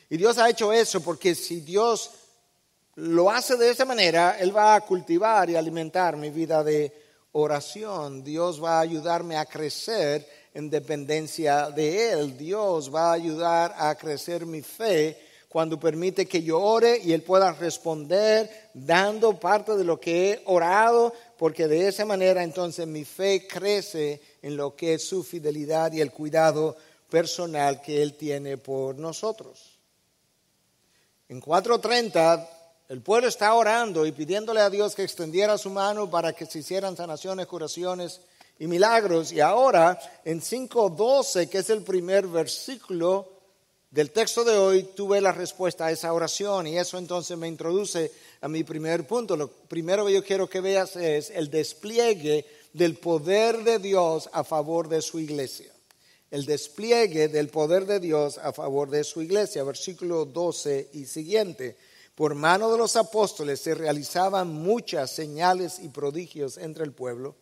Y 0.09 0.17
Dios 0.17 0.37
ha 0.37 0.49
hecho 0.49 0.71
eso 0.71 1.01
porque 1.01 1.35
si 1.35 1.59
Dios 1.59 2.11
lo 2.95 3.29
hace 3.29 3.57
de 3.57 3.69
esa 3.69 3.85
manera, 3.85 4.37
Él 4.39 4.55
va 4.55 4.75
a 4.75 4.81
cultivar 4.81 5.49
y 5.49 5.55
alimentar 5.55 6.15
mi 6.15 6.29
vida 6.29 6.63
de 6.63 6.93
oración. 7.33 8.23
Dios 8.23 8.63
va 8.63 8.77
a 8.77 8.81
ayudarme 8.81 9.37
a 9.37 9.45
crecer 9.45 10.25
en 10.53 10.69
dependencia 10.69 11.69
de 11.69 12.11
Él. 12.11 12.37
Dios 12.37 12.93
va 12.93 13.09
a 13.09 13.13
ayudar 13.13 13.75
a 13.77 13.93
crecer 13.95 14.45
mi 14.45 14.61
fe 14.61 15.19
cuando 15.49 15.79
permite 15.79 16.25
que 16.25 16.41
yo 16.41 16.61
ore 16.61 16.99
y 17.03 17.11
Él 17.11 17.21
pueda 17.21 17.51
responder 17.51 18.49
dando 18.73 19.37
parte 19.39 19.75
de 19.75 19.83
lo 19.83 19.99
que 19.99 20.31
he 20.31 20.41
orado, 20.45 21.13
porque 21.37 21.67
de 21.67 21.89
esa 21.89 22.05
manera 22.05 22.43
entonces 22.43 22.87
mi 22.87 23.03
fe 23.03 23.45
crece 23.47 24.21
en 24.41 24.55
lo 24.55 24.75
que 24.75 24.93
es 24.95 25.07
su 25.07 25.23
fidelidad 25.23 25.91
y 25.91 26.01
el 26.01 26.11
cuidado 26.11 26.75
personal 27.09 27.81
que 27.81 28.01
Él 28.01 28.15
tiene 28.15 28.57
por 28.57 28.97
nosotros. 28.97 29.77
En 31.27 31.41
4.30 31.41 32.47
el 32.87 33.01
pueblo 33.01 33.27
está 33.27 33.51
orando 33.55 34.05
y 34.05 34.11
pidiéndole 34.11 34.61
a 34.61 34.69
Dios 34.69 34.93
que 34.93 35.03
extendiera 35.03 35.57
su 35.57 35.71
mano 35.71 36.09
para 36.09 36.33
que 36.33 36.45
se 36.45 36.59
hicieran 36.59 36.95
sanaciones, 36.95 37.47
curaciones 37.47 38.21
y 38.59 38.67
milagros. 38.67 39.31
Y 39.31 39.39
ahora, 39.39 39.99
en 40.23 40.39
5.12, 40.39 41.49
que 41.49 41.57
es 41.59 41.69
el 41.71 41.81
primer 41.81 42.27
versículo 42.27 43.27
del 43.89 44.11
texto 44.11 44.43
de 44.43 44.55
hoy, 44.55 44.83
tuve 44.95 45.19
la 45.19 45.31
respuesta 45.31 45.87
a 45.87 45.91
esa 45.91 46.13
oración. 46.13 46.67
Y 46.67 46.77
eso 46.77 46.99
entonces 46.99 47.35
me 47.37 47.47
introduce 47.47 48.11
a 48.41 48.47
mi 48.47 48.63
primer 48.63 49.07
punto. 49.07 49.35
Lo 49.35 49.47
primero 49.47 50.05
que 50.05 50.13
yo 50.13 50.23
quiero 50.23 50.47
que 50.47 50.61
veas 50.61 50.95
es 50.95 51.31
el 51.31 51.49
despliegue 51.49 52.45
del 52.73 52.97
poder 52.97 53.63
de 53.63 53.79
Dios 53.79 54.29
a 54.31 54.43
favor 54.43 54.89
de 54.89 55.01
su 55.01 55.19
iglesia. 55.19 55.71
El 56.29 56.45
despliegue 56.45 57.29
del 57.29 57.49
poder 57.49 57.87
de 57.87 57.99
Dios 57.99 58.37
a 58.37 58.53
favor 58.53 58.91
de 58.91 59.03
su 59.03 59.23
iglesia. 59.23 59.63
Versículo 59.63 60.25
12 60.25 60.89
y 60.93 61.05
siguiente. 61.05 61.77
Por 62.15 62.33
mano 62.33 62.71
de 62.71 62.77
los 62.77 62.95
apóstoles 62.95 63.59
se 63.59 63.75
realizaban 63.75 64.47
muchas 64.53 65.11
señales 65.11 65.79
y 65.79 65.89
prodigios 65.89 66.57
entre 66.57 66.85
el 66.85 66.93
pueblo 66.93 67.35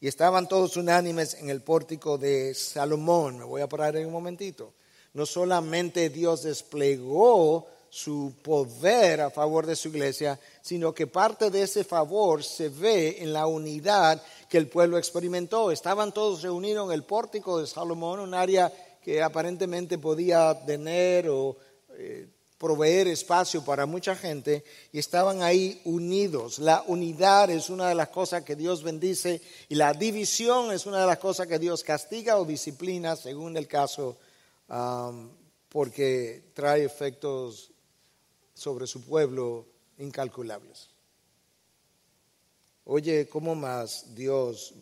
y 0.00 0.08
estaban 0.08 0.48
todos 0.48 0.76
unánimes 0.76 1.34
en 1.34 1.48
el 1.48 1.62
pórtico 1.62 2.18
de 2.18 2.54
Salomón. 2.54 3.38
Me 3.38 3.44
voy 3.44 3.62
a 3.62 3.68
parar 3.68 3.96
en 3.96 4.06
un 4.06 4.12
momentito. 4.12 4.74
No 5.14 5.24
solamente 5.24 6.10
Dios 6.10 6.42
desplegó 6.42 7.66
su 7.88 8.34
poder 8.42 9.20
a 9.20 9.30
favor 9.30 9.64
de 9.64 9.76
su 9.76 9.88
iglesia, 9.88 10.40
sino 10.60 10.92
que 10.92 11.06
parte 11.06 11.50
de 11.50 11.62
ese 11.62 11.84
favor 11.84 12.42
se 12.42 12.68
ve 12.68 13.18
en 13.20 13.32
la 13.32 13.46
unidad 13.46 14.20
que 14.48 14.58
el 14.58 14.68
pueblo 14.68 14.98
experimentó. 14.98 15.70
Estaban 15.70 16.12
todos 16.12 16.42
reunidos 16.42 16.88
en 16.88 16.94
el 16.94 17.04
pórtico 17.04 17.60
de 17.60 17.66
Salomón, 17.66 18.20
un 18.20 18.34
área 18.34 18.72
que 19.02 19.22
aparentemente 19.22 19.98
podía 19.98 20.64
tener 20.66 21.28
o 21.28 21.56
eh, 21.90 22.28
proveer 22.62 23.08
espacio 23.08 23.64
para 23.64 23.86
mucha 23.86 24.14
gente 24.14 24.62
y 24.92 25.00
estaban 25.00 25.42
ahí 25.42 25.80
unidos. 25.84 26.60
La 26.60 26.84
unidad 26.86 27.50
es 27.50 27.68
una 27.68 27.88
de 27.88 27.96
las 27.96 28.10
cosas 28.10 28.44
que 28.44 28.54
Dios 28.54 28.84
bendice 28.84 29.42
y 29.68 29.74
la 29.74 29.92
división 29.92 30.70
es 30.70 30.86
una 30.86 31.00
de 31.00 31.08
las 31.08 31.18
cosas 31.18 31.48
que 31.48 31.58
Dios 31.58 31.82
castiga 31.82 32.38
o 32.38 32.44
disciplina 32.44 33.16
según 33.16 33.56
el 33.56 33.66
caso 33.66 34.16
um, 34.68 35.28
porque 35.68 36.52
trae 36.54 36.84
efectos 36.84 37.72
sobre 38.54 38.86
su 38.86 39.04
pueblo 39.04 39.66
incalculables. 39.98 40.88
Oye, 42.84 43.28
¿cómo 43.28 43.56
más 43.56 44.14
Dios 44.14 44.72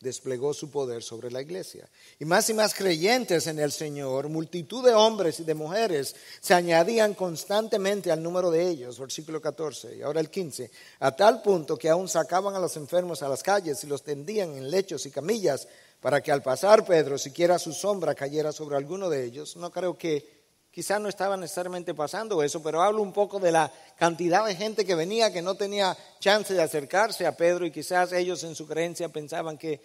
desplegó 0.00 0.52
su 0.52 0.70
poder 0.70 1.02
sobre 1.02 1.30
la 1.30 1.40
iglesia. 1.40 1.88
Y 2.18 2.24
más 2.24 2.48
y 2.50 2.54
más 2.54 2.74
creyentes 2.74 3.46
en 3.46 3.58
el 3.58 3.72
Señor, 3.72 4.28
multitud 4.28 4.84
de 4.84 4.94
hombres 4.94 5.40
y 5.40 5.44
de 5.44 5.54
mujeres 5.54 6.14
se 6.40 6.54
añadían 6.54 7.14
constantemente 7.14 8.12
al 8.12 8.22
número 8.22 8.50
de 8.50 8.68
ellos, 8.68 8.98
versículo 8.98 9.40
14 9.40 9.96
y 9.96 10.02
ahora 10.02 10.20
el 10.20 10.30
15, 10.30 10.70
a 11.00 11.16
tal 11.16 11.42
punto 11.42 11.76
que 11.76 11.88
aún 11.88 12.08
sacaban 12.08 12.54
a 12.54 12.60
los 12.60 12.76
enfermos 12.76 13.22
a 13.22 13.28
las 13.28 13.42
calles 13.42 13.82
y 13.84 13.86
los 13.86 14.02
tendían 14.02 14.56
en 14.56 14.70
lechos 14.70 15.06
y 15.06 15.10
camillas 15.10 15.66
para 16.00 16.20
que 16.20 16.30
al 16.30 16.42
pasar 16.42 16.84
Pedro, 16.84 17.18
siquiera 17.18 17.58
su 17.58 17.72
sombra 17.72 18.14
cayera 18.14 18.52
sobre 18.52 18.76
alguno 18.76 19.08
de 19.08 19.24
ellos. 19.24 19.56
No 19.56 19.70
creo 19.70 19.96
que 19.96 20.35
quizás 20.76 21.00
no 21.00 21.08
estaba 21.08 21.38
necesariamente 21.38 21.94
pasando 21.94 22.42
eso, 22.42 22.62
pero 22.62 22.82
hablo 22.82 23.00
un 23.00 23.14
poco 23.14 23.40
de 23.40 23.50
la 23.50 23.72
cantidad 23.96 24.44
de 24.44 24.54
gente 24.54 24.84
que 24.84 24.94
venía 24.94 25.32
que 25.32 25.40
no 25.40 25.54
tenía 25.54 25.96
chance 26.20 26.52
de 26.52 26.62
acercarse 26.62 27.24
a 27.24 27.34
Pedro 27.34 27.64
y 27.64 27.70
quizás 27.70 28.12
ellos 28.12 28.44
en 28.44 28.54
su 28.54 28.66
creencia 28.66 29.08
pensaban 29.08 29.56
que 29.56 29.80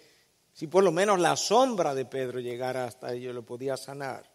si 0.52 0.66
por 0.66 0.84
lo 0.84 0.92
menos 0.92 1.18
la 1.18 1.34
sombra 1.34 1.94
de 1.94 2.04
Pedro 2.04 2.40
llegara 2.40 2.84
hasta 2.84 3.14
ellos 3.14 3.34
lo 3.34 3.42
podía 3.42 3.78
sanar. 3.78 4.30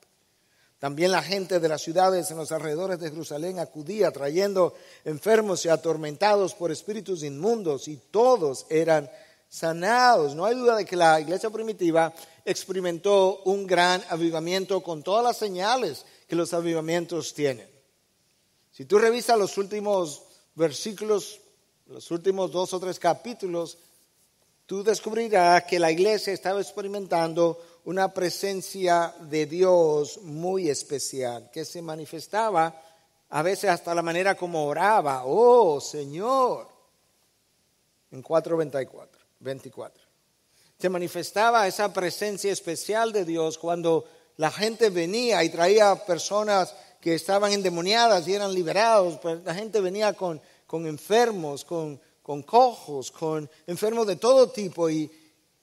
También 0.80 1.12
la 1.12 1.22
gente 1.22 1.60
de 1.60 1.70
las 1.70 1.84
ciudades 1.84 2.32
en 2.32 2.38
los 2.38 2.52
alrededores 2.52 3.00
de 3.00 3.12
Jerusalén 3.12 3.60
acudía 3.60 4.10
trayendo 4.10 4.74
enfermos 5.06 5.64
y 5.64 5.70
atormentados 5.70 6.56
por 6.56 6.72
espíritus 6.72 7.22
inmundos 7.22 7.88
y 7.88 7.98
todos 7.98 8.66
eran 8.72 9.12
sanados. 9.48 10.34
No 10.34 10.46
hay 10.46 10.56
duda 10.56 10.76
de 10.76 10.86
que 10.86 10.96
la 10.96 11.22
iglesia 11.22 11.52
primitiva 11.52 12.12
experimentó 12.44 13.44
un 13.44 13.68
gran 13.68 14.04
avivamiento 14.10 14.82
con 14.82 15.04
todas 15.04 15.24
las 15.24 15.38
señales 15.38 16.04
que 16.28 16.36
los 16.36 16.54
avivamientos 16.54 17.34
tienen. 17.34 17.70
Si 18.72 18.86
tú 18.86 19.00
revisas 19.00 19.40
los 19.40 19.58
últimos 19.58 20.24
versículos, 20.56 21.40
los 21.88 22.12
últimos 22.12 22.52
dos 22.52 22.74
o 22.74 22.80
tres 22.80 23.00
capítulos, 23.00 23.78
tú 24.66 24.84
descubrirás 24.84 25.64
que 25.64 25.80
la 25.80 25.92
iglesia 25.92 26.34
estaba 26.34 26.62
experimentando 26.62 27.60
una 27.86 28.14
presencia 28.14 29.16
de 29.22 29.46
Dios 29.46 30.20
muy 30.24 30.70
especial, 30.70 31.50
que 31.52 31.64
se 31.64 31.82
manifestaba 31.82 32.84
a 33.30 33.42
veces 33.42 33.70
hasta 33.70 33.96
la 33.96 34.02
manera 34.02 34.36
como 34.36 34.66
oraba, 34.66 35.24
oh 35.26 35.80
Señor, 35.80 36.68
en 38.12 38.24
4.24, 38.24 39.08
24. 39.40 40.04
Se 40.78 40.90
manifestaba 40.90 41.68
esa 41.68 41.92
presencia 41.92 42.52
especial 42.52 43.12
de 43.12 43.26
Dios 43.26 43.58
cuando 43.58 44.06
la 44.38 44.52
gente 44.52 44.90
venía 44.90 45.44
y 45.44 45.50
traía 45.50 45.96
personas 46.06 46.74
que 47.02 47.16
estaban 47.16 47.52
endemoniadas 47.52 48.28
y 48.28 48.34
eran 48.34 48.54
liberados, 48.54 49.18
pues 49.22 49.44
la 49.44 49.54
gente 49.54 49.82
venía 49.82 50.14
con, 50.14 50.42
con 50.66 50.88
enfermos, 50.88 51.64
con, 51.66 52.00
con 52.22 52.44
cojos, 52.44 53.12
con 53.12 53.50
enfermos 53.68 54.08
de 54.08 54.16
todo 54.16 54.50
tipo 54.50 54.90
y 54.90 55.10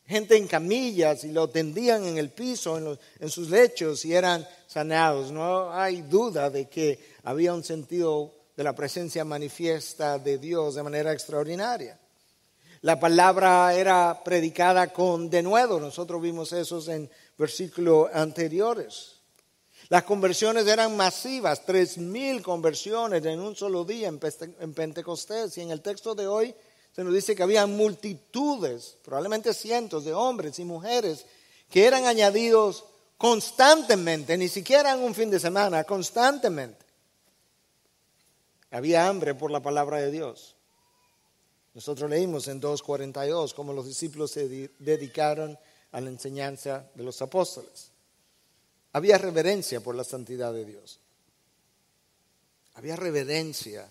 gente 0.07 0.37
en 0.37 0.47
camillas 0.47 1.25
y 1.25 1.33
lo 1.33 1.49
tendían 1.49 2.05
en 2.05 2.19
el 2.19 2.31
piso, 2.31 2.77
en, 2.79 2.85
los- 2.85 2.99
en 3.21 3.31
sus 3.31 3.51
lechos 3.51 4.05
y 4.05 4.15
eran 4.15 4.47
sanados. 4.67 5.31
No 5.33 5.73
hay 5.73 6.03
duda 6.03 6.51
de 6.51 6.69
que 6.69 6.99
había 7.25 7.55
un 7.55 7.65
sentido 7.65 8.33
de 8.57 8.65
la 8.65 8.75
presencia 8.75 9.25
manifiesta 9.25 10.19
de 10.19 10.39
Dios 10.39 10.75
de 10.77 10.83
manera 10.83 11.13
extraordinaria. 11.13 11.99
La 12.83 13.01
palabra 13.01 13.75
era 13.75 14.21
predicada 14.23 14.93
con 14.93 15.31
denuedo. 15.31 15.81
Nosotros 15.81 16.21
vimos 16.21 16.53
esos 16.53 16.87
en 16.89 17.11
versículos 17.37 18.09
anteriores. 18.13 19.13
Las 19.89 20.05
conversiones 20.05 20.67
eran 20.67 20.97
masivas, 20.97 21.65
tres 21.67 21.99
mil 21.99 22.43
conversiones 22.43 23.25
en 23.25 23.41
un 23.41 23.55
solo 23.55 23.85
día 23.85 24.09
en 24.09 24.73
Pentecostés. 24.75 25.59
Y 25.59 25.61
en 25.61 25.71
el 25.71 25.83
texto 25.83 26.15
de 26.15 26.27
hoy 26.27 26.55
se 26.93 27.05
nos 27.05 27.13
dice 27.13 27.37
que 27.37 27.43
había 27.43 27.67
multitudes, 27.67 28.97
probablemente 29.05 29.53
cientos 29.53 30.05
de 30.05 30.15
hombres 30.15 30.59
y 30.59 30.65
mujeres 30.65 31.27
que 31.71 31.87
eran 31.87 32.07
añadidos 32.07 32.85
constantemente, 33.19 34.37
ni 34.39 34.49
siquiera 34.49 34.93
en 34.95 35.01
un 35.01 35.15
fin 35.15 35.31
de 35.31 35.41
semana, 35.41 35.85
constantemente. 35.85 36.85
Había 38.71 39.07
hambre 39.07 39.35
por 39.35 39.51
la 39.51 39.61
palabra 39.61 39.99
de 39.99 40.11
Dios. 40.11 40.57
Nosotros 41.75 42.09
leímos 42.09 42.49
en 42.49 42.61
2.42 42.61 43.53
cómo 43.55 43.73
los 43.73 43.87
discípulos 43.87 44.31
se 44.31 44.49
di- 44.49 44.71
dedicaron 44.79 45.53
a 45.53 45.59
la 46.01 46.11
enseñanza 46.11 46.91
de 46.95 47.05
los 47.05 47.21
apóstoles. 47.23 47.91
Había 48.93 49.19
reverencia 49.19 49.81
por 49.81 49.95
la 49.95 50.05
santidad 50.05 50.53
de 50.53 50.65
Dios. 50.65 51.01
Había 52.75 52.97
reverencia 52.97 53.89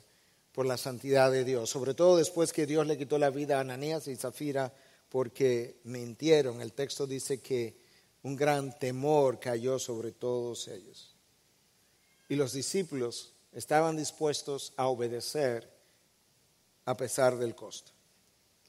por 0.52 0.66
la 0.66 0.78
santidad 0.78 1.32
de 1.32 1.44
Dios, 1.44 1.70
sobre 1.70 1.94
todo 1.94 2.18
después 2.18 2.54
que 2.54 2.66
Dios 2.66 2.86
le 2.86 2.98
quitó 2.98 3.18
la 3.18 3.30
vida 3.30 3.58
a 3.58 3.62
Ananías 3.62 4.08
y 4.08 4.16
Zafira 4.16 4.74
porque 5.10 5.80
mintieron. 5.84 6.62
El 6.62 6.74
texto 6.74 7.08
dice 7.08 7.42
que 7.42 7.78
un 8.24 8.36
gran 8.36 8.78
temor 8.78 9.40
cayó 9.40 9.80
sobre 9.80 10.12
todos 10.12 10.68
ellos. 10.68 11.16
Y 12.30 12.36
los 12.36 12.54
discípulos 12.54 13.34
estaban 13.52 13.98
dispuestos 13.98 14.74
a 14.78 14.88
obedecer 14.88 15.70
a 16.86 16.98
pesar 16.98 17.38
del 17.38 17.56
costo. 17.56 17.92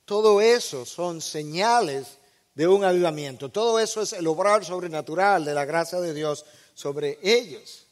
Todo 0.05 0.41
eso 0.41 0.85
son 0.85 1.20
señales 1.20 2.18
de 2.55 2.68
un 2.68 2.84
avivamiento. 2.84 3.50
Todo 3.50 3.78
eso 3.78 4.02
es 4.02 4.12
el 4.12 4.26
obrar 4.26 4.64
sobrenatural 4.64 5.44
de 5.44 5.55
la 5.55 5.64
gracia 5.64 6.00
de 6.00 6.14
Dios 6.14 6.44
sobre 6.74 7.18
ellos. 7.22 7.86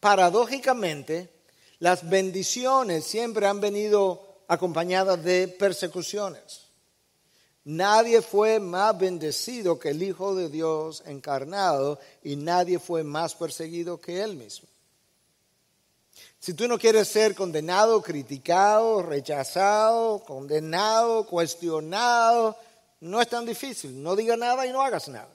Paradójicamente, 0.00 1.30
las 1.78 2.08
bendiciones 2.08 3.04
siempre 3.04 3.46
han 3.46 3.60
venido 3.60 4.42
acompañadas 4.48 5.22
de 5.22 5.48
persecuciones. 5.48 6.68
Nadie 7.64 8.22
fue 8.22 8.60
más 8.60 8.96
bendecido 8.98 9.78
que 9.78 9.90
el 9.90 10.02
Hijo 10.02 10.34
de 10.34 10.48
Dios 10.48 11.02
encarnado 11.06 11.98
y 12.22 12.36
nadie 12.36 12.78
fue 12.78 13.04
más 13.04 13.34
perseguido 13.34 14.00
que 14.00 14.22
Él 14.22 14.36
mismo. 14.36 14.68
Si 16.40 16.54
tú 16.54 16.66
no 16.66 16.78
quieres 16.78 17.08
ser 17.08 17.34
condenado, 17.34 18.00
criticado, 18.00 19.02
rechazado, 19.02 20.20
condenado, 20.20 21.26
cuestionado, 21.26 22.56
no 23.00 23.20
es 23.20 23.28
tan 23.28 23.46
difícil. 23.46 24.02
No 24.02 24.16
digas 24.16 24.38
nada 24.38 24.66
y 24.66 24.72
no 24.72 24.82
hagas 24.82 25.08
nada. 25.08 25.34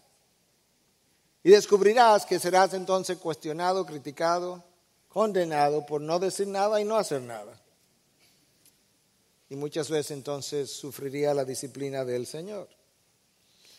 Y 1.43 1.51
descubrirás 1.51 2.25
que 2.25 2.39
serás 2.39 2.73
entonces 2.73 3.17
cuestionado, 3.17 3.85
criticado, 3.85 4.63
condenado 5.09 5.85
por 5.85 6.01
no 6.01 6.19
decir 6.19 6.47
nada 6.47 6.79
y 6.79 6.85
no 6.85 6.97
hacer 6.97 7.21
nada. 7.21 7.59
Y 9.49 9.55
muchas 9.55 9.89
veces 9.89 10.11
entonces 10.11 10.71
sufriría 10.71 11.33
la 11.33 11.45
disciplina 11.45 12.05
del 12.05 12.25
Señor. 12.25 12.69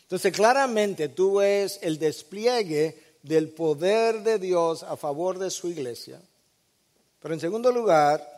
Entonces 0.03 0.31
claramente 0.31 1.09
tú 1.09 1.37
ves 1.37 1.79
el 1.81 1.97
despliegue 1.97 3.17
del 3.23 3.49
poder 3.49 4.21
de 4.21 4.37
Dios 4.37 4.83
a 4.83 4.95
favor 4.95 5.39
de 5.39 5.49
su 5.49 5.67
iglesia. 5.67 6.21
Pero 7.19 7.33
en 7.33 7.39
segundo 7.39 7.71
lugar, 7.71 8.34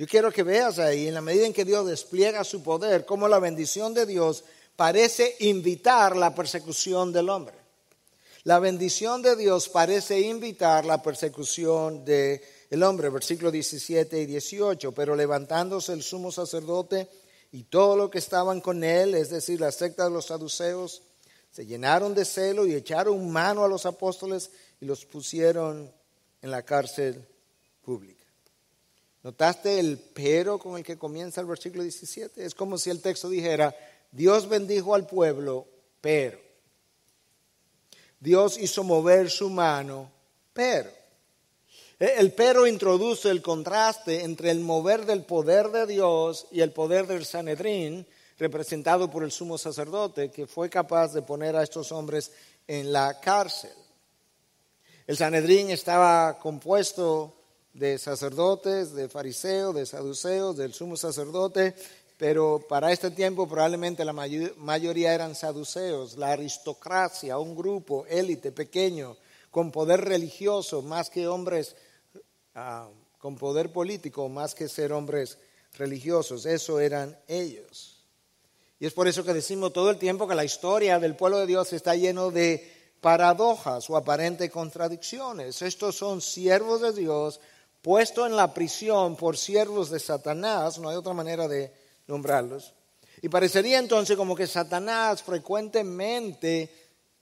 yo 0.00 0.06
quiero 0.06 0.32
que 0.32 0.42
veas 0.42 0.78
ahí, 0.78 1.08
en 1.08 1.12
la 1.12 1.20
medida 1.20 1.44
en 1.44 1.52
que 1.52 1.66
Dios 1.66 1.86
despliega 1.86 2.42
su 2.42 2.62
poder, 2.62 3.04
cómo 3.04 3.28
la 3.28 3.38
bendición 3.38 3.92
de 3.92 4.06
Dios 4.06 4.44
parece 4.74 5.36
invitar 5.40 6.16
la 6.16 6.34
persecución 6.34 7.12
del 7.12 7.28
hombre. 7.28 7.54
La 8.44 8.60
bendición 8.60 9.20
de 9.20 9.36
Dios 9.36 9.68
parece 9.68 10.18
invitar 10.18 10.86
la 10.86 11.02
persecución 11.02 12.02
del 12.06 12.82
hombre, 12.82 13.10
versículos 13.10 13.52
17 13.52 14.22
y 14.22 14.24
18. 14.24 14.90
Pero 14.92 15.14
levantándose 15.14 15.92
el 15.92 16.02
sumo 16.02 16.32
sacerdote 16.32 17.06
y 17.52 17.64
todo 17.64 17.94
lo 17.94 18.10
que 18.10 18.20
estaban 18.20 18.62
con 18.62 18.82
él, 18.82 19.14
es 19.14 19.28
decir, 19.28 19.60
la 19.60 19.70
secta 19.70 20.04
de 20.04 20.10
los 20.12 20.28
saduceos, 20.28 21.02
se 21.50 21.66
llenaron 21.66 22.14
de 22.14 22.24
celo 22.24 22.66
y 22.66 22.74
echaron 22.74 23.30
mano 23.30 23.64
a 23.66 23.68
los 23.68 23.84
apóstoles 23.84 24.50
y 24.80 24.86
los 24.86 25.04
pusieron 25.04 25.92
en 26.40 26.50
la 26.50 26.62
cárcel 26.62 27.22
pública. 27.82 28.19
¿Notaste 29.22 29.78
el 29.78 29.98
pero 29.98 30.58
con 30.58 30.78
el 30.78 30.84
que 30.84 30.96
comienza 30.96 31.40
el 31.40 31.46
versículo 31.46 31.82
17? 31.82 32.44
Es 32.44 32.54
como 32.54 32.78
si 32.78 32.88
el 32.88 33.02
texto 33.02 33.28
dijera, 33.28 33.74
Dios 34.10 34.48
bendijo 34.48 34.94
al 34.94 35.06
pueblo, 35.06 35.66
pero. 36.00 36.38
Dios 38.18 38.58
hizo 38.58 38.82
mover 38.82 39.30
su 39.30 39.50
mano, 39.50 40.10
pero. 40.52 40.90
E, 41.98 42.14
El 42.18 42.32
pero 42.32 42.66
introduce 42.66 43.28
el 43.28 43.42
contraste 43.42 44.24
entre 44.24 44.50
el 44.50 44.60
mover 44.60 45.04
del 45.04 45.24
poder 45.24 45.68
de 45.68 45.86
Dios 45.86 46.46
y 46.50 46.62
el 46.62 46.72
poder 46.72 47.06
del 47.06 47.26
Sanedrín, 47.26 48.06
representado 48.38 49.10
por 49.10 49.22
el 49.22 49.32
sumo 49.32 49.58
sacerdote, 49.58 50.30
que 50.30 50.46
fue 50.46 50.70
capaz 50.70 51.12
de 51.12 51.20
poner 51.20 51.56
a 51.56 51.62
estos 51.62 51.92
hombres 51.92 52.32
en 52.66 52.90
la 52.90 53.20
cárcel. 53.20 53.72
El 55.06 55.16
Sanedrín 55.18 55.70
estaba 55.70 56.38
compuesto 56.38 57.39
de 57.72 57.98
sacerdotes, 57.98 58.92
de 58.92 59.08
fariseos, 59.08 59.74
de 59.74 59.86
saduceos, 59.86 60.56
del 60.56 60.72
sumo 60.74 60.96
sacerdote, 60.96 61.74
pero 62.16 62.64
para 62.68 62.92
este 62.92 63.10
tiempo 63.10 63.48
probablemente 63.48 64.04
la 64.04 64.12
mayo- 64.12 64.54
mayoría 64.56 65.14
eran 65.14 65.34
saduceos, 65.34 66.16
la 66.16 66.32
aristocracia, 66.32 67.38
un 67.38 67.54
grupo 67.54 68.04
élite 68.08 68.52
pequeño 68.52 69.16
con 69.50 69.70
poder 69.70 70.00
religioso 70.02 70.82
más 70.82 71.10
que 71.10 71.26
hombres 71.26 71.76
ah, 72.54 72.88
con 73.18 73.36
poder 73.36 73.72
político 73.72 74.28
más 74.28 74.54
que 74.54 74.68
ser 74.68 74.92
hombres 74.92 75.38
religiosos, 75.78 76.46
eso 76.46 76.80
eran 76.80 77.16
ellos. 77.28 78.04
Y 78.78 78.86
es 78.86 78.92
por 78.92 79.06
eso 79.08 79.24
que 79.24 79.34
decimos 79.34 79.72
todo 79.72 79.90
el 79.90 79.98
tiempo 79.98 80.26
que 80.26 80.34
la 80.34 80.44
historia 80.44 80.98
del 80.98 81.14
pueblo 81.16 81.38
de 81.38 81.46
Dios 81.46 81.72
está 81.72 81.94
lleno 81.94 82.30
de 82.30 82.72
paradojas 83.00 83.88
o 83.90 83.96
aparentes 83.96 84.50
contradicciones. 84.50 85.62
Estos 85.62 85.96
son 85.96 86.20
siervos 86.20 86.80
de 86.80 86.92
Dios 86.92 87.40
puestos 87.82 88.26
en 88.26 88.36
la 88.36 88.52
prisión 88.52 89.16
por 89.16 89.36
siervos 89.36 89.90
de 89.90 90.00
Satanás, 90.00 90.78
no 90.78 90.88
hay 90.88 90.96
otra 90.96 91.14
manera 91.14 91.48
de 91.48 91.72
nombrarlos. 92.06 92.74
Y 93.22 93.28
parecería 93.28 93.78
entonces 93.78 94.16
como 94.16 94.34
que 94.34 94.46
Satanás 94.46 95.22
frecuentemente 95.22 96.70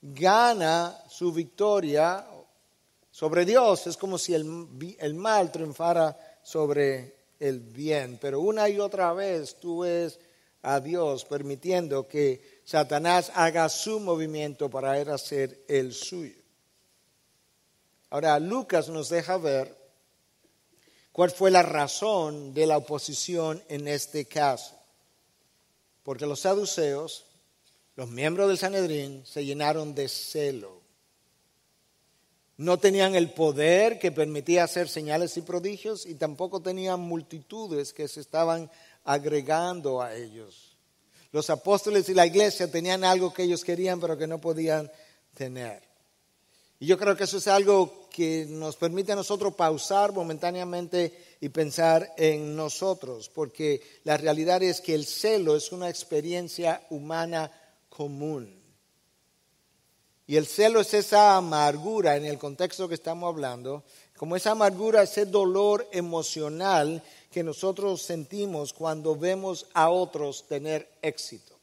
gana 0.01 0.97
su 1.09 1.31
victoria 1.33 2.25
sobre 3.11 3.45
Dios. 3.45 3.87
Es 3.87 3.97
como 3.97 4.17
si 4.17 4.33
el, 4.33 4.95
el 4.99 5.13
mal 5.15 5.51
triunfara 5.51 6.17
sobre 6.41 7.15
el 7.39 7.59
bien. 7.59 8.17
Pero 8.21 8.39
una 8.39 8.69
y 8.69 8.79
otra 8.79 9.11
vez 9.13 9.59
tú 9.59 9.79
ves 9.79 10.19
a 10.61 10.79
Dios 10.79 11.25
permitiendo 11.25 12.07
que 12.07 12.61
Satanás 12.63 13.31
haga 13.35 13.67
su 13.69 13.99
movimiento 13.99 14.69
para 14.69 14.99
él 14.99 15.09
hacer 15.09 15.63
el 15.67 15.93
suyo. 15.93 16.35
Ahora, 18.09 18.39
Lucas 18.39 18.89
nos 18.89 19.09
deja 19.09 19.37
ver 19.37 19.78
cuál 21.11 21.31
fue 21.31 21.51
la 21.51 21.63
razón 21.63 22.53
de 22.53 22.65
la 22.65 22.77
oposición 22.77 23.63
en 23.67 23.87
este 23.87 24.25
caso. 24.25 24.75
Porque 26.03 26.25
los 26.25 26.41
saduceos, 26.41 27.25
los 27.95 28.09
miembros 28.09 28.47
del 28.47 28.57
Sanedrín, 28.57 29.25
se 29.25 29.45
llenaron 29.45 29.93
de 29.95 30.07
celo. 30.07 30.79
No 32.57 32.77
tenían 32.77 33.15
el 33.15 33.31
poder 33.31 33.99
que 33.99 34.11
permitía 34.11 34.65
hacer 34.65 34.89
señales 34.89 35.37
y 35.37 35.41
prodigios 35.41 36.05
y 36.05 36.15
tampoco 36.15 36.61
tenían 36.61 36.99
multitudes 36.99 37.93
que 37.93 38.07
se 38.07 38.19
estaban 38.19 38.69
agregando 39.05 40.01
a 40.01 40.13
ellos. 40.15 40.77
Los 41.31 41.49
apóstoles 41.49 42.09
y 42.09 42.13
la 42.13 42.25
iglesia 42.25 42.69
tenían 42.69 43.03
algo 43.03 43.33
que 43.33 43.43
ellos 43.43 43.63
querían 43.63 43.99
pero 43.99 44.17
que 44.17 44.27
no 44.27 44.41
podían 44.41 44.91
tener. 45.35 45.88
Y 46.79 46.85
yo 46.85 46.97
creo 46.97 47.15
que 47.17 47.25
eso 47.25 47.37
es 47.37 47.47
algo 47.47 48.07
que 48.09 48.45
nos 48.47 48.77
permite 48.77 49.11
a 49.11 49.15
nosotros 49.15 49.53
pausar 49.53 50.13
momentáneamente 50.13 51.35
y 51.41 51.49
pensar 51.49 52.13
en 52.17 52.55
nosotros, 52.55 53.29
porque 53.29 53.81
la 54.05 54.15
realidad 54.15 54.63
es 54.63 54.79
que 54.79 54.95
el 54.95 55.05
celo 55.05 55.57
es 55.57 55.73
una 55.73 55.89
experiencia 55.89 56.81
humana 56.89 57.51
común. 57.89 58.57
Y 60.25 60.37
el 60.37 60.45
celo 60.45 60.79
es 60.79 60.93
esa 60.93 61.35
amargura 61.35 62.15
en 62.15 62.23
el 62.23 62.37
contexto 62.37 62.87
que 62.87 62.95
estamos 62.95 63.27
hablando, 63.27 63.83
como 64.15 64.35
esa 64.35 64.51
amargura, 64.51 65.03
ese 65.03 65.25
dolor 65.25 65.87
emocional 65.91 67.03
que 67.31 67.43
nosotros 67.43 68.03
sentimos 68.03 68.73
cuando 68.73 69.15
vemos 69.15 69.65
a 69.73 69.89
otros 69.89 70.47
tener 70.47 70.87
éxito. 71.01 71.57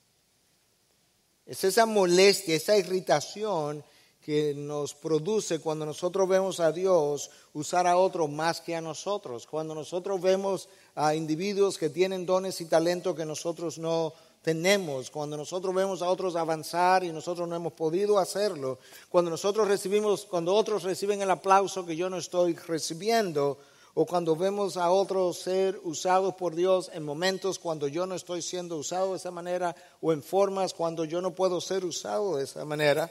Es 1.46 1.64
esa 1.64 1.86
molestia, 1.86 2.56
esa 2.56 2.76
irritación 2.76 3.84
que 4.26 4.54
nos 4.56 4.92
produce 4.92 5.60
cuando 5.60 5.86
nosotros 5.86 6.28
vemos 6.28 6.58
a 6.58 6.72
Dios 6.72 7.30
usar 7.54 7.86
a 7.86 7.96
otros 7.96 8.28
más 8.28 8.60
que 8.60 8.74
a 8.74 8.80
nosotros, 8.80 9.46
cuando 9.46 9.72
nosotros 9.72 10.20
vemos 10.20 10.68
a 10.96 11.14
individuos 11.14 11.78
que 11.78 11.90
tienen 11.90 12.26
dones 12.26 12.60
y 12.60 12.64
talentos 12.64 13.14
que 13.14 13.24
nosotros 13.24 13.78
no 13.78 14.12
tenemos, 14.42 15.12
cuando 15.12 15.36
nosotros 15.36 15.72
vemos 15.72 16.02
a 16.02 16.10
otros 16.10 16.34
avanzar 16.34 17.04
y 17.04 17.12
nosotros 17.12 17.48
no 17.48 17.54
hemos 17.54 17.74
podido 17.74 18.18
hacerlo, 18.18 18.80
cuando 19.08 19.30
nosotros 19.30 19.68
recibimos, 19.68 20.24
cuando 20.24 20.56
otros 20.56 20.82
reciben 20.82 21.22
el 21.22 21.30
aplauso 21.30 21.86
que 21.86 21.94
yo 21.94 22.10
no 22.10 22.16
estoy 22.16 22.56
recibiendo, 22.56 23.58
o 23.94 24.06
cuando 24.06 24.34
vemos 24.34 24.76
a 24.76 24.90
otros 24.90 25.38
ser 25.38 25.80
usados 25.84 26.34
por 26.34 26.56
Dios 26.56 26.90
en 26.92 27.04
momentos 27.04 27.60
cuando 27.60 27.86
yo 27.86 28.06
no 28.06 28.16
estoy 28.16 28.42
siendo 28.42 28.76
usado 28.76 29.12
de 29.12 29.18
esa 29.18 29.30
manera, 29.30 29.76
o 30.00 30.12
en 30.12 30.20
formas 30.20 30.74
cuando 30.74 31.04
yo 31.04 31.20
no 31.20 31.32
puedo 31.32 31.60
ser 31.60 31.84
usado 31.84 32.38
de 32.38 32.42
esa 32.42 32.64
manera. 32.64 33.08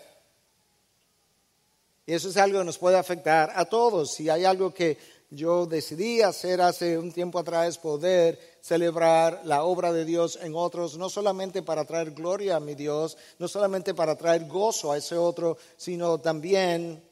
Y 2.06 2.14
eso 2.14 2.30
es 2.30 2.38
algo 2.38 2.60
que 2.60 2.66
nos 2.66 2.78
puede 2.78 2.98
afectar 2.98 3.52
a 3.56 3.66
todos. 3.66 4.14
Si 4.14 4.30
hay 4.30 4.46
algo 4.46 4.74
que 4.74 4.98
yo 5.32 5.66
decidí 5.66 6.22
hacer 6.22 6.62
hace 6.62 6.98
un 6.98 7.12
tiempo 7.12 7.40
atrás, 7.40 7.78
poder 7.78 8.40
celebrar 8.62 9.42
la 9.44 9.64
obra 9.64 9.92
de 9.92 10.06
Dios 10.06 10.38
en 10.42 10.54
otros, 10.56 10.98
no 10.98 11.10
solamente 11.10 11.64
para 11.64 11.86
traer 11.86 12.12
gloria 12.12 12.58
a 12.58 12.60
mi 12.60 12.76
Dios, 12.76 13.18
no 13.40 13.48
solamente 13.48 13.94
para 13.94 14.16
traer 14.16 14.48
gozo 14.48 14.92
a 14.92 14.98
ese 14.98 15.18
otro, 15.18 15.58
sino 15.78 16.20
también 16.20 17.04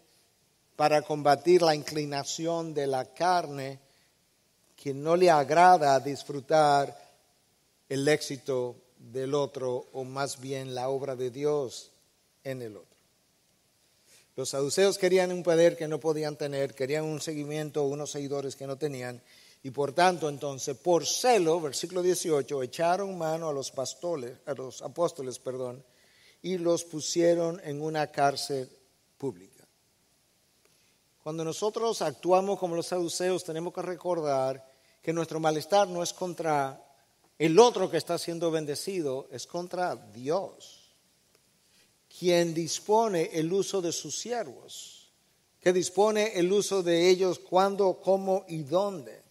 para 0.75 1.01
combatir 1.01 1.61
la 1.61 1.75
inclinación 1.75 2.73
de 2.73 2.87
la 2.87 3.05
carne 3.13 3.79
que 4.75 4.93
no 4.93 5.15
le 5.15 5.29
agrada 5.29 5.99
disfrutar 5.99 6.95
el 7.89 8.07
éxito 8.07 8.75
del 8.97 9.33
otro 9.33 9.87
o 9.93 10.03
más 10.03 10.39
bien 10.39 10.73
la 10.73 10.89
obra 10.89 11.15
de 11.15 11.29
Dios 11.29 11.91
en 12.43 12.61
el 12.61 12.77
otro. 12.77 12.92
Los 14.35 14.49
saduceos 14.49 14.97
querían 14.97 15.31
un 15.31 15.43
poder 15.43 15.77
que 15.77 15.87
no 15.87 15.99
podían 15.99 16.35
tener, 16.35 16.73
querían 16.73 17.05
un 17.05 17.21
seguimiento, 17.21 17.83
unos 17.83 18.09
seguidores 18.09 18.55
que 18.55 18.65
no 18.65 18.77
tenían, 18.77 19.21
y 19.61 19.69
por 19.69 19.93
tanto 19.93 20.27
entonces, 20.27 20.75
por 20.75 21.05
celo, 21.05 21.61
versículo 21.61 22.01
18, 22.01 22.63
echaron 22.63 23.15
mano 23.15 23.49
a 23.49 23.53
los 23.53 23.69
pastores, 23.69 24.39
a 24.47 24.53
los 24.53 24.81
apóstoles, 24.81 25.37
perdón, 25.37 25.83
y 26.41 26.57
los 26.57 26.83
pusieron 26.83 27.61
en 27.63 27.81
una 27.81 28.07
cárcel 28.07 28.67
pública. 29.19 29.63
Cuando 31.21 31.45
nosotros 31.45 32.01
actuamos 32.01 32.59
como 32.59 32.75
los 32.75 32.87
saduceos, 32.87 33.43
tenemos 33.43 33.71
que 33.71 33.83
recordar 33.83 34.67
que 35.01 35.13
nuestro 35.13 35.39
malestar 35.39 35.87
no 35.87 36.01
es 36.01 36.11
contra 36.11 36.83
el 37.37 37.57
otro 37.59 37.89
que 37.89 37.97
está 37.97 38.17
siendo 38.17 38.49
bendecido, 38.49 39.27
es 39.31 39.45
contra 39.45 39.95
Dios 39.95 40.82
quien 42.17 42.53
dispone 42.53 43.29
el 43.33 43.51
uso 43.51 43.81
de 43.81 43.91
sus 43.91 44.17
siervos, 44.17 45.11
que 45.59 45.73
dispone 45.73 46.33
el 46.37 46.51
uso 46.51 46.83
de 46.83 47.09
ellos 47.09 47.39
cuándo, 47.39 47.99
cómo 48.01 48.45
y 48.47 48.63
dónde. 48.63 49.23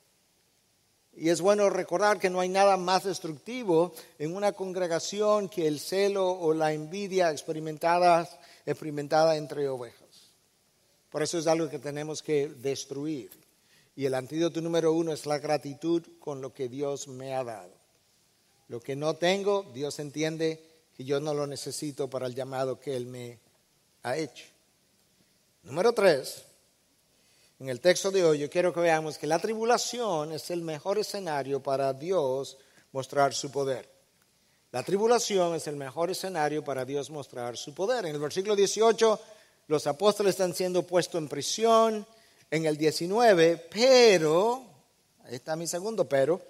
Y 1.14 1.28
es 1.28 1.40
bueno 1.40 1.68
recordar 1.68 2.18
que 2.18 2.30
no 2.30 2.40
hay 2.40 2.48
nada 2.48 2.76
más 2.76 3.04
destructivo 3.04 3.92
en 4.18 4.34
una 4.34 4.52
congregación 4.52 5.48
que 5.48 5.68
el 5.68 5.78
celo 5.78 6.32
o 6.32 6.54
la 6.54 6.72
envidia 6.72 7.30
experimentada, 7.30 8.28
experimentada 8.64 9.36
entre 9.36 9.68
ovejas. 9.68 10.32
Por 11.10 11.22
eso 11.22 11.38
es 11.38 11.46
algo 11.46 11.68
que 11.68 11.78
tenemos 11.78 12.22
que 12.22 12.48
destruir. 12.48 13.30
Y 13.94 14.06
el 14.06 14.14
antídoto 14.14 14.62
número 14.62 14.94
uno 14.94 15.12
es 15.12 15.26
la 15.26 15.38
gratitud 15.38 16.02
con 16.18 16.40
lo 16.40 16.54
que 16.54 16.70
Dios 16.70 17.08
me 17.08 17.34
ha 17.34 17.44
dado. 17.44 17.74
Lo 18.68 18.80
que 18.80 18.96
no 18.96 19.14
tengo, 19.16 19.70
Dios 19.74 19.98
entiende 19.98 20.71
que 21.02 21.08
yo 21.08 21.18
no 21.18 21.34
lo 21.34 21.48
necesito 21.48 22.08
para 22.08 22.26
el 22.28 22.34
llamado 22.34 22.78
que 22.78 22.94
Él 22.96 23.06
me 23.06 23.40
ha 24.04 24.16
hecho. 24.16 24.44
Número 25.64 25.92
tres, 25.92 26.44
en 27.58 27.68
el 27.68 27.80
texto 27.80 28.12
de 28.12 28.24
hoy 28.24 28.38
yo 28.38 28.48
quiero 28.48 28.72
que 28.72 28.80
veamos 28.80 29.18
que 29.18 29.26
la 29.26 29.40
tribulación 29.40 30.32
es 30.32 30.50
el 30.50 30.62
mejor 30.62 30.98
escenario 30.98 31.60
para 31.60 31.92
Dios 31.92 32.56
mostrar 32.92 33.34
su 33.34 33.50
poder. 33.50 33.90
La 34.70 34.84
tribulación 34.84 35.56
es 35.56 35.66
el 35.66 35.76
mejor 35.76 36.10
escenario 36.10 36.62
para 36.62 36.84
Dios 36.84 37.10
mostrar 37.10 37.56
su 37.56 37.74
poder. 37.74 38.06
En 38.06 38.14
el 38.14 38.20
versículo 38.20 38.54
18 38.54 39.20
los 39.66 39.86
apóstoles 39.88 40.34
están 40.34 40.54
siendo 40.54 40.84
puestos 40.84 41.20
en 41.20 41.28
prisión. 41.28 42.06
En 42.48 42.66
el 42.66 42.76
19, 42.76 43.68
pero, 43.70 44.62
ahí 45.24 45.34
está 45.34 45.56
mi 45.56 45.66
segundo 45.66 46.06
pero, 46.06 46.40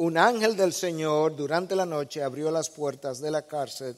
un 0.00 0.16
ángel 0.16 0.56
del 0.56 0.72
Señor 0.72 1.36
durante 1.36 1.76
la 1.76 1.84
noche 1.84 2.22
abrió 2.22 2.50
las 2.50 2.70
puertas 2.70 3.20
de 3.20 3.30
la 3.30 3.46
cárcel 3.46 3.94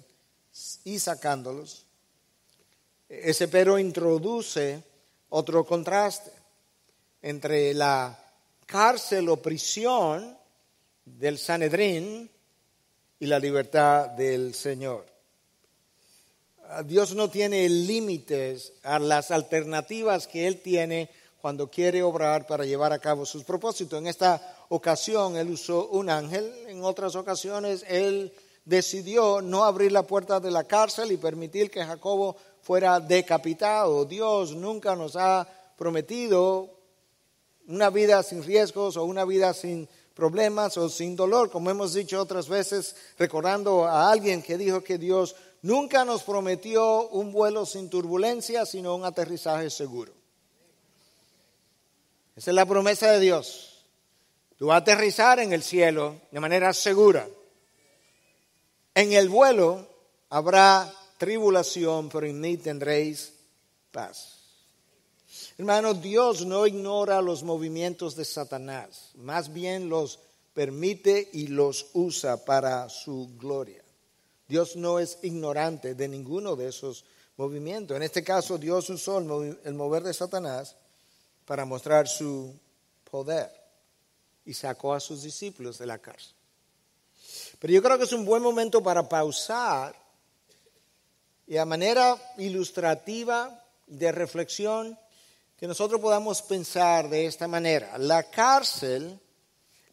y 0.82 0.98
sacándolos. 0.98 1.86
Ese 3.08 3.46
pero 3.46 3.78
introduce 3.78 4.82
otro 5.28 5.64
contraste 5.64 6.32
entre 7.22 7.72
la 7.72 8.18
cárcel 8.66 9.28
o 9.28 9.36
prisión 9.36 10.36
del 11.04 11.38
Sanedrín 11.38 12.28
y 13.20 13.26
la 13.26 13.38
libertad 13.38 14.08
del 14.08 14.54
Señor. 14.54 15.06
Dios 16.84 17.14
no 17.14 17.30
tiene 17.30 17.68
límites 17.68 18.72
a 18.82 18.98
las 18.98 19.30
alternativas 19.30 20.26
que 20.26 20.48
Él 20.48 20.62
tiene 20.62 21.10
cuando 21.42 21.68
quiere 21.68 22.04
obrar 22.04 22.46
para 22.46 22.64
llevar 22.64 22.92
a 22.92 23.00
cabo 23.00 23.26
sus 23.26 23.42
propósitos. 23.42 23.98
En 23.98 24.06
esta 24.06 24.64
ocasión 24.68 25.36
Él 25.36 25.50
usó 25.50 25.88
un 25.88 26.08
ángel, 26.08 26.54
en 26.68 26.84
otras 26.84 27.16
ocasiones 27.16 27.84
Él 27.88 28.32
decidió 28.64 29.42
no 29.42 29.64
abrir 29.64 29.90
la 29.90 30.04
puerta 30.04 30.38
de 30.38 30.52
la 30.52 30.62
cárcel 30.62 31.10
y 31.10 31.16
permitir 31.16 31.68
que 31.68 31.84
Jacobo 31.84 32.36
fuera 32.62 33.00
decapitado. 33.00 34.04
Dios 34.04 34.54
nunca 34.54 34.94
nos 34.94 35.16
ha 35.16 35.48
prometido 35.76 36.70
una 37.66 37.90
vida 37.90 38.22
sin 38.22 38.44
riesgos 38.44 38.96
o 38.96 39.02
una 39.02 39.24
vida 39.24 39.52
sin 39.52 39.88
problemas 40.14 40.76
o 40.76 40.88
sin 40.88 41.16
dolor, 41.16 41.50
como 41.50 41.70
hemos 41.70 41.92
dicho 41.92 42.20
otras 42.20 42.48
veces, 42.48 42.94
recordando 43.18 43.84
a 43.84 44.12
alguien 44.12 44.42
que 44.42 44.56
dijo 44.56 44.84
que 44.84 44.96
Dios 44.96 45.34
nunca 45.62 46.04
nos 46.04 46.22
prometió 46.22 47.08
un 47.08 47.32
vuelo 47.32 47.66
sin 47.66 47.90
turbulencia, 47.90 48.64
sino 48.64 48.94
un 48.94 49.04
aterrizaje 49.04 49.70
seguro. 49.70 50.21
Esa 52.34 52.50
es 52.50 52.54
la 52.54 52.66
promesa 52.66 53.12
de 53.12 53.20
Dios. 53.20 53.84
Tú 54.56 54.66
vas 54.66 54.76
a 54.76 54.78
aterrizar 54.78 55.38
en 55.40 55.52
el 55.52 55.62
cielo 55.62 56.20
de 56.30 56.40
manera 56.40 56.72
segura. 56.72 57.28
En 58.94 59.12
el 59.12 59.28
vuelo 59.28 59.86
habrá 60.30 60.92
tribulación, 61.18 62.08
pero 62.08 62.26
en 62.26 62.40
mí 62.40 62.56
tendréis 62.56 63.32
paz. 63.90 64.38
Hermano, 65.58 65.94
Dios 65.94 66.46
no 66.46 66.66
ignora 66.66 67.20
los 67.20 67.42
movimientos 67.42 68.16
de 68.16 68.24
Satanás, 68.24 69.10
más 69.14 69.52
bien 69.52 69.88
los 69.88 70.18
permite 70.54 71.28
y 71.32 71.48
los 71.48 71.86
usa 71.92 72.44
para 72.44 72.88
su 72.88 73.30
gloria. 73.38 73.82
Dios 74.48 74.76
no 74.76 74.98
es 74.98 75.18
ignorante 75.22 75.94
de 75.94 76.08
ninguno 76.08 76.56
de 76.56 76.68
esos 76.68 77.04
movimientos. 77.36 77.96
En 77.96 78.02
este 78.02 78.22
caso, 78.22 78.58
Dios 78.58 78.88
usó 78.90 79.18
el 79.18 79.74
mover 79.74 80.02
de 80.02 80.14
Satanás 80.14 80.76
para 81.44 81.64
mostrar 81.64 82.08
su 82.08 82.54
poder 83.10 83.50
y 84.44 84.54
sacó 84.54 84.94
a 84.94 85.00
sus 85.00 85.22
discípulos 85.22 85.78
de 85.78 85.86
la 85.86 85.98
cárcel. 85.98 86.34
Pero 87.58 87.72
yo 87.72 87.82
creo 87.82 87.98
que 87.98 88.04
es 88.04 88.12
un 88.12 88.24
buen 88.24 88.42
momento 88.42 88.82
para 88.82 89.08
pausar 89.08 89.94
y 91.46 91.56
a 91.56 91.64
manera 91.64 92.16
ilustrativa 92.38 93.64
de 93.86 94.10
reflexión 94.12 94.98
que 95.56 95.66
nosotros 95.68 96.00
podamos 96.00 96.42
pensar 96.42 97.08
de 97.08 97.26
esta 97.26 97.46
manera. 97.46 97.96
La 97.98 98.24
cárcel 98.24 99.18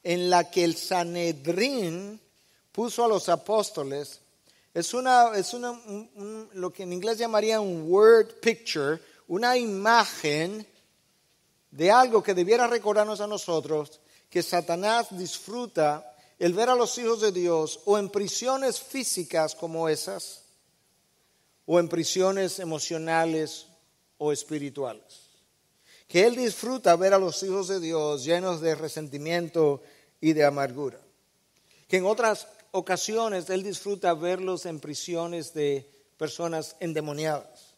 en 0.04 0.30
la 0.30 0.50
que 0.50 0.64
el 0.64 0.76
Sanedrín 0.76 2.20
puso 2.72 3.04
a 3.04 3.08
los 3.08 3.30
apóstoles 3.30 4.22
es 4.74 4.94
una 4.94 5.36
es 5.36 5.54
una 5.54 5.72
un- 5.72 6.10
un- 6.16 6.50
lo 6.54 6.72
que 6.72 6.84
en 6.84 6.94
inglés 6.94 7.18
llamaría 7.18 7.60
un 7.60 7.92
word 7.92 8.40
picture, 8.42 9.00
una 9.28 9.58
imagen 9.58 10.66
de 11.72 11.92
algo 11.92 12.24
que 12.24 12.34
debiera 12.34 12.68
recordarnos 12.68 13.22
a 13.22 13.28
nosotros 13.28 14.00
que 14.30 14.44
Satanás 14.44 15.08
disfruta 15.12 16.16
el 16.38 16.54
ver 16.54 16.70
a 16.70 16.76
los 16.76 16.98
hijos 16.98 17.22
de 17.22 17.32
Dios 17.32 17.82
o 17.86 17.98
en 17.98 18.10
prisiones 18.10 18.80
físicas 18.80 19.56
como 19.56 19.90
esas 19.90 20.44
o 21.66 21.80
en 21.80 21.90
prisiones 21.90 22.60
emocionales 22.60 23.68
o 24.18 24.32
espirituales. 24.32 25.30
Que 26.08 26.26
Él 26.26 26.36
disfruta 26.36 26.96
ver 26.96 27.14
a 27.14 27.20
los 27.20 27.44
hijos 27.44 27.68
de 27.68 27.80
Dios 27.80 28.24
llenos 28.24 28.62
de 28.62 28.74
resentimiento 28.74 29.82
y 30.22 30.34
de 30.34 30.46
amargura. 30.46 31.00
Que 31.88 31.98
en 31.98 32.06
otras 32.06 32.48
ocasiones 32.72 33.50
Él 33.50 33.64
disfruta 33.64 34.14
verlos 34.14 34.66
en 34.66 34.80
prisiones 34.80 35.54
de 35.54 35.90
personas 36.18 36.76
endemoniadas 36.80 37.76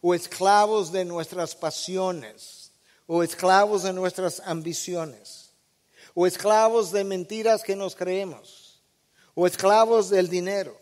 o 0.00 0.14
esclavos 0.14 0.92
de 0.92 1.04
nuestras 1.04 1.54
pasiones 1.54 2.65
o 3.06 3.22
esclavos 3.22 3.82
de 3.82 3.92
nuestras 3.92 4.40
ambiciones 4.44 5.52
o 6.14 6.26
esclavos 6.26 6.92
de 6.92 7.04
mentiras 7.04 7.62
que 7.62 7.76
nos 7.76 7.94
creemos 7.94 8.80
o 9.34 9.46
esclavos 9.46 10.10
del 10.10 10.28
dinero 10.28 10.76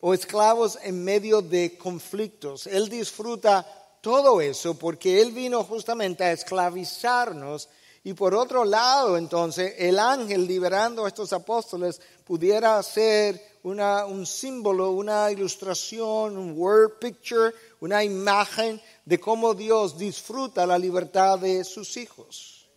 o 0.00 0.14
esclavos 0.14 0.78
en 0.82 1.02
medio 1.02 1.42
de 1.42 1.76
conflictos. 1.78 2.66
Él 2.66 2.88
disfruta 2.88 3.66
todo 4.00 4.40
eso 4.40 4.78
porque 4.78 5.20
Él 5.20 5.32
vino 5.32 5.64
justamente 5.64 6.24
a 6.24 6.32
esclavizarnos 6.32 7.68
y 8.04 8.14
por 8.14 8.34
otro 8.34 8.64
lado 8.64 9.16
entonces 9.16 9.74
el 9.78 9.98
ángel 9.98 10.46
liberando 10.46 11.04
a 11.04 11.08
estos 11.08 11.32
apóstoles 11.32 12.00
pudiera 12.24 12.80
ser 12.82 13.58
una, 13.64 14.06
un 14.06 14.24
símbolo, 14.24 14.92
una 14.92 15.30
ilustración, 15.32 16.38
un 16.38 16.54
word 16.56 17.00
picture, 17.00 17.52
una 17.80 18.02
imagen 18.04 18.80
de 19.04 19.20
cómo 19.20 19.54
Dios 19.54 19.98
disfruta 19.98 20.66
la 20.66 20.78
libertad 20.78 21.38
de 21.38 21.64
sus 21.64 21.96
hijos, 21.96 22.68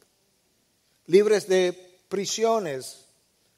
libres 1.08 1.48
de 1.48 1.74
prisiones 2.08 3.06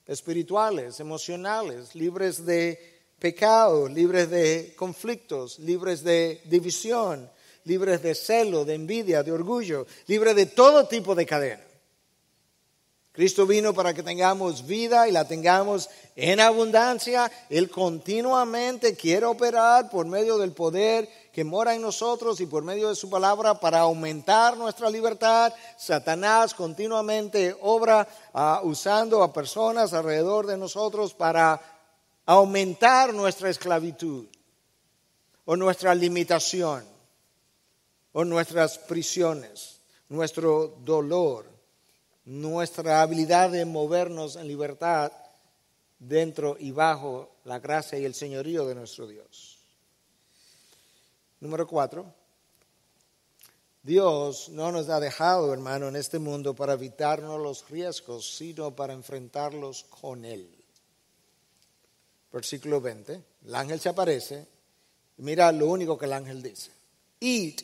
espirituales, 0.06 1.00
emocionales, 1.00 1.96
libres 1.96 2.46
de 2.46 3.02
pecado, 3.20 3.88
libres 3.88 4.30
de 4.30 4.74
conflictos, 4.76 5.60
libres 5.60 6.04
de 6.04 6.42
división, 6.46 7.30
libres 7.66 8.02
de 8.02 8.16
celo, 8.16 8.66
de 8.66 8.76
envidia, 8.76 9.24
de 9.24 9.32
orgullo, 9.32 9.86
libres 10.08 10.36
de 10.36 10.48
todo 10.48 10.88
tipo 10.88 11.16
de 11.16 11.26
cadena. 11.26 11.64
Cristo 13.14 13.46
vino 13.46 13.74
para 13.74 13.94
que 13.94 14.04
tengamos 14.04 14.66
vida 14.66 15.08
y 15.08 15.12
la 15.12 15.28
tengamos 15.28 15.90
en 16.16 16.40
abundancia. 16.40 17.30
Él 17.50 17.70
continuamente 17.70 18.96
quiere 18.96 19.26
operar 19.26 19.90
por 19.90 20.06
medio 20.06 20.38
del 20.38 20.54
poder 20.54 21.10
que 21.32 21.44
mora 21.44 21.74
en 21.74 21.82
nosotros 21.82 22.40
y 22.42 22.46
por 22.46 22.64
medio 22.64 22.90
de 22.90 22.96
su 22.96 23.10
palabra 23.10 23.60
para 23.60 23.80
aumentar 23.80 24.58
nuestra 24.58 24.90
libertad. 24.90 25.54
Satanás 25.78 26.54
continuamente 26.54 27.56
obra 27.62 28.08
ah, 28.34 28.62
usando 28.64 29.24
a 29.24 29.32
personas 29.32 29.94
alrededor 29.94 30.46
de 30.46 30.58
nosotros 30.58 31.14
para 31.14 31.62
aumentar 32.26 33.14
nuestra 33.14 33.50
esclavitud 33.50 34.26
o 35.46 35.56
nuestra 35.56 35.96
limitación 35.96 36.86
o 38.14 38.26
nuestras 38.26 38.78
prisiones, 38.78 39.80
nuestro 40.10 40.76
dolor, 40.84 41.46
nuestra 42.26 43.02
habilidad 43.02 43.50
de 43.50 43.66
movernos 43.66 44.36
en 44.36 44.48
libertad 44.48 45.12
dentro 45.98 46.58
y 46.60 46.72
bajo 46.72 47.30
la 47.46 47.60
gracia 47.60 47.98
y 47.98 48.06
el 48.06 48.14
señorío 48.14 48.66
de 48.66 48.76
nuestro 48.76 49.08
Dios. 49.08 49.61
Número 51.42 51.68
cuatro. 51.68 52.06
Dios 53.84 54.50
no 54.50 54.72
nos 54.72 54.90
ha 54.90 55.00
dejado, 55.00 55.52
hermano, 55.52 55.88
en 55.88 55.96
este 55.96 56.20
mundo 56.20 56.54
para 56.54 56.74
evitarnos 56.74 57.42
los 57.42 57.68
riesgos, 57.68 58.38
sino 58.38 58.76
para 58.76 58.94
enfrentarlos 58.94 59.86
con 59.86 60.24
Él. 60.24 60.48
Versículo 62.32 62.80
20. 62.80 63.22
El 63.46 63.56
ángel 63.56 63.80
se 63.80 63.90
aparece. 63.90 64.48
Mira 65.18 65.52
lo 65.52 65.66
único 65.66 65.98
que 65.98 66.06
el 66.06 66.14
ángel 66.14 66.44
dice. 66.44 66.70
Id 67.20 67.60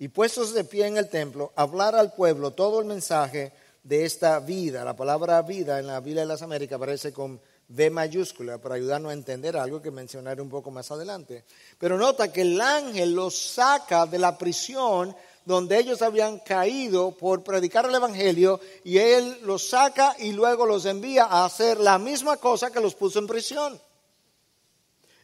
y 0.00 0.08
puestos 0.08 0.52
de 0.52 0.64
pie 0.64 0.88
en 0.88 0.96
el 0.96 1.08
templo, 1.08 1.52
hablar 1.54 1.94
al 1.94 2.12
pueblo 2.12 2.50
todo 2.50 2.80
el 2.80 2.86
mensaje 2.86 3.52
de 3.84 4.04
esta 4.04 4.40
vida. 4.40 4.84
La 4.84 4.96
palabra 4.96 5.40
vida 5.42 5.78
en 5.78 5.86
la 5.86 6.00
Biblia 6.00 6.22
de 6.22 6.28
las 6.28 6.42
Américas 6.42 6.76
aparece 6.76 7.12
con 7.12 7.40
V 7.68 7.90
mayúscula 7.90 8.58
para 8.58 8.76
ayudarnos 8.76 9.10
a 9.10 9.14
entender 9.14 9.56
algo 9.56 9.82
que 9.82 9.90
mencionaré 9.90 10.40
un 10.40 10.48
poco 10.48 10.70
más 10.70 10.90
adelante. 10.90 11.44
Pero 11.78 11.98
nota 11.98 12.32
que 12.32 12.42
el 12.42 12.60
ángel 12.60 13.14
los 13.14 13.36
saca 13.36 14.06
de 14.06 14.18
la 14.18 14.38
prisión 14.38 15.14
donde 15.44 15.78
ellos 15.78 16.02
habían 16.02 16.40
caído 16.40 17.12
por 17.12 17.42
predicar 17.42 17.86
el 17.86 17.94
Evangelio 17.94 18.60
y 18.84 18.98
él 18.98 19.38
los 19.42 19.68
saca 19.68 20.16
y 20.18 20.32
luego 20.32 20.66
los 20.66 20.84
envía 20.86 21.24
a 21.24 21.44
hacer 21.44 21.78
la 21.78 21.98
misma 21.98 22.36
cosa 22.36 22.70
que 22.70 22.80
los 22.80 22.94
puso 22.94 23.20
en 23.20 23.28
prisión. 23.28 23.80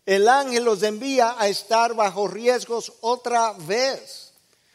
El 0.06 0.28
ángel 0.28 0.64
los 0.64 0.82
envía 0.82 1.36
a 1.38 1.48
estar 1.48 1.94
bajo 1.94 2.26
riesgos 2.26 2.92
otra 3.00 3.52
vez. 3.52 4.32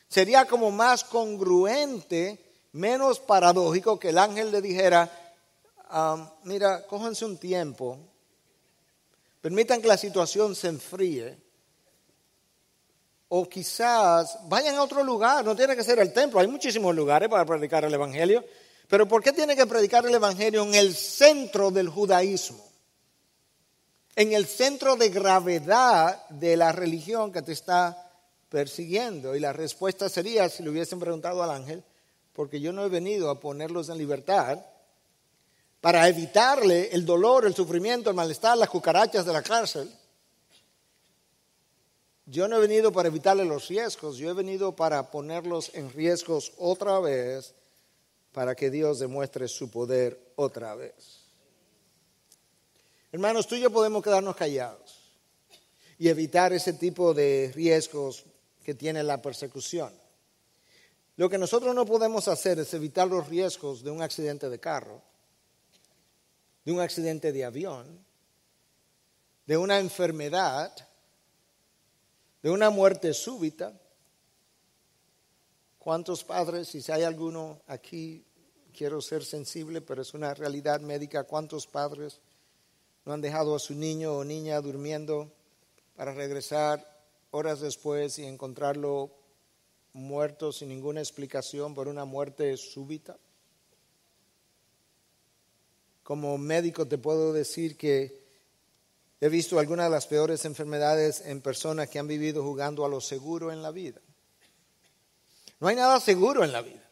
Sería 0.10 0.46
como 0.46 0.72
más 0.72 1.04
congruente, 1.04 2.40
menos 2.72 3.20
paradójico 3.20 4.00
que 4.00 4.10
el 4.10 4.18
ángel 4.18 4.52
le 4.52 4.62
dijera, 4.62 5.27
ah, 5.90 6.34
mira, 6.44 6.86
cójanse 6.86 7.26
un 7.26 7.38
tiempo, 7.38 7.98
permitan 9.42 9.82
que 9.82 9.88
la 9.88 9.98
situación 9.98 10.56
se 10.56 10.68
enfríe, 10.68 11.38
o 13.30 13.48
quizás 13.48 14.38
vayan 14.48 14.76
a 14.76 14.84
otro 14.84 15.04
lugar, 15.04 15.44
no 15.44 15.56
tiene 15.56 15.76
que 15.76 15.84
ser 15.84 16.00
el 16.00 16.14
templo, 16.14 16.40
hay 16.40 16.48
muchísimos 16.48 16.96
lugares 16.96 17.30
para 17.30 17.46
predicar 17.46 17.84
el 17.84 17.94
Evangelio, 17.94 18.44
pero 18.88 19.08
¿por 19.08 19.22
qué 19.22 19.34
tiene 19.34 19.56
que 19.56 19.68
predicar 19.68 20.06
el 20.06 20.16
Evangelio 20.16 20.64
en 20.64 20.74
el 20.76 20.96
centro 20.96 21.72
del 21.72 21.90
judaísmo? 21.90 22.66
En 24.16 24.32
el 24.34 24.48
centro 24.48 24.96
de 24.96 25.10
gravedad 25.10 26.28
de 26.30 26.56
la 26.56 26.72
religión 26.72 27.32
que 27.32 27.42
te 27.42 27.52
está 27.52 28.08
persiguiendo. 28.50 29.36
Y 29.36 29.40
la 29.40 29.54
respuesta 29.54 30.10
sería, 30.10 30.50
si 30.50 30.64
le 30.64 30.70
hubiesen 30.70 31.00
preguntado 31.00 31.44
al 31.44 31.52
ángel, 31.52 31.84
porque 32.34 32.60
yo 32.60 32.72
no 32.72 32.86
he 32.86 32.90
venido 32.90 33.30
a 33.30 33.40
ponerlos 33.40 33.90
en 33.90 33.98
libertad 33.98 34.60
para 35.82 36.08
evitarle 36.08 36.90
el 36.92 37.06
dolor, 37.06 37.46
el 37.46 37.56
sufrimiento, 37.56 38.10
el 38.10 38.16
malestar, 38.16 38.58
las 38.58 38.70
cucarachas 38.70 39.26
de 39.26 39.34
la 39.34 39.44
cárcel. 39.44 39.92
Yo 42.26 42.48
no 42.48 42.58
he 42.58 42.60
venido 42.60 42.92
para 42.92 43.08
evitarle 43.08 43.46
los 43.46 43.68
riesgos, 43.68 44.18
yo 44.18 44.30
he 44.30 44.34
venido 44.34 44.76
para 44.76 45.12
ponerlos 45.12 45.72
en 45.74 45.92
riesgos 45.92 46.52
otra 46.58 47.00
vez, 47.00 47.54
para 48.34 48.54
que 48.54 48.70
Dios 48.70 49.00
demuestre 49.00 49.48
su 49.48 49.72
poder 49.72 50.34
otra 50.36 50.76
vez. 50.76 51.22
Hermanos, 53.12 53.48
tú 53.48 53.56
y 53.56 53.62
yo 53.62 53.72
podemos 53.72 54.04
quedarnos 54.04 54.36
callados 54.36 55.00
y 55.98 56.10
evitar 56.10 56.52
ese 56.54 56.74
tipo 56.74 57.14
de 57.14 57.52
riesgos 57.56 58.26
que 58.64 58.76
tiene 58.76 59.02
la 59.04 59.22
persecución. 59.22 59.94
Lo 61.16 61.30
que 61.30 61.38
nosotros 61.38 61.74
no 61.74 61.86
podemos 61.86 62.28
hacer 62.28 62.60
es 62.60 62.74
evitar 62.74 63.08
los 63.08 63.28
riesgos 63.28 63.84
de 63.84 63.90
un 63.90 64.02
accidente 64.02 64.50
de 64.50 64.60
carro, 64.60 65.02
de 66.68 66.74
un 66.74 66.82
accidente 66.82 67.32
de 67.32 67.46
avión, 67.46 68.06
de 69.46 69.56
una 69.56 69.80
enfermedad, 69.80 70.76
de 72.44 72.50
una 72.50 72.70
muerte 72.70 73.14
súbita. 73.14 73.72
¿Cuántos 75.80 76.26
padres, 76.26 76.68
si 76.68 76.92
hay 76.92 77.04
alguno 77.04 77.62
aquí, 77.68 78.26
quiero 78.76 79.00
ser 79.00 79.24
sensible, 79.24 79.80
pero 79.80 80.02
es 80.02 80.14
una 80.14 80.34
realidad 80.34 80.82
médica, 80.82 81.24
cuántos 81.24 81.68
padres 81.68 82.20
no 83.06 83.14
han 83.14 83.22
dejado 83.22 83.56
a 83.56 83.60
su 83.60 83.74
niño 83.74 84.18
o 84.18 84.26
niña 84.26 84.60
durmiendo 84.60 85.32
para 85.96 86.14
regresar 86.14 86.86
horas 87.32 87.62
después 87.62 88.20
y 88.20 88.26
encontrarlo 88.26 89.10
muerto 89.94 90.52
sin 90.52 90.68
ninguna 90.68 91.00
explicación 91.00 91.74
por 91.74 91.88
una 91.88 92.04
muerte 92.04 92.58
súbita. 92.58 93.18
Como 96.08 96.38
médico 96.38 96.88
te 96.88 96.98
puedo 96.98 97.34
decir 97.34 97.76
que 97.76 98.24
he 99.20 99.28
visto 99.28 99.60
algunas 99.60 99.88
de 99.88 99.92
las 99.92 100.08
peores 100.08 100.46
enfermedades 100.46 101.20
en 101.26 101.42
personas 101.42 101.90
que 101.90 102.00
han 102.00 102.08
vivido 102.08 102.42
jugando 102.44 102.86
a 102.86 102.88
lo 102.88 103.02
seguro 103.02 103.52
en 103.52 103.62
la 103.62 103.72
vida. 103.72 104.00
No 105.60 105.68
hay 105.68 105.76
nada 105.76 106.00
seguro 106.00 106.46
en 106.46 106.54
la 106.54 106.62
vida. 106.62 106.90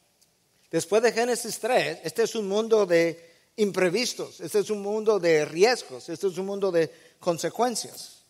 Después 0.70 1.02
de 1.02 1.14
Génesis 1.14 1.58
3, 1.60 2.00
este 2.04 2.24
es 2.24 2.36
un 2.36 2.50
mundo 2.50 2.86
de 2.86 3.54
imprevistos, 3.56 4.42
este 4.42 4.60
es 4.60 4.70
un 4.70 4.82
mundo 4.82 5.18
de 5.18 5.46
riesgos, 5.46 6.10
este 6.10 6.28
es 6.28 6.38
un 6.38 6.48
mundo 6.48 6.70
de 6.70 6.92
consecuencias, 7.22 8.26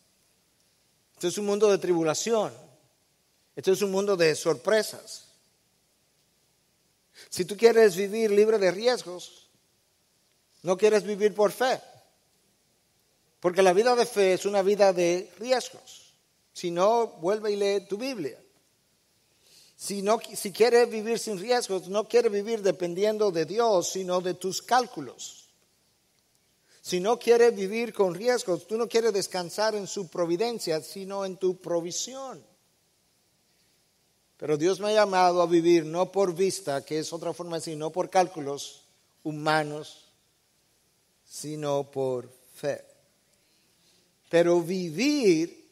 este 1.15 1.29
es 1.29 1.37
un 1.39 1.47
mundo 1.47 1.71
de 1.71 1.79
tribulación, 1.79 2.53
este 3.55 3.71
es 3.71 3.81
un 3.81 3.89
mundo 3.89 4.15
de 4.15 4.35
sorpresas. 4.35 5.29
Si 7.31 7.43
tú 7.43 7.57
quieres 7.57 7.95
vivir 7.95 8.29
libre 8.29 8.59
de 8.59 8.69
riesgos, 8.69 9.44
no 10.65 10.77
quieres 10.77 11.03
vivir 11.03 11.33
por 11.33 11.51
fe, 11.51 11.79
porque 13.39 13.61
la 13.61 13.73
vida 13.73 13.95
de 13.95 14.05
fe 14.05 14.33
es 14.33 14.45
una 14.45 14.61
vida 14.61 14.91
de 14.93 15.31
riesgos. 15.37 16.13
Si 16.51 16.71
no, 16.71 17.07
vuelve 17.19 17.51
y 17.51 17.55
lee 17.55 17.85
tu 17.87 17.97
Biblia. 17.97 18.39
Si, 19.75 20.01
no, 20.01 20.19
si 20.33 20.51
quieres 20.51 20.89
vivir 20.89 21.19
sin 21.19 21.37
riesgos, 21.37 21.87
no 21.89 22.07
quieres 22.07 22.31
vivir 22.31 22.61
dependiendo 22.61 23.29
de 23.29 23.45
Dios, 23.45 23.91
sino 23.91 24.21
de 24.21 24.33
tus 24.33 24.61
cálculos. 24.61 25.49
Si 26.81 26.99
no 26.99 27.19
quieres 27.19 27.55
vivir 27.55 27.93
con 27.93 28.15
riesgos, 28.15 28.67
tú 28.67 28.77
no 28.77 28.87
quieres 28.87 29.11
descansar 29.11 29.75
en 29.75 29.85
su 29.85 30.07
providencia, 30.07 30.81
sino 30.81 31.25
en 31.25 31.37
tu 31.37 31.57
provisión. 31.57 32.43
Pero 34.37 34.57
Dios 34.57 34.79
me 34.79 34.89
ha 34.89 34.93
llamado 34.93 35.41
a 35.41 35.45
vivir 35.45 35.85
no 35.85 36.11
por 36.11 36.33
vista, 36.33 36.85
que 36.85 36.99
es 36.99 37.11
otra 37.11 37.33
forma 37.33 37.57
de 37.57 37.65
decir, 37.65 37.91
por 37.91 38.09
cálculos 38.09 38.83
humanos, 39.23 40.04
sino 41.35 41.91
por 41.91 42.29
fe. 42.55 42.81
Pero 44.29 44.61
vivir 44.61 45.65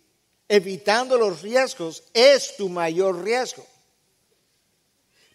evitando 0.47 1.17
los 1.17 1.41
riesgos 1.41 2.03
es 2.13 2.57
tu 2.57 2.67
mayor 2.67 3.23
riesgo. 3.23 3.65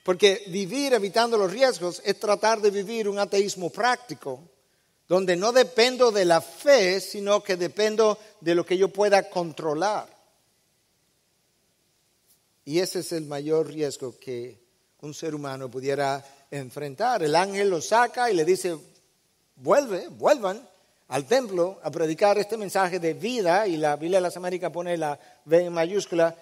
Porque 0.05 0.45
vivir 0.49 0.93
evitando 0.93 1.39
los 1.39 1.51
riesgos 1.51 2.03
es 2.05 2.21
tratar 2.21 2.61
de 2.61 2.71
vivir 2.71 3.09
un 3.09 3.19
ateísmo 3.19 3.71
práctico, 3.71 4.41
donde 5.09 5.35
no 5.35 5.53
dependo 5.53 6.11
de 6.13 6.27
la 6.27 6.43
fe, 6.43 7.01
sino 7.01 7.43
que 7.43 7.57
dependo 7.57 8.19
de 8.43 8.55
lo 8.55 8.67
que 8.67 8.77
yo 8.77 8.89
pueda 8.89 9.31
controlar. 9.31 10.15
Y 12.67 12.81
ese 12.81 12.99
es 13.01 13.13
el 13.13 13.25
mayor 13.25 13.69
riesgo 13.69 14.19
que 14.19 14.61
un 15.01 15.15
ser 15.15 15.35
humano 15.35 15.71
pudiera 15.71 16.23
enfrentar. 16.51 17.23
El 17.23 17.35
ángel 17.35 17.71
lo 17.71 17.81
saca 17.81 18.31
y 18.31 18.35
le 18.35 18.45
dice, 18.45 18.77
vuelve, 19.59 20.09
vuelvan 20.09 20.67
al 21.09 21.25
templo 21.25 21.79
a 21.83 21.91
predicar 21.91 22.39
este 22.39 22.57
mensaje 22.57 22.99
de 22.99 23.15
vida, 23.15 23.67
y 23.67 23.77
la 23.77 23.97
Biblia 23.97 24.19
de 24.19 24.23
las 24.23 24.37
Américas 24.37 24.71
pone 24.71 24.97
la 24.97 25.19
V 25.47 25.65
en 25.65 25.73
mayúscula. 25.73 26.35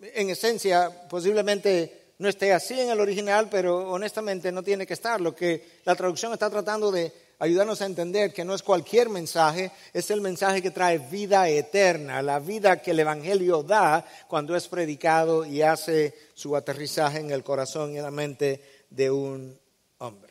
En 0.00 0.30
esencia, 0.30 1.08
posiblemente 1.08 2.12
no 2.18 2.28
esté 2.28 2.52
así 2.52 2.78
en 2.78 2.90
el 2.90 3.00
original, 3.00 3.48
pero 3.50 3.90
honestamente 3.90 4.50
no 4.50 4.62
tiene 4.62 4.86
que 4.86 4.94
estar. 4.94 5.20
Lo 5.20 5.34
que 5.34 5.80
la 5.84 5.94
traducción 5.94 6.32
está 6.32 6.50
tratando 6.50 6.90
de 6.90 7.12
ayudarnos 7.38 7.80
a 7.80 7.86
entender 7.86 8.32
que 8.32 8.44
no 8.44 8.54
es 8.54 8.62
cualquier 8.62 9.08
mensaje, 9.08 9.70
es 9.92 10.10
el 10.10 10.20
mensaje 10.20 10.60
que 10.60 10.72
trae 10.72 10.98
vida 10.98 11.48
eterna, 11.48 12.20
la 12.20 12.40
vida 12.40 12.82
que 12.82 12.90
el 12.90 12.98
Evangelio 12.98 13.62
da 13.62 14.04
cuando 14.26 14.56
es 14.56 14.66
predicado 14.66 15.44
y 15.44 15.62
hace 15.62 16.14
su 16.34 16.56
aterrizaje 16.56 17.18
en 17.20 17.30
el 17.30 17.44
corazón 17.44 17.92
y 17.92 17.98
en 17.98 18.02
la 18.02 18.10
mente 18.10 18.60
de 18.90 19.10
un 19.10 19.56
hombre. 19.98 20.27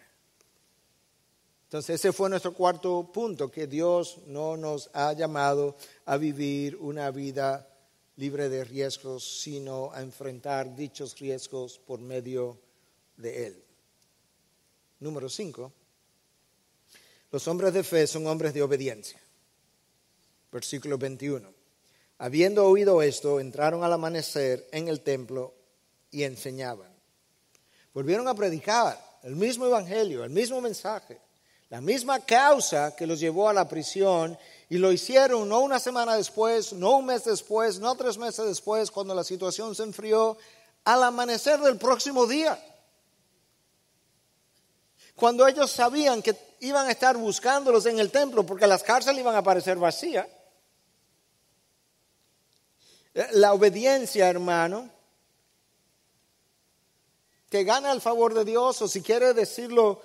Entonces 1.68 2.00
ese 2.00 2.14
fue 2.14 2.30
nuestro 2.30 2.54
cuarto 2.54 3.12
punto, 3.12 3.52
que 3.52 3.68
Dios 3.68 4.20
no 4.28 4.56
nos 4.56 4.90
ha 4.94 5.12
llamado 5.12 5.76
a 6.06 6.16
vivir 6.16 6.78
una 6.78 7.12
vida 7.12 7.68
libre 8.16 8.48
de 8.48 8.64
riesgos, 8.64 9.42
sino 9.42 9.92
a 9.92 10.02
enfrentar 10.02 10.74
dichos 10.74 11.20
riesgos 11.20 11.78
por 11.78 12.00
medio 12.00 12.58
de 13.18 13.48
Él. 13.48 13.64
Número 15.02 15.28
cinco, 15.28 15.74
los 17.32 17.46
hombres 17.50 17.74
de 17.74 17.84
fe 17.84 18.08
son 18.08 18.26
hombres 18.28 18.54
de 18.54 18.62
obediencia. 18.62 19.20
Versículo 20.50 20.98
21. 20.98 21.54
Habiendo 22.20 22.66
oído 22.66 23.02
esto, 23.02 23.42
entraron 23.42 23.84
al 23.84 23.92
amanecer 23.92 24.70
en 24.72 24.88
el 24.88 25.02
templo 25.02 25.54
y 26.12 26.24
enseñaban. 26.24 26.96
Volvieron 27.94 28.30
a 28.30 28.36
predicar 28.36 29.20
el 29.24 29.36
mismo 29.36 29.66
evangelio, 29.66 30.24
el 30.24 30.30
mismo 30.30 30.62
mensaje, 30.62 31.27
la 31.70 31.82
misma 31.82 32.22
causa 32.22 32.96
que 32.96 33.06
los 33.06 33.20
llevó 33.20 33.50
a 33.50 33.54
la 33.54 33.68
prisión 33.68 34.38
y 34.70 34.78
lo 34.78 34.92
hicieron 34.92 35.50
no 35.50 35.60
una 35.60 35.80
semana 35.80 36.16
después, 36.16 36.74
no 36.74 36.98
un 36.98 37.06
mes 37.08 37.26
después, 37.26 37.80
no 37.80 37.96
tres 37.96 38.18
meses 38.18 38.46
después, 38.46 38.90
cuando 38.90 39.14
la 39.14 39.24
situación 39.24 39.76
se 39.76 39.84
enfrió, 39.84 40.38
al 40.86 41.04
amanecer 41.04 41.60
del 41.60 41.78
próximo 41.78 42.26
día. 42.26 42.58
Cuando 45.16 45.46
ellos 45.48 45.72
sabían 45.72 46.22
que 46.22 46.38
iban 46.62 46.88
a 46.88 46.92
estar 46.92 47.18
buscándolos 47.18 47.86
en 47.86 48.00
el 48.00 48.12
templo 48.12 48.46
porque 48.46 48.68
las 48.68 48.84
cárceles 48.84 49.20
iban 49.20 49.36
a 49.36 49.40
aparecer 49.40 49.78
vacías. 49.78 50.28
La 53.32 53.52
obediencia, 53.54 54.30
hermano, 54.30 54.90
que 57.50 57.64
gana 57.64 57.92
el 57.92 58.00
favor 58.00 58.34
de 58.34 58.46
Dios, 58.46 58.82
o 58.82 58.88
si 58.88 59.02
quiere 59.02 59.34
decirlo 59.34 60.02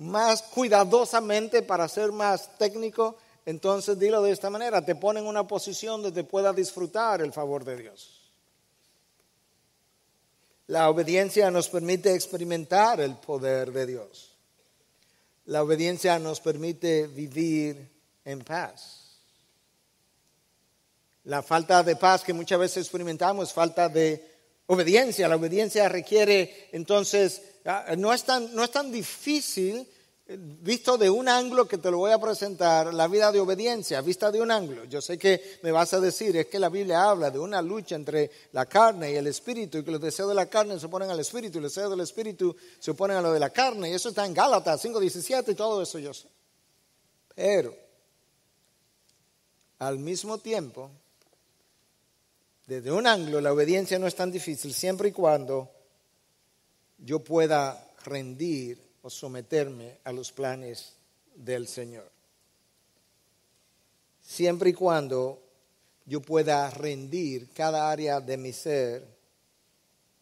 más 0.00 0.42
cuidadosamente 0.42 1.62
para 1.62 1.86
ser 1.86 2.10
más 2.10 2.56
técnico, 2.56 3.18
entonces 3.44 3.98
dilo 3.98 4.22
de 4.22 4.32
esta 4.32 4.48
manera, 4.48 4.84
te 4.84 4.94
pone 4.94 5.20
en 5.20 5.26
una 5.26 5.46
posición 5.46 6.02
donde 6.02 6.24
puedas 6.24 6.56
disfrutar 6.56 7.20
el 7.20 7.32
favor 7.32 7.64
de 7.64 7.76
Dios. 7.76 8.20
La 10.68 10.88
obediencia 10.88 11.50
nos 11.50 11.68
permite 11.68 12.14
experimentar 12.14 13.00
el 13.00 13.16
poder 13.16 13.72
de 13.72 13.86
Dios. 13.86 14.36
La 15.46 15.62
obediencia 15.62 16.18
nos 16.18 16.40
permite 16.40 17.06
vivir 17.06 17.90
en 18.24 18.40
paz. 18.40 19.18
La 21.24 21.42
falta 21.42 21.82
de 21.82 21.96
paz 21.96 22.22
que 22.22 22.32
muchas 22.32 22.58
veces 22.58 22.84
experimentamos 22.84 23.52
falta 23.52 23.88
de 23.88 24.29
obediencia. 24.70 25.28
La 25.28 25.36
obediencia 25.36 25.88
requiere, 25.88 26.68
entonces, 26.72 27.42
ah, 27.64 27.94
no 27.98 28.12
es 28.12 28.24
tan, 28.24 28.54
no 28.54 28.62
es 28.62 28.70
tan 28.70 28.90
difícil 28.92 29.86
visto 30.36 30.96
de 30.96 31.10
un 31.10 31.28
ángulo 31.28 31.66
que 31.66 31.78
te 31.78 31.90
lo 31.90 31.98
voy 31.98 32.12
a 32.12 32.20
presentar, 32.20 32.94
la 32.94 33.08
vida 33.08 33.32
de 33.32 33.40
obediencia, 33.40 34.00
vista 34.00 34.30
de 34.30 34.40
un 34.40 34.52
ángulo. 34.52 34.84
Yo 34.84 35.00
sé 35.00 35.18
que 35.18 35.58
me 35.62 35.72
vas 35.72 35.92
a 35.92 35.98
decir, 35.98 36.36
es 36.36 36.46
que 36.46 36.60
la 36.60 36.68
Biblia 36.68 37.02
habla 37.02 37.30
de 37.30 37.40
una 37.40 37.60
lucha 37.60 37.96
entre 37.96 38.30
la 38.52 38.66
carne 38.66 39.10
y 39.10 39.16
el 39.16 39.26
espíritu, 39.26 39.78
y 39.78 39.82
que 39.82 39.90
los 39.90 40.00
deseos 40.00 40.28
de 40.28 40.36
la 40.36 40.46
carne 40.46 40.78
se 40.78 40.86
oponen 40.86 41.10
al 41.10 41.18
espíritu, 41.18 41.58
y 41.58 41.62
los 41.62 41.74
deseos 41.74 41.90
del 41.90 42.00
espíritu 42.00 42.54
se 42.78 42.92
oponen 42.92 43.16
a 43.16 43.22
lo 43.22 43.32
de 43.32 43.40
la 43.40 43.50
carne, 43.50 43.90
y 43.90 43.94
eso 43.94 44.10
está 44.10 44.24
en 44.24 44.34
Gálatas 44.34 44.84
5.17 44.84 45.50
y 45.50 45.54
todo 45.56 45.82
eso 45.82 45.98
yo 45.98 46.14
sé. 46.14 46.28
Pero, 47.34 47.74
al 49.80 49.98
mismo 49.98 50.38
tiempo, 50.38 50.92
desde 52.70 52.92
un 52.92 53.04
ángulo, 53.04 53.40
la 53.40 53.52
obediencia 53.52 53.98
no 53.98 54.06
es 54.06 54.14
tan 54.14 54.30
difícil 54.30 54.72
siempre 54.72 55.08
y 55.08 55.12
cuando 55.12 55.72
yo 56.98 57.18
pueda 57.18 57.84
rendir 58.04 58.80
o 59.02 59.10
someterme 59.10 59.98
a 60.04 60.12
los 60.12 60.30
planes 60.30 60.92
del 61.34 61.66
Señor. 61.66 62.08
Siempre 64.22 64.70
y 64.70 64.72
cuando 64.72 65.42
yo 66.06 66.22
pueda 66.22 66.70
rendir 66.70 67.48
cada 67.52 67.90
área 67.90 68.20
de 68.20 68.36
mi 68.36 68.52
ser 68.52 69.04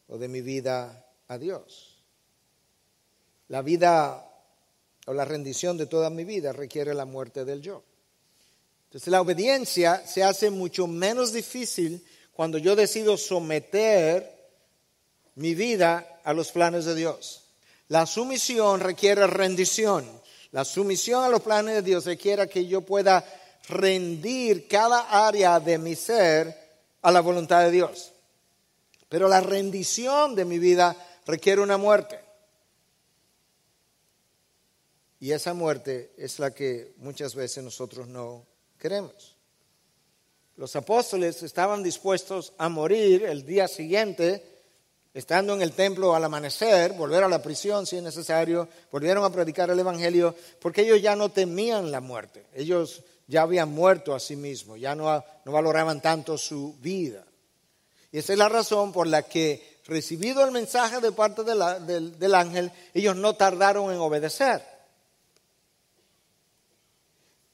o 0.09 0.17
de 0.17 0.29
mi 0.29 0.41
vida 0.41 1.07
a 1.27 1.37
Dios. 1.37 1.99
La 3.49 3.61
vida 3.61 4.27
o 5.05 5.13
la 5.13 5.27
rendición 5.27 5.77
de 5.77 5.85
toda 5.85 6.09
mi 6.09 6.25
vida 6.25 6.55
requiere 6.55 6.95
la 6.95 7.05
muerte 7.05 7.45
del 7.45 7.61
yo. 7.61 7.83
Entonces 8.87 9.09
la 9.09 9.21
obediencia 9.21 10.07
se 10.07 10.25
hace 10.25 10.49
mucho 10.49 10.87
menos 10.87 11.35
difícil 11.35 12.03
cuando 12.39 12.59
yo 12.59 12.77
decido 12.77 13.17
someter 13.17 14.33
mi 15.35 15.57
vida 15.57 16.21
a 16.23 16.33
los 16.33 16.53
planes 16.53 16.85
de 16.85 16.95
Dios. 16.95 17.43
La 17.89 18.07
sumisión 18.07 18.79
requiere 18.79 19.27
rendición. 19.27 20.09
La 20.53 20.65
sumisión 20.65 21.25
a 21.25 21.31
los 21.31 21.43
planes 21.43 21.75
de 21.75 21.83
Dios 21.83 22.07
requiere 22.07 22.49
que 22.49 22.65
yo 22.65 22.83
pueda 22.83 23.25
rendir 23.69 24.69
cada 24.69 25.27
área 25.27 25.59
de 25.59 25.79
mi 25.79 25.97
ser 25.97 26.57
a 27.03 27.11
la 27.11 27.21
voluntad 27.23 27.65
de 27.65 27.73
Dios. 27.73 28.13
Pero 29.09 29.27
la 29.27 29.41
rendición 29.41 30.37
de 30.37 30.45
mi 30.45 30.61
vida 30.61 30.95
requiere 31.27 31.61
una 31.61 31.77
muerte. 31.77 32.21
Y 35.19 35.33
esa 35.33 35.55
muerte 35.55 36.13
es 36.17 36.39
la 36.39 36.53
que 36.53 36.95
muchas 36.99 37.35
veces 37.35 37.65
nosotros 37.65 38.07
no 38.07 38.47
queremos. 38.79 39.38
Los 40.59 40.75
apóstoles 40.75 41.41
estaban 41.45 41.85
dispuestos 41.85 42.53
a 42.59 42.69
morir 42.69 43.23
el 43.23 43.47
día 43.47 43.69
siguiente, 43.69 44.43
estando 45.15 45.55
en 45.55 45.63
el 45.63 45.71
templo 45.71 46.17
al 46.17 46.25
amanecer, 46.25 46.95
volver 46.95 47.23
a 47.23 47.29
la 47.29 47.41
prisión 47.41 47.87
si 47.87 47.99
es 47.99 48.03
necesario, 48.03 48.69
volvieron 48.91 49.23
a 49.23 49.31
predicar 49.31 49.71
el 49.71 49.79
Evangelio, 49.79 50.35
porque 50.61 50.81
ellos 50.81 51.01
ya 51.01 51.15
no 51.15 51.29
temían 51.29 51.93
la 51.93 52.01
muerte, 52.01 52.45
ellos 52.53 53.05
ya 53.29 53.43
habían 53.43 53.71
muerto 53.71 54.17
a 54.17 54.19
sí 54.19 54.35
mismos, 54.35 54.81
ya 54.81 54.97
no, 54.97 55.25
valoraban 55.45 56.03
tanto 56.03 56.37
su 56.37 56.75
vida. 56.81 57.25
Y 58.11 58.19
esa 58.19 58.33
es 58.33 58.39
la 58.41 58.49
razón 58.49 58.91
por 58.91 59.07
la 59.07 59.23
que, 59.23 59.79
recibido 59.87 60.45
el 60.45 60.51
mensaje 60.51 61.01
de 61.01 61.13
parte 61.13 61.45
del 61.45 62.35
ángel, 62.35 62.73
ellos 62.95 63.15
no 63.15 63.37
tardaron 63.37 63.93
en 63.93 64.01
obedecer. 64.01 64.61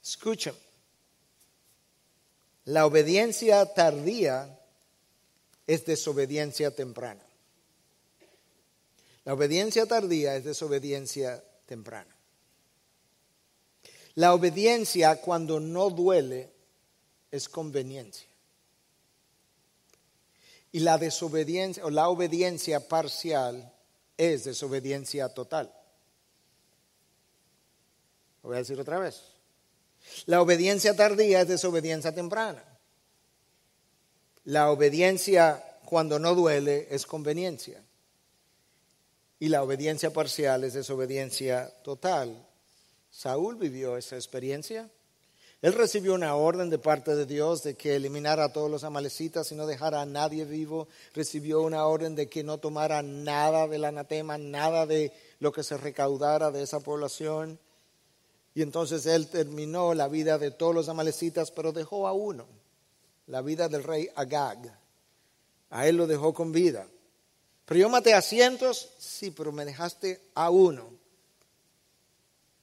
Escuchen, 0.02 0.54
la 2.66 2.86
obediencia 2.86 3.66
tardía 3.74 4.58
es 5.66 5.84
desobediencia 5.84 6.70
temprana. 6.70 7.22
La 9.24 9.34
obediencia 9.34 9.86
tardía 9.86 10.36
es 10.36 10.44
desobediencia 10.44 11.42
temprana. 11.66 12.14
La 14.14 14.32
obediencia 14.32 15.20
cuando 15.20 15.60
no 15.60 15.90
duele 15.90 16.50
es 17.30 17.48
conveniencia. 17.48 18.28
Y 20.72 20.80
la 20.80 20.98
desobediencia 20.98 21.84
o 21.84 21.90
la 21.90 22.08
obediencia 22.08 22.88
parcial 22.88 23.72
es 24.16 24.44
desobediencia 24.44 25.28
total. 25.28 25.72
Lo 28.42 28.48
voy 28.48 28.56
a 28.56 28.60
decir 28.60 28.78
otra 28.78 28.98
vez. 28.98 29.33
La 30.26 30.40
obediencia 30.40 30.94
tardía 30.94 31.42
es 31.42 31.48
desobediencia 31.48 32.14
temprana. 32.14 32.62
La 34.44 34.70
obediencia 34.70 35.62
cuando 35.84 36.18
no 36.18 36.34
duele 36.34 36.86
es 36.90 37.06
conveniencia. 37.06 37.82
Y 39.38 39.48
la 39.48 39.62
obediencia 39.62 40.12
parcial 40.12 40.64
es 40.64 40.74
desobediencia 40.74 41.72
total. 41.82 42.46
Saúl 43.10 43.56
vivió 43.56 43.96
esa 43.96 44.16
experiencia. 44.16 44.90
Él 45.62 45.72
recibió 45.72 46.14
una 46.14 46.34
orden 46.34 46.68
de 46.68 46.78
parte 46.78 47.16
de 47.16 47.24
Dios 47.24 47.62
de 47.62 47.74
que 47.74 47.96
eliminara 47.96 48.44
a 48.44 48.52
todos 48.52 48.70
los 48.70 48.84
amalecitas 48.84 49.50
y 49.50 49.54
no 49.54 49.66
dejara 49.66 50.02
a 50.02 50.06
nadie 50.06 50.44
vivo. 50.44 50.88
Recibió 51.14 51.62
una 51.62 51.86
orden 51.86 52.14
de 52.14 52.28
que 52.28 52.44
no 52.44 52.58
tomara 52.58 53.02
nada 53.02 53.66
del 53.66 53.86
anatema, 53.86 54.36
nada 54.36 54.84
de 54.84 55.12
lo 55.38 55.52
que 55.52 55.62
se 55.62 55.78
recaudara 55.78 56.50
de 56.50 56.62
esa 56.62 56.80
población. 56.80 57.58
Y 58.54 58.62
entonces 58.62 59.04
él 59.06 59.26
terminó 59.26 59.94
la 59.94 60.08
vida 60.08 60.38
de 60.38 60.52
todos 60.52 60.74
los 60.74 60.88
amalecitas, 60.88 61.50
pero 61.50 61.72
dejó 61.72 62.06
a 62.06 62.12
uno, 62.12 62.46
la 63.26 63.42
vida 63.42 63.68
del 63.68 63.82
rey 63.82 64.08
Agag. 64.14 64.78
A 65.70 65.88
él 65.88 65.96
lo 65.96 66.06
dejó 66.06 66.32
con 66.32 66.52
vida. 66.52 66.86
Pero 67.64 67.80
yo 67.80 67.88
maté 67.88 68.14
a 68.14 68.22
cientos, 68.22 68.90
sí, 68.98 69.30
pero 69.32 69.50
me 69.50 69.64
dejaste 69.64 70.20
a 70.34 70.50
uno. 70.50 70.90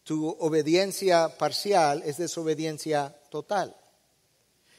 Tu 0.04 0.30
obediencia 0.40 1.38
parcial 1.38 2.04
es 2.06 2.18
desobediencia 2.18 3.16
total. 3.30 3.76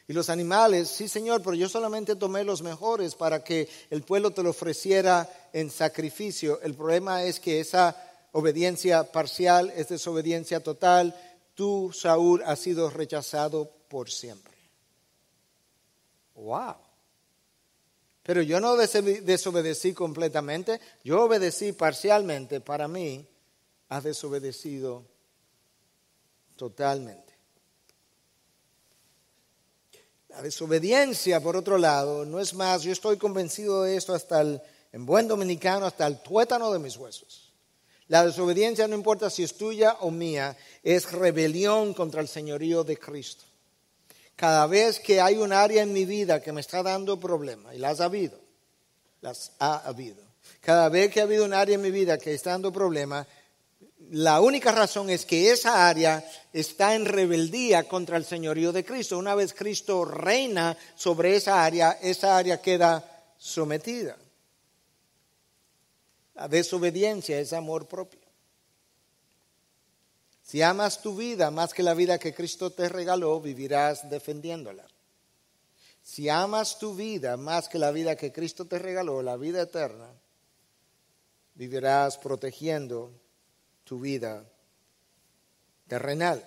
Y 0.08 0.12
los 0.14 0.30
animales, 0.30 0.88
sí 0.88 1.08
Señor, 1.08 1.42
pero 1.42 1.54
yo 1.54 1.68
solamente 1.68 2.16
tomé 2.16 2.42
los 2.42 2.62
mejores 2.62 3.14
para 3.14 3.44
que 3.44 3.68
el 3.90 4.02
pueblo 4.02 4.32
te 4.32 4.42
lo 4.42 4.50
ofreciera 4.50 5.28
en 5.52 5.70
sacrificio. 5.70 6.60
El 6.62 6.74
problema 6.74 7.22
es 7.24 7.38
que 7.38 7.60
esa 7.60 7.96
obediencia 8.32 9.10
parcial 9.12 9.72
es 9.76 9.88
desobediencia 9.88 10.60
total. 10.60 11.14
Tú, 11.54 11.92
Saúl, 11.92 12.42
has 12.44 12.58
sido 12.58 12.90
rechazado 12.90 13.70
por 13.88 14.10
siempre. 14.10 14.52
Wow. 16.34 16.76
Pero 18.22 18.42
yo 18.42 18.60
no 18.60 18.76
desobedecí 18.76 19.92
completamente, 19.92 20.80
yo 21.02 21.22
obedecí 21.22 21.72
parcialmente. 21.72 22.60
Para 22.60 22.88
mí, 22.88 23.26
has 23.88 24.04
desobedecido 24.04 25.04
totalmente. 26.56 27.32
La 30.28 30.40
desobediencia, 30.40 31.40
por 31.40 31.56
otro 31.56 31.76
lado, 31.76 32.24
no 32.24 32.40
es 32.40 32.54
más, 32.54 32.82
yo 32.82 32.92
estoy 32.92 33.18
convencido 33.18 33.82
de 33.82 33.96
esto 33.96 34.14
hasta 34.14 34.40
el, 34.40 34.62
en 34.92 35.04
buen 35.04 35.28
dominicano, 35.28 35.84
hasta 35.84 36.06
el 36.06 36.22
tuétano 36.22 36.72
de 36.72 36.78
mis 36.78 36.96
huesos. 36.96 37.51
La 38.12 38.26
desobediencia, 38.26 38.86
no 38.86 38.94
importa 38.94 39.30
si 39.30 39.42
es 39.42 39.54
tuya 39.54 39.96
o 40.00 40.10
mía, 40.10 40.54
es 40.82 41.10
rebelión 41.12 41.94
contra 41.94 42.20
el 42.20 42.28
señorío 42.28 42.84
de 42.84 42.98
Cristo. 42.98 43.44
Cada 44.36 44.66
vez 44.66 45.00
que 45.00 45.18
hay 45.18 45.38
un 45.38 45.50
área 45.50 45.82
en 45.82 45.94
mi 45.94 46.04
vida 46.04 46.42
que 46.42 46.52
me 46.52 46.60
está 46.60 46.82
dando 46.82 47.18
problemas, 47.18 47.74
y 47.74 47.78
las 47.78 48.02
ha 48.02 48.04
habido, 48.04 48.38
las 49.22 49.52
ha 49.60 49.88
habido. 49.88 50.22
Cada 50.60 50.90
vez 50.90 51.10
que 51.10 51.20
ha 51.20 51.22
habido 51.22 51.46
un 51.46 51.54
área 51.54 51.76
en 51.76 51.80
mi 51.80 51.90
vida 51.90 52.18
que 52.18 52.34
está 52.34 52.50
dando 52.50 52.70
problemas, 52.70 53.26
la 54.10 54.42
única 54.42 54.72
razón 54.72 55.08
es 55.08 55.24
que 55.24 55.50
esa 55.50 55.88
área 55.88 56.22
está 56.52 56.94
en 56.94 57.06
rebeldía 57.06 57.84
contra 57.84 58.18
el 58.18 58.26
señorío 58.26 58.72
de 58.72 58.84
Cristo. 58.84 59.16
Una 59.16 59.34
vez 59.34 59.54
Cristo 59.54 60.04
reina 60.04 60.76
sobre 60.96 61.34
esa 61.34 61.64
área, 61.64 61.92
esa 61.92 62.36
área 62.36 62.60
queda 62.60 63.24
sometida. 63.38 64.18
La 66.42 66.48
desobediencia 66.48 67.38
es 67.38 67.52
amor 67.52 67.86
propio. 67.86 68.18
Si 70.42 70.60
amas 70.60 71.00
tu 71.00 71.14
vida 71.14 71.52
más 71.52 71.72
que 71.72 71.84
la 71.84 71.94
vida 71.94 72.18
que 72.18 72.34
Cristo 72.34 72.70
te 72.70 72.88
regaló, 72.88 73.40
vivirás 73.40 74.10
defendiéndola. 74.10 74.84
Si 76.02 76.28
amas 76.28 76.80
tu 76.80 76.96
vida 76.96 77.36
más 77.36 77.68
que 77.68 77.78
la 77.78 77.92
vida 77.92 78.16
que 78.16 78.32
Cristo 78.32 78.64
te 78.64 78.80
regaló, 78.80 79.22
la 79.22 79.36
vida 79.36 79.62
eterna, 79.62 80.10
vivirás 81.54 82.18
protegiendo 82.18 83.12
tu 83.84 84.00
vida 84.00 84.44
terrenal. 85.86 86.44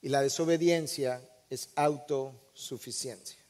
Y 0.00 0.08
la 0.08 0.22
desobediencia 0.22 1.20
es 1.50 1.68
autosuficiencia. 1.76 3.44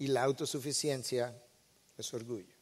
Y 0.00 0.08
la 0.08 0.24
autosuficiencia 0.24 1.40
es 1.96 2.12
orgullo. 2.12 2.59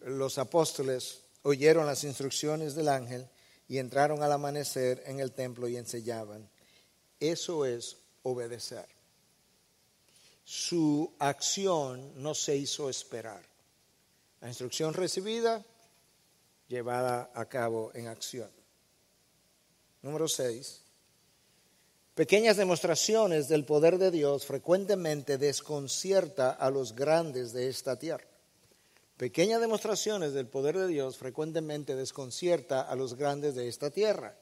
Los 0.00 0.38
apóstoles 0.38 1.20
oyeron 1.42 1.86
las 1.86 2.04
instrucciones 2.04 2.74
del 2.74 2.88
ángel 2.88 3.28
y 3.68 3.78
entraron 3.78 4.22
al 4.22 4.32
amanecer 4.32 5.02
en 5.06 5.20
el 5.20 5.32
templo 5.32 5.68
y 5.68 5.76
enseñaban. 5.76 6.48
Eso 7.18 7.64
es 7.64 7.98
obedecer. 8.22 8.86
Su 10.44 11.14
acción 11.18 12.12
no 12.22 12.34
se 12.34 12.56
hizo 12.56 12.90
esperar. 12.90 13.42
La 14.40 14.48
instrucción 14.48 14.94
recibida, 14.94 15.64
llevada 16.66 17.30
a 17.34 17.44
cabo 17.46 17.92
en 17.94 18.08
acción. 18.08 18.50
Número 20.02 20.26
6. 20.26 20.82
Pequeñas 22.14 22.56
demostraciones 22.56 23.48
del 23.48 23.64
poder 23.64 23.98
de 23.98 24.10
Dios 24.10 24.46
frecuentemente 24.46 25.38
desconcierta 25.38 26.50
a 26.50 26.70
los 26.70 26.94
grandes 26.94 27.52
de 27.52 27.68
esta 27.68 27.98
tierra. 27.98 28.29
Pequeñas 29.20 29.60
demostraciones 29.60 30.32
del 30.32 30.46
poder 30.46 30.78
de 30.78 30.86
Dios 30.86 31.18
frecuentemente 31.18 31.94
desconcierta 31.94 32.80
a 32.80 32.96
los 32.96 33.16
grandes 33.16 33.54
de 33.54 33.68
esta 33.68 33.90
tierra. 33.90 34.34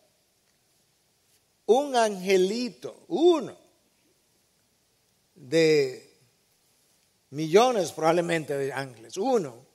Un 1.66 1.96
angelito, 1.96 2.94
uno, 3.08 3.58
de 5.34 6.16
millones 7.30 7.90
probablemente 7.90 8.56
de 8.56 8.72
ángeles, 8.72 9.16
uno, 9.16 9.66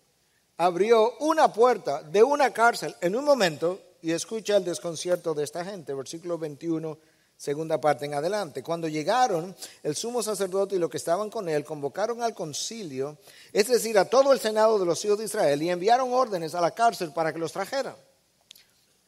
abrió 0.56 1.18
una 1.18 1.52
puerta 1.52 2.02
de 2.02 2.24
una 2.24 2.54
cárcel 2.54 2.96
en 3.02 3.18
un 3.18 3.26
momento 3.26 3.82
y 4.02 4.14
escucha 4.14 4.56
el 4.56 4.64
desconcierto 4.64 5.34
de 5.34 5.44
esta 5.44 5.66
gente, 5.66 5.94
versículo 5.94 6.38
21, 6.38 6.98
segunda 7.38 7.80
parte 7.80 8.06
en 8.06 8.14
adelante. 8.14 8.64
Cuando 8.64 8.88
llegaron, 8.88 9.56
el 9.84 9.96
sumo 9.96 10.24
sacerdote 10.24 10.76
y 10.76 10.80
los 10.80 10.90
que 10.90 10.98
estaban 10.98 11.30
con 11.30 11.50
él 11.50 11.64
convocaron 11.66 12.22
al 12.22 12.34
concilio, 12.34 13.18
es 13.52 13.68
decir, 13.68 13.98
a 13.98 14.06
todo 14.06 14.32
el 14.32 14.40
senado 14.40 14.80
de 14.80 14.86
los 14.86 15.04
hijos 15.04 15.18
de 15.18 15.26
Israel, 15.26 15.62
y 15.62 15.70
enviaron 15.70 16.14
órdenes 16.14 16.56
a 16.56 16.62
la 16.62 16.72
cárcel 16.72 17.12
para 17.12 17.34
que 17.34 17.40
los 17.40 17.52
trajeran. 17.52 17.96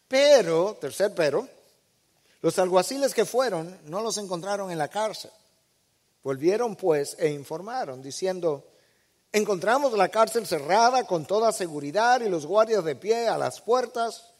Pero, 0.07 0.77
tercer 0.79 1.13
pero, 1.15 1.47
los 2.41 2.59
alguaciles 2.59 3.13
que 3.13 3.25
fueron 3.25 3.79
no 3.85 4.01
los 4.01 4.17
encontraron 4.17 4.69
en 4.69 4.77
la 4.77 4.87
cárcel. 4.87 5.31
Volvieron 6.23 6.75
pues 6.75 7.15
e 7.19 7.29
informaron, 7.29 8.01
diciendo, 8.01 8.67
encontramos 9.31 9.93
la 9.93 10.09
cárcel 10.09 10.45
cerrada 10.45 11.05
con 11.05 11.25
toda 11.25 11.51
seguridad 11.51 12.21
y 12.21 12.29
los 12.29 12.45
guardias 12.45 12.83
de 12.83 12.95
pie 12.95 13.27
a 13.27 13.37
las 13.37 13.61
puertas, 13.61 14.31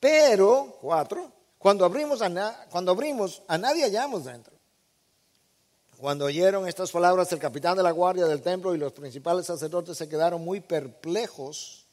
pero, 0.00 0.78
cuatro, 0.80 1.32
cuando 1.64 1.86
abrimos 1.86 2.20
a, 2.20 2.28
nadie 3.56 3.84
hallamos 3.84 4.26
dentro. 4.26 4.52
Cuando 5.96 6.26
oyeron 6.26 6.68
estas 6.68 6.90
palabras, 6.90 7.32
el 7.32 7.38
capitán 7.38 7.74
de 7.74 7.82
la 7.82 7.90
guardia 7.90 8.26
del 8.26 8.42
templo 8.42 8.74
y 8.74 8.78
los 8.78 8.92
principales 8.92 9.46
sacerdotes 9.46 9.96
se 9.96 10.06
quedaron 10.06 10.44
muy 10.44 10.60
perplejos 10.60 11.86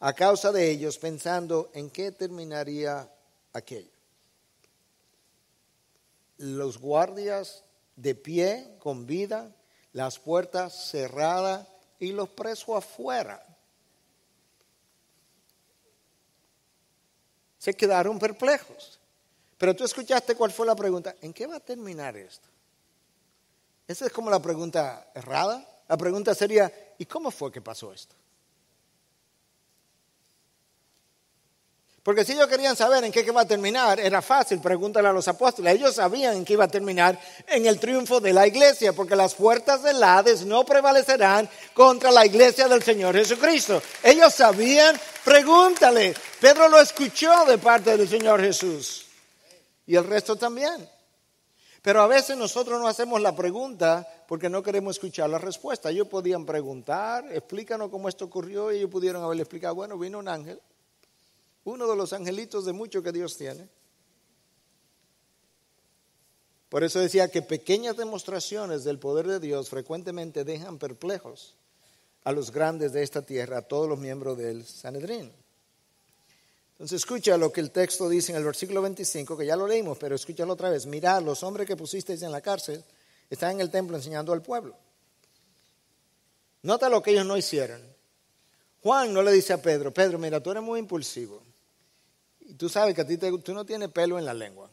a 0.00 0.12
causa 0.12 0.52
de 0.52 0.70
ellos, 0.70 0.98
pensando 0.98 1.70
en 1.72 1.88
qué 1.88 2.12
terminaría 2.12 3.10
aquello. 3.54 3.88
Los 6.36 6.76
guardias 6.76 7.64
de 7.96 8.14
pie, 8.14 8.76
con 8.80 9.06
vida, 9.06 9.50
las 9.94 10.18
puertas 10.18 10.90
cerradas 10.90 11.66
y 11.98 12.12
los 12.12 12.28
presos 12.28 12.76
afuera. 12.76 13.42
Se 17.56 17.72
quedaron 17.72 18.18
perplejos. 18.18 18.95
Pero 19.58 19.74
tú 19.74 19.84
escuchaste 19.84 20.34
cuál 20.34 20.52
fue 20.52 20.66
la 20.66 20.76
pregunta. 20.76 21.14
¿En 21.22 21.32
qué 21.32 21.46
va 21.46 21.56
a 21.56 21.60
terminar 21.60 22.16
esto? 22.16 22.48
Esa 23.88 24.06
es 24.06 24.12
como 24.12 24.30
la 24.30 24.40
pregunta 24.40 25.10
errada. 25.14 25.66
La 25.88 25.96
pregunta 25.96 26.34
sería, 26.34 26.72
¿y 26.98 27.06
cómo 27.06 27.30
fue 27.30 27.52
que 27.52 27.60
pasó 27.60 27.92
esto? 27.92 28.14
Porque 32.02 32.24
si 32.24 32.34
ellos 32.34 32.46
querían 32.46 32.76
saber 32.76 33.02
en 33.02 33.10
qué 33.10 33.28
va 33.32 33.40
a 33.40 33.46
terminar, 33.46 33.98
era 33.98 34.22
fácil, 34.22 34.60
pregúntale 34.60 35.08
a 35.08 35.12
los 35.12 35.26
apóstoles. 35.26 35.74
Ellos 35.74 35.96
sabían 35.96 36.36
en 36.36 36.44
qué 36.44 36.52
iba 36.52 36.64
a 36.64 36.68
terminar 36.68 37.18
en 37.48 37.66
el 37.66 37.80
triunfo 37.80 38.20
de 38.20 38.32
la 38.32 38.46
iglesia, 38.46 38.92
porque 38.92 39.16
las 39.16 39.34
puertas 39.34 39.82
del 39.82 40.00
Hades 40.00 40.44
no 40.44 40.64
prevalecerán 40.64 41.48
contra 41.74 42.12
la 42.12 42.24
iglesia 42.24 42.68
del 42.68 42.84
Señor 42.84 43.16
Jesucristo. 43.16 43.82
Ellos 44.04 44.32
sabían, 44.32 44.96
pregúntale. 45.24 46.14
Pedro 46.40 46.68
lo 46.68 46.80
escuchó 46.80 47.44
de 47.44 47.58
parte 47.58 47.96
del 47.96 48.08
Señor 48.08 48.40
Jesús. 48.40 49.05
Y 49.86 49.96
el 49.96 50.04
resto 50.04 50.36
también. 50.36 50.88
Pero 51.82 52.02
a 52.02 52.06
veces 52.06 52.36
nosotros 52.36 52.80
no 52.80 52.88
hacemos 52.88 53.20
la 53.20 53.34
pregunta 53.34 54.06
porque 54.26 54.50
no 54.50 54.62
queremos 54.62 54.96
escuchar 54.96 55.30
la 55.30 55.38
respuesta. 55.38 55.90
Ellos 55.90 56.08
podían 56.08 56.44
preguntar, 56.44 57.24
explícanos 57.32 57.90
cómo 57.90 58.08
esto 58.08 58.24
ocurrió, 58.24 58.72
y 58.72 58.78
ellos 58.78 58.90
pudieron 58.90 59.22
haberle 59.22 59.44
explicado, 59.44 59.76
bueno, 59.76 59.96
vino 59.96 60.18
un 60.18 60.28
ángel 60.28 60.60
uno 61.66 61.88
de 61.88 61.96
los 61.96 62.12
angelitos 62.12 62.64
de 62.64 62.72
mucho 62.72 63.02
que 63.02 63.12
Dios 63.12 63.36
tiene. 63.36 63.68
Por 66.68 66.84
eso 66.84 67.00
decía 67.00 67.28
que 67.28 67.42
pequeñas 67.42 67.96
demostraciones 67.96 68.84
del 68.84 68.98
poder 68.98 69.26
de 69.26 69.40
Dios 69.40 69.68
frecuentemente 69.68 70.44
dejan 70.44 70.78
perplejos 70.78 71.56
a 72.24 72.32
los 72.32 72.52
grandes 72.52 72.92
de 72.92 73.02
esta 73.02 73.22
tierra, 73.22 73.58
a 73.58 73.62
todos 73.62 73.88
los 73.88 73.98
miembros 73.98 74.38
del 74.38 74.64
Sanedrín. 74.64 75.32
Entonces 76.78 77.00
escucha 77.02 77.38
lo 77.38 77.50
que 77.50 77.60
el 77.62 77.70
texto 77.70 78.06
dice 78.08 78.32
en 78.32 78.38
el 78.38 78.44
versículo 78.44 78.82
25, 78.82 79.36
que 79.36 79.46
ya 79.46 79.56
lo 79.56 79.66
leímos, 79.66 79.96
pero 79.96 80.14
escúchalo 80.14 80.52
otra 80.52 80.68
vez. 80.68 80.84
Mirad, 80.84 81.22
los 81.22 81.42
hombres 81.42 81.66
que 81.66 81.74
pusisteis 81.76 82.20
en 82.22 82.30
la 82.30 82.42
cárcel 82.42 82.84
están 83.30 83.52
en 83.52 83.60
el 83.62 83.70
templo 83.70 83.96
enseñando 83.96 84.32
al 84.32 84.42
pueblo. 84.42 84.76
Nota 86.62 86.88
lo 86.88 87.02
que 87.02 87.12
ellos 87.12 87.24
no 87.26 87.36
hicieron. 87.36 87.80
Juan 88.82 89.12
no 89.14 89.22
le 89.22 89.32
dice 89.32 89.52
a 89.52 89.62
Pedro, 89.62 89.92
Pedro, 89.92 90.18
mira, 90.18 90.40
tú 90.42 90.50
eres 90.50 90.62
muy 90.62 90.78
impulsivo. 90.78 91.42
Y 92.40 92.54
tú 92.54 92.68
sabes 92.68 92.94
que 92.94 93.00
a 93.00 93.06
ti 93.06 93.16
te- 93.16 93.36
tú 93.38 93.54
no 93.54 93.64
tienes 93.64 93.88
pelo 93.90 94.18
en 94.18 94.24
la 94.24 94.34
lengua. 94.34 94.70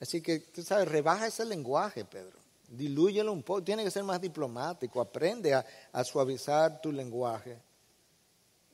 Así 0.00 0.20
que 0.22 0.38
tú 0.38 0.62
sabes, 0.62 0.88
rebaja 0.88 1.26
ese 1.26 1.44
lenguaje, 1.44 2.04
Pedro. 2.04 2.38
Dilúyelo 2.68 3.32
un 3.32 3.42
poco. 3.42 3.62
Tiene 3.62 3.84
que 3.84 3.90
ser 3.90 4.04
más 4.04 4.20
diplomático. 4.20 5.00
Aprende 5.00 5.52
a, 5.54 5.64
a 5.92 6.04
suavizar 6.04 6.80
tu 6.80 6.90
lenguaje. 6.92 7.58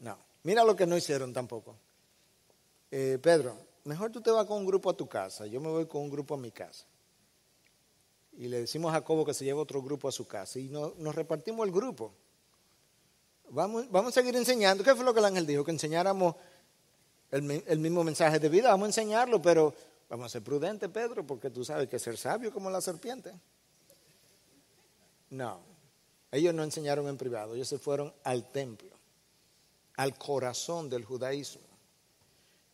No. 0.00 0.16
Mira 0.44 0.62
lo 0.64 0.76
que 0.76 0.86
no 0.86 0.96
hicieron 0.96 1.32
tampoco. 1.32 1.74
Eh, 2.90 3.18
Pedro, 3.22 3.56
mejor 3.84 4.10
tú 4.10 4.20
te 4.20 4.30
vas 4.30 4.46
con 4.46 4.58
un 4.58 4.66
grupo 4.66 4.90
a 4.90 4.96
tu 4.96 5.08
casa. 5.08 5.46
Yo 5.46 5.60
me 5.60 5.68
voy 5.68 5.86
con 5.86 6.02
un 6.02 6.10
grupo 6.10 6.34
a 6.34 6.38
mi 6.38 6.50
casa. 6.50 6.84
Y 8.32 8.48
le 8.48 8.60
decimos 8.60 8.90
a 8.90 8.94
Jacobo 8.94 9.24
que 9.24 9.34
se 9.34 9.44
lleve 9.44 9.58
otro 9.60 9.82
grupo 9.82 10.08
a 10.08 10.12
su 10.12 10.26
casa. 10.26 10.58
Y 10.58 10.68
no- 10.68 10.94
nos 10.98 11.14
repartimos 11.14 11.66
el 11.66 11.72
grupo. 11.72 12.12
Vamos, 13.50 13.90
vamos 13.90 14.10
a 14.10 14.20
seguir 14.20 14.36
enseñando. 14.36 14.84
¿Qué 14.84 14.94
fue 14.94 15.04
lo 15.04 15.12
que 15.12 15.20
el 15.20 15.26
ángel 15.26 15.46
dijo? 15.46 15.64
Que 15.64 15.70
enseñáramos 15.72 16.34
el, 17.30 17.62
el 17.66 17.78
mismo 17.78 18.04
mensaje 18.04 18.38
de 18.38 18.48
vida. 18.48 18.70
Vamos 18.70 18.84
a 18.84 18.88
enseñarlo, 18.90 19.40
pero 19.42 19.74
vamos 20.08 20.26
a 20.26 20.28
ser 20.28 20.42
prudentes, 20.42 20.88
Pedro, 20.90 21.26
porque 21.26 21.50
tú 21.50 21.64
sabes 21.64 21.88
que 21.88 21.98
ser 21.98 22.16
sabio 22.16 22.52
como 22.52 22.70
la 22.70 22.80
serpiente. 22.80 23.32
No, 25.30 25.60
ellos 26.30 26.54
no 26.54 26.62
enseñaron 26.62 27.06
en 27.08 27.18
privado, 27.18 27.54
ellos 27.54 27.68
se 27.68 27.78
fueron 27.78 28.14
al 28.24 28.50
templo, 28.50 28.88
al 29.96 30.16
corazón 30.16 30.88
del 30.88 31.04
judaísmo. 31.04 31.67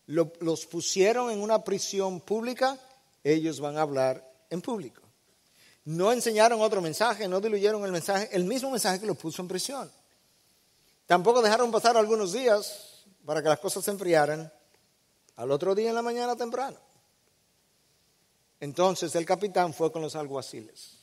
Lo- 0.06 0.32
los 0.40 0.66
pusieron 0.66 1.30
en 1.30 1.40
una 1.40 1.64
prisión 1.64 2.20
pública, 2.20 2.78
ellos 3.22 3.60
van 3.60 3.78
a 3.78 3.82
hablar 3.82 4.30
en 4.50 4.60
público. 4.60 5.02
No 5.86 6.12
enseñaron 6.12 6.60
otro 6.60 6.80
mensaje, 6.80 7.28
no 7.28 7.40
diluyeron 7.40 7.84
el 7.84 7.92
mensaje, 7.92 8.28
el 8.32 8.44
mismo 8.44 8.70
mensaje 8.70 9.00
que 9.00 9.06
los 9.06 9.16
puso 9.16 9.42
en 9.42 9.48
prisión. 9.48 9.90
Tampoco 11.06 11.42
dejaron 11.42 11.70
pasar 11.70 11.96
algunos 11.96 12.32
días 12.32 13.04
para 13.24 13.42
que 13.42 13.48
las 13.48 13.58
cosas 13.58 13.84
se 13.84 13.90
enfriaran 13.90 14.50
al 15.36 15.50
otro 15.50 15.74
día 15.74 15.90
en 15.90 15.94
la 15.94 16.02
mañana 16.02 16.36
temprano. 16.36 16.78
Entonces 18.60 19.14
el 19.14 19.26
capitán 19.26 19.74
fue 19.74 19.92
con 19.92 20.00
los 20.00 20.16
alguaciles 20.16 20.98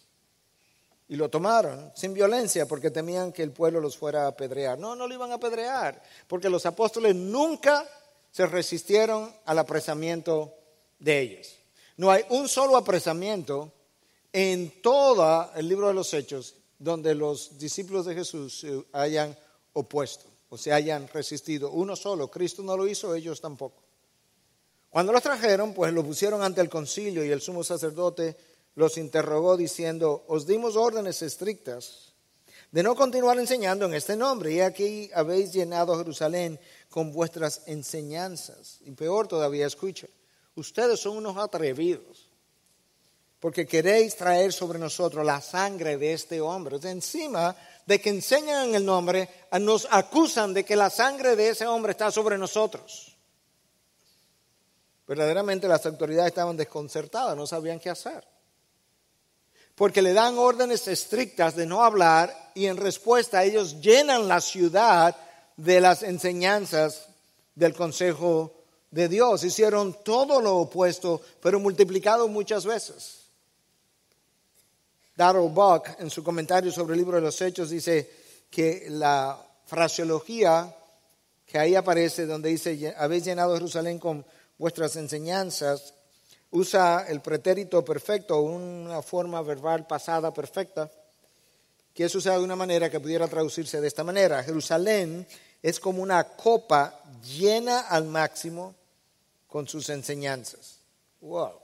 y 1.08 1.16
lo 1.16 1.30
tomaron 1.30 1.92
sin 1.96 2.14
violencia 2.14 2.66
porque 2.66 2.90
temían 2.90 3.32
que 3.32 3.44
el 3.44 3.52
pueblo 3.52 3.80
los 3.80 3.98
fuera 3.98 4.24
a 4.24 4.28
apedrear. 4.30 4.80
No, 4.80 4.96
no 4.96 5.08
lo 5.08 5.14
iban 5.14 5.32
a 5.32 5.36
apedrear 5.36 6.02
porque 6.28 6.50
los 6.50 6.66
apóstoles 6.66 7.14
nunca 7.16 7.88
se 8.32 8.46
resistieron 8.46 9.34
al 9.46 9.60
apresamiento 9.60 10.54
de 11.00 11.20
ellos. 11.20 11.56
No 11.98 12.10
hay 12.10 12.24
un 12.30 12.48
solo 12.48 12.78
apresamiento 12.78 13.72
en 14.34 14.82
todo 14.82 15.52
el 15.56 15.68
libro 15.68 15.88
de 15.88 15.94
los 15.94 16.14
Hechos 16.14 16.56
donde 16.80 17.14
los 17.14 17.60
discípulos 17.60 18.06
de 18.06 18.16
Jesús 18.16 18.62
se 18.62 18.86
hayan 18.94 19.38
opuesto 19.74 20.26
o 20.50 20.58
se 20.58 20.74
hayan 20.74 21.08
resistido. 21.10 21.70
Uno 21.70 21.96
solo, 21.96 22.30
Cristo 22.30 22.64
no 22.64 22.76
lo 22.76 22.88
hizo, 22.88 23.14
ellos 23.14 23.40
tampoco. 23.40 23.84
Cuando 24.90 25.14
los 25.14 25.22
trajeron, 25.22 25.74
pues 25.74 25.94
los 25.94 26.04
pusieron 26.04 26.42
ante 26.42 26.60
el 26.60 26.70
concilio 26.70 27.24
y 27.24 27.32
el 27.32 27.42
sumo 27.42 27.64
sacerdote 27.64 28.36
los 28.76 28.98
interrogó 28.98 29.56
diciendo, 29.56 30.24
os 30.28 30.48
dimos 30.48 30.76
órdenes 30.76 31.22
estrictas 31.22 32.14
de 32.72 32.84
no 32.84 32.96
continuar 32.96 33.38
enseñando 33.38 33.86
en 33.86 33.94
este 33.94 34.16
nombre, 34.16 34.54
y 34.54 34.62
aquí 34.62 35.10
habéis 35.14 35.52
llenado 35.52 35.98
Jerusalén 35.98 36.60
con 36.92 37.12
vuestras 37.12 37.62
enseñanzas. 37.66 38.78
Y 38.82 38.92
peor 38.92 39.28
todavía, 39.28 39.66
escucha, 39.66 40.08
ustedes 40.56 41.00
son 41.00 41.18
unos 41.18 41.38
atrevidos, 41.38 42.30
porque 43.40 43.66
queréis 43.66 44.16
traer 44.16 44.54
sobre 44.54 44.78
nosotros 44.78 45.26
la 45.26 45.42
sangre 45.42 45.98
de 45.98 46.14
este 46.14 46.42
hombre. 46.42 46.80
Sea, 46.80 46.92
encima 46.92 47.56
de 47.86 48.00
que 48.00 48.10
enseñan 48.10 48.70
en 48.70 48.76
el 48.76 48.86
nombre, 48.86 49.28
nos 49.60 49.88
acusan 49.90 50.54
de 50.54 50.64
que 50.64 50.76
la 50.76 50.90
sangre 50.90 51.36
de 51.36 51.50
ese 51.50 51.66
hombre 51.66 51.94
está 51.94 52.12
sobre 52.12 52.38
nosotros. 52.38 53.18
Verdaderamente 55.08 55.68
las 55.68 55.86
autoridades 55.86 56.28
estaban 56.28 56.58
desconcertadas, 56.58 57.36
no 57.36 57.48
sabían 57.48 57.80
qué 57.80 57.90
hacer. 57.90 58.28
Porque 59.76 60.02
le 60.02 60.14
dan 60.14 60.38
órdenes 60.38 60.88
estrictas 60.90 61.56
de 61.56 61.66
no 61.66 61.84
hablar 61.84 62.52
y 62.54 62.66
en 62.66 62.76
respuesta 62.76 63.44
ellos 63.44 63.80
llenan 63.82 64.28
la 64.28 64.42
ciudad 64.42 65.16
de 65.64 65.80
las 65.80 66.02
enseñanzas 66.02 67.08
del 67.54 67.76
consejo 67.76 68.52
de 68.90 69.08
Dios. 69.08 69.44
Hicieron 69.44 69.96
todo 70.04 70.42
lo 70.42 70.58
opuesto, 70.58 71.22
pero 71.40 71.60
multiplicado 71.60 72.28
muchas 72.28 72.66
veces. 72.66 73.20
Darrell 75.16 75.50
Buck, 75.50 75.88
en 76.00 76.10
su 76.10 76.24
comentario 76.24 76.72
sobre 76.72 76.94
el 76.94 77.00
libro 77.00 77.18
de 77.18 77.22
los 77.22 77.40
Hechos, 77.42 77.70
dice 77.70 78.10
que 78.50 78.88
la 78.90 79.40
fraseología 79.66 80.76
que 81.46 81.60
ahí 81.60 81.76
aparece, 81.76 82.26
donde 82.26 82.50
dice, 82.50 82.96
habéis 82.98 83.26
llenado 83.26 83.54
Jerusalén 83.54 84.00
con 84.00 84.26
vuestras 84.58 84.96
enseñanzas, 84.96 85.94
usa 86.50 87.06
el 87.08 87.22
pretérito 87.22 87.86
perfecto, 87.86 88.42
una 88.42 89.02
forma 89.02 89.42
verbal 89.42 89.86
pasada 89.86 90.34
perfecta, 90.34 90.90
que 91.94 92.06
es 92.06 92.16
usada 92.16 92.40
de 92.40 92.46
una 92.46 92.56
manera 92.56 92.90
que 92.90 93.02
pudiera 93.02 93.28
traducirse 93.28 93.82
de 93.82 93.88
esta 93.88 94.04
manera. 94.04 94.42
Jerusalén 94.44 95.28
es 95.62 95.80
como 95.80 96.02
una 96.02 96.24
copa 96.24 97.00
llena 97.24 97.82
al 97.82 98.06
máximo 98.06 98.76
con 99.48 99.68
sus 99.68 99.90
enseñanzas. 99.90 100.78
Wow. 101.22 101.62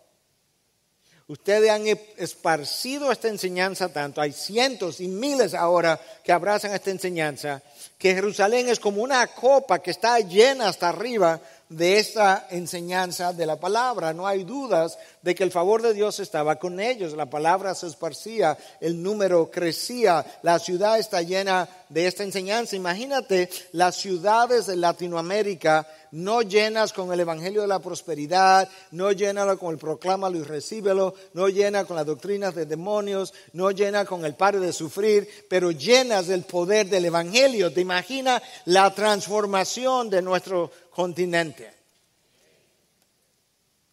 Ustedes 1.29 1.69
han 1.69 1.85
esparcido 2.15 3.11
esta 3.11 3.27
enseñanza 3.27 3.89
tanto, 3.89 4.21
hay 4.21 4.31
cientos 4.31 5.01
y 5.01 5.09
miles 5.09 5.53
ahora 5.53 5.99
que 6.23 6.31
abrazan 6.31 6.73
esta 6.73 6.89
enseñanza, 6.89 7.61
que 7.97 8.13
Jerusalén 8.13 8.69
es 8.69 8.79
como 8.79 9.01
una 9.01 9.27
copa 9.27 9.79
que 9.79 9.91
está 9.91 10.19
llena 10.19 10.69
hasta 10.69 10.87
arriba 10.87 11.41
de 11.69 11.99
esta 11.99 12.47
enseñanza 12.49 13.33
de 13.33 13.45
la 13.45 13.59
palabra. 13.59 14.13
No 14.13 14.27
hay 14.27 14.43
dudas 14.43 14.97
de 15.21 15.35
que 15.35 15.43
el 15.43 15.51
favor 15.51 15.81
de 15.81 15.93
Dios 15.93 16.19
estaba 16.19 16.57
con 16.57 16.79
ellos. 16.79 17.13
La 17.13 17.29
palabra 17.29 17.75
se 17.75 17.87
esparcía, 17.87 18.57
el 18.79 19.01
número 19.01 19.51
crecía, 19.51 20.25
la 20.43 20.59
ciudad 20.59 20.99
está 20.99 21.21
llena 21.21 21.67
de 21.89 22.07
esta 22.07 22.23
enseñanza. 22.23 22.75
Imagínate 22.75 23.49
las 23.73 23.95
ciudades 23.95 24.67
de 24.67 24.75
Latinoamérica 24.75 25.87
no 26.11 26.41
llenas 26.41 26.93
con 26.93 27.11
el 27.11 27.19
evangelio 27.19 27.61
de 27.61 27.67
la 27.67 27.79
prosperidad, 27.79 28.69
no 28.91 29.11
llenas 29.11 29.57
con 29.57 29.73
el 29.73 29.77
proclámalo 29.77 30.37
y 30.37 30.43
recíbelo, 30.43 31.13
no 31.33 31.49
llenas 31.49 31.85
con 31.85 31.95
las 31.95 32.05
doctrinas 32.05 32.55
de 32.55 32.65
demonios, 32.65 33.33
no 33.53 33.71
llenas 33.71 34.07
con 34.07 34.25
el 34.25 34.35
pare 34.35 34.59
de 34.59 34.73
sufrir, 34.73 35.27
pero 35.49 35.71
llenas 35.71 36.27
del 36.27 36.43
poder 36.43 36.89
del 36.89 37.05
evangelio. 37.05 37.73
¿Te 37.73 37.81
imaginas 37.81 38.41
la 38.65 38.93
transformación 38.93 40.09
de 40.09 40.21
nuestro 40.21 40.71
continente? 40.97 41.71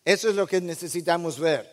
Eso 0.06 0.30
es 0.30 0.34
lo 0.34 0.46
que 0.46 0.62
necesitamos 0.62 1.38
ver. 1.38 1.70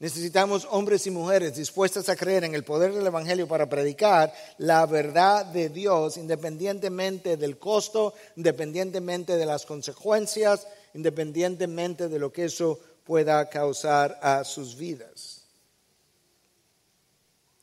Necesitamos 0.00 0.66
hombres 0.72 1.06
y 1.06 1.12
mujeres 1.12 1.54
dispuestas 1.54 2.08
a 2.08 2.16
creer 2.16 2.42
en 2.42 2.52
el 2.56 2.64
poder 2.64 2.92
del 2.92 3.06
Evangelio 3.06 3.46
para 3.46 3.68
predicar 3.68 4.34
la 4.58 4.84
verdad 4.86 5.46
de 5.46 5.68
Dios 5.68 6.16
independientemente 6.16 7.36
del 7.36 7.58
costo, 7.58 8.12
independientemente 8.34 9.36
de 9.36 9.46
las 9.46 9.64
consecuencias, 9.64 10.66
independientemente 10.94 12.08
de 12.08 12.18
lo 12.18 12.32
que 12.32 12.46
eso 12.46 12.80
pueda 13.04 13.48
causar 13.48 14.18
a 14.20 14.42
sus 14.42 14.76
vidas. 14.76 15.42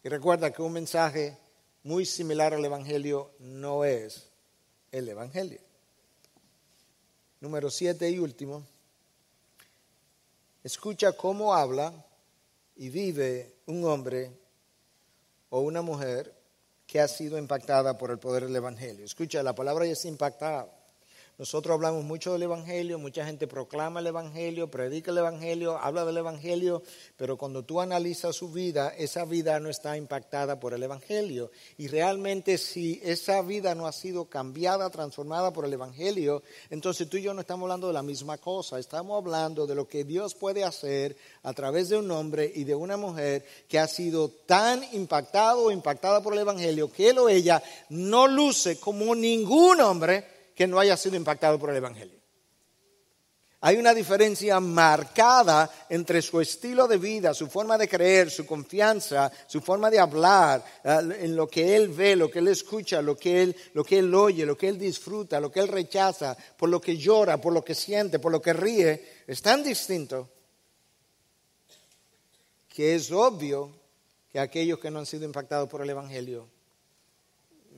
Y 0.05 0.07
recuerda 0.07 0.53
que 0.53 0.61
un 0.61 0.71
mensaje 0.71 1.37
muy 1.83 2.05
similar 2.05 2.53
al 2.53 2.63
Evangelio 2.63 3.31
no 3.39 3.83
es 3.83 4.29
el 4.93 5.09
Evangelio. 5.09 5.70
Número 7.41 7.71
siete 7.71 8.09
y 8.09 8.19
último. 8.19 8.63
Escucha 10.63 11.11
cómo 11.13 11.55
habla 11.55 11.91
y 12.75 12.89
vive 12.89 13.55
un 13.65 13.83
hombre 13.83 14.31
o 15.49 15.61
una 15.61 15.81
mujer 15.81 16.33
que 16.85 16.99
ha 16.99 17.07
sido 17.07 17.39
impactada 17.39 17.97
por 17.97 18.11
el 18.11 18.19
poder 18.19 18.43
del 18.43 18.55
Evangelio. 18.55 19.05
Escucha, 19.05 19.41
la 19.41 19.55
palabra 19.55 19.87
ya 19.87 19.93
es 19.93 20.05
impactada. 20.05 20.71
Nosotros 21.37 21.73
hablamos 21.73 22.03
mucho 22.03 22.33
del 22.33 22.43
Evangelio, 22.43 22.99
mucha 22.99 23.25
gente 23.25 23.47
proclama 23.47 23.99
el 23.99 24.07
Evangelio, 24.07 24.69
predica 24.69 25.11
el 25.11 25.17
Evangelio, 25.17 25.77
habla 25.77 26.05
del 26.05 26.17
Evangelio, 26.17 26.83
pero 27.17 27.37
cuando 27.37 27.63
tú 27.63 27.81
analizas 27.81 28.35
su 28.35 28.51
vida, 28.51 28.93
esa 28.95 29.25
vida 29.25 29.59
no 29.59 29.69
está 29.69 29.97
impactada 29.97 30.59
por 30.59 30.73
el 30.73 30.83
Evangelio. 30.83 31.49
Y 31.77 31.87
realmente 31.87 32.59
si 32.59 33.01
esa 33.03 33.41
vida 33.41 33.73
no 33.73 33.87
ha 33.87 33.91
sido 33.91 34.25
cambiada, 34.25 34.89
transformada 34.91 35.51
por 35.51 35.65
el 35.65 35.73
Evangelio, 35.73 36.43
entonces 36.69 37.09
tú 37.09 37.17
y 37.17 37.23
yo 37.23 37.33
no 37.33 37.41
estamos 37.41 37.63
hablando 37.63 37.87
de 37.87 37.93
la 37.93 38.03
misma 38.03 38.37
cosa, 38.37 38.77
estamos 38.77 39.17
hablando 39.17 39.65
de 39.65 39.73
lo 39.73 39.87
que 39.87 40.03
Dios 40.03 40.35
puede 40.35 40.63
hacer 40.63 41.17
a 41.41 41.53
través 41.53 41.89
de 41.89 41.97
un 41.97 42.11
hombre 42.11 42.51
y 42.53 42.65
de 42.65 42.75
una 42.75 42.97
mujer 42.97 43.43
que 43.67 43.79
ha 43.79 43.87
sido 43.87 44.29
tan 44.29 44.83
impactado 44.93 45.63
o 45.63 45.71
impactada 45.71 46.21
por 46.21 46.33
el 46.33 46.39
Evangelio 46.39 46.91
que 46.91 47.09
él 47.09 47.17
o 47.17 47.29
ella 47.29 47.63
no 47.89 48.27
luce 48.27 48.79
como 48.79 49.15
ningún 49.15 49.81
hombre 49.81 50.40
que 50.61 50.67
no 50.67 50.77
haya 50.77 50.95
sido 50.95 51.15
impactado 51.15 51.57
por 51.57 51.71
el 51.71 51.77
Evangelio. 51.77 52.19
Hay 53.61 53.77
una 53.77 53.95
diferencia 53.95 54.59
marcada 54.59 55.67
entre 55.89 56.21
su 56.21 56.39
estilo 56.39 56.87
de 56.87 56.97
vida, 56.97 57.33
su 57.33 57.47
forma 57.47 57.79
de 57.79 57.89
creer, 57.89 58.29
su 58.29 58.45
confianza, 58.45 59.31
su 59.47 59.59
forma 59.59 59.89
de 59.89 59.97
hablar, 59.97 60.63
eh, 60.83 61.17
en 61.21 61.35
lo 61.35 61.47
que 61.47 61.75
él 61.75 61.87
ve, 61.87 62.15
lo 62.15 62.29
que 62.29 62.37
él 62.37 62.49
escucha, 62.49 63.01
lo 63.01 63.17
que 63.17 63.41
él, 63.41 63.55
lo 63.73 63.83
que 63.83 63.97
él 63.97 64.13
oye, 64.13 64.45
lo 64.45 64.55
que 64.55 64.67
él 64.67 64.77
disfruta, 64.77 65.39
lo 65.39 65.51
que 65.51 65.61
él 65.61 65.67
rechaza, 65.67 66.37
por 66.55 66.69
lo 66.69 66.79
que 66.79 66.95
llora, 66.95 67.41
por 67.41 67.53
lo 67.53 67.63
que 67.63 67.73
siente, 67.73 68.19
por 68.19 68.31
lo 68.31 68.39
que 68.39 68.53
ríe. 68.53 69.23
Es 69.25 69.41
tan 69.41 69.63
distinto 69.63 70.29
que 72.69 72.93
es 72.93 73.11
obvio 73.11 73.71
que 74.31 74.39
aquellos 74.39 74.77
que 74.77 74.91
no 74.91 74.99
han 74.99 75.07
sido 75.07 75.25
impactados 75.25 75.67
por 75.67 75.81
el 75.81 75.89
Evangelio 75.89 76.47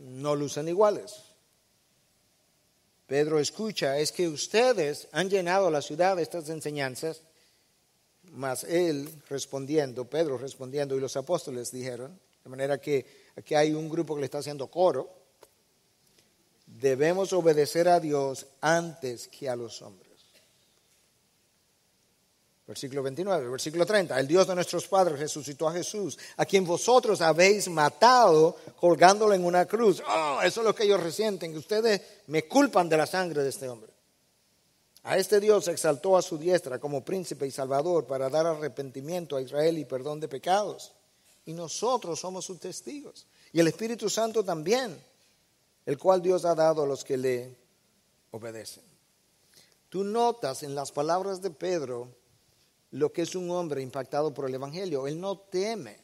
no 0.01 0.36
lucen 0.36 0.67
iguales. 0.67 1.32
Pedro 3.08 3.39
escucha, 3.39 3.99
es 3.99 4.12
que 4.12 4.28
ustedes 4.28 5.08
han 5.12 5.30
llenado 5.30 5.70
la 5.70 5.82
ciudad 5.82 6.16
de 6.16 6.24
estas 6.24 6.49
enseñanzas, 6.49 7.22
mas 8.32 8.64
él 8.64 9.10
respondiendo, 9.30 10.06
Pedro 10.06 10.38
respondiendo 10.38 10.95
y 10.95 10.99
los 10.99 11.18
apóstoles 11.18 11.72
dijeron, 11.72 12.20
de 12.43 12.49
manera 12.49 12.80
que 12.80 13.06
aquí 13.36 13.56
hay 13.56 13.74
un 13.74 13.89
grupo 13.89 14.16
que 14.16 14.22
le 14.22 14.26
está 14.26 14.39
haciendo 14.39 14.68
coro, 14.68 15.10
debemos 16.66 17.34
obedecer 17.34 17.88
a 17.88 17.99
Dios 17.99 18.47
antes 18.62 19.28
que 19.28 19.49
a 19.49 19.56
los 19.56 19.82
hombres. 19.82 20.12
Versículo 22.74 23.03
29, 23.03 23.49
versículo 23.49 23.86
30. 23.86 24.19
El 24.19 24.28
Dios 24.28 24.47
de 24.47 24.55
nuestros 24.55 24.88
padres 24.88 25.19
resucitó 25.19 25.69
a 25.69 25.74
Jesús, 25.74 26.17
a 26.38 26.43
quien 26.43 26.65
vosotros 26.65 27.21
habéis 27.21 27.69
matado 27.69 28.57
colgándolo 28.80 29.36
en 29.36 29.45
una 29.45 29.67
cruz. 29.67 30.01
Oh, 30.09 30.39
eso 30.43 30.61
es 30.61 30.65
lo 30.65 30.74
que 30.74 30.86
ellos 30.86 30.99
resienten, 30.99 31.51
que 31.51 31.59
ustedes 31.59 32.01
me 32.26 32.47
culpan 32.47 32.89
de 32.89 32.97
la 32.97 33.05
sangre 33.05 33.43
de 33.43 33.49
este 33.49 33.69
hombre. 33.69 33.93
A 35.03 35.19
este 35.19 35.39
Dios 35.39 35.67
exaltó 35.67 36.17
a 36.17 36.24
su 36.24 36.39
diestra 36.39 36.80
como 36.80 37.05
príncipe 37.05 37.45
y 37.45 37.51
salvador 37.51 38.07
para 38.07 38.28
dar 38.28 38.47
arrepentimiento 38.47 39.36
a 39.36 39.41
Israel 39.43 39.78
y 39.78 39.86
perdón 39.86 40.19
de 40.19 40.28
pecados. 40.28 40.93
Y 41.45 41.53
nosotros 41.53 42.19
somos 42.19 42.43
sus 42.43 42.59
testigos. 42.59 43.28
Y 43.51 43.59
el 43.59 43.67
Espíritu 43.67 44.09
Santo 44.09 44.43
también, 44.43 44.99
el 45.86 45.99
cual 45.99 46.24
Dios 46.24 46.43
ha 46.43 46.55
dado 46.55 46.82
a 46.82 46.88
los 46.88 47.03
que 47.03 47.17
le 47.17 47.55
obedecen. 48.32 48.84
Tú 49.89 50.03
notas 50.03 50.63
en 50.63 50.74
las 50.74 50.91
palabras 50.91 51.39
de 51.39 51.51
Pedro 51.51 52.22
lo 52.94 53.12
que 53.12 53.24
es 53.24 53.36
un 53.36 53.50
hombre 53.50 53.82
impactado 53.82 54.34
por 54.34 54.48
el 54.48 54.54
Evangelio. 54.54 55.08
Él 55.08 55.20
no 55.20 55.38
teme. 55.38 55.98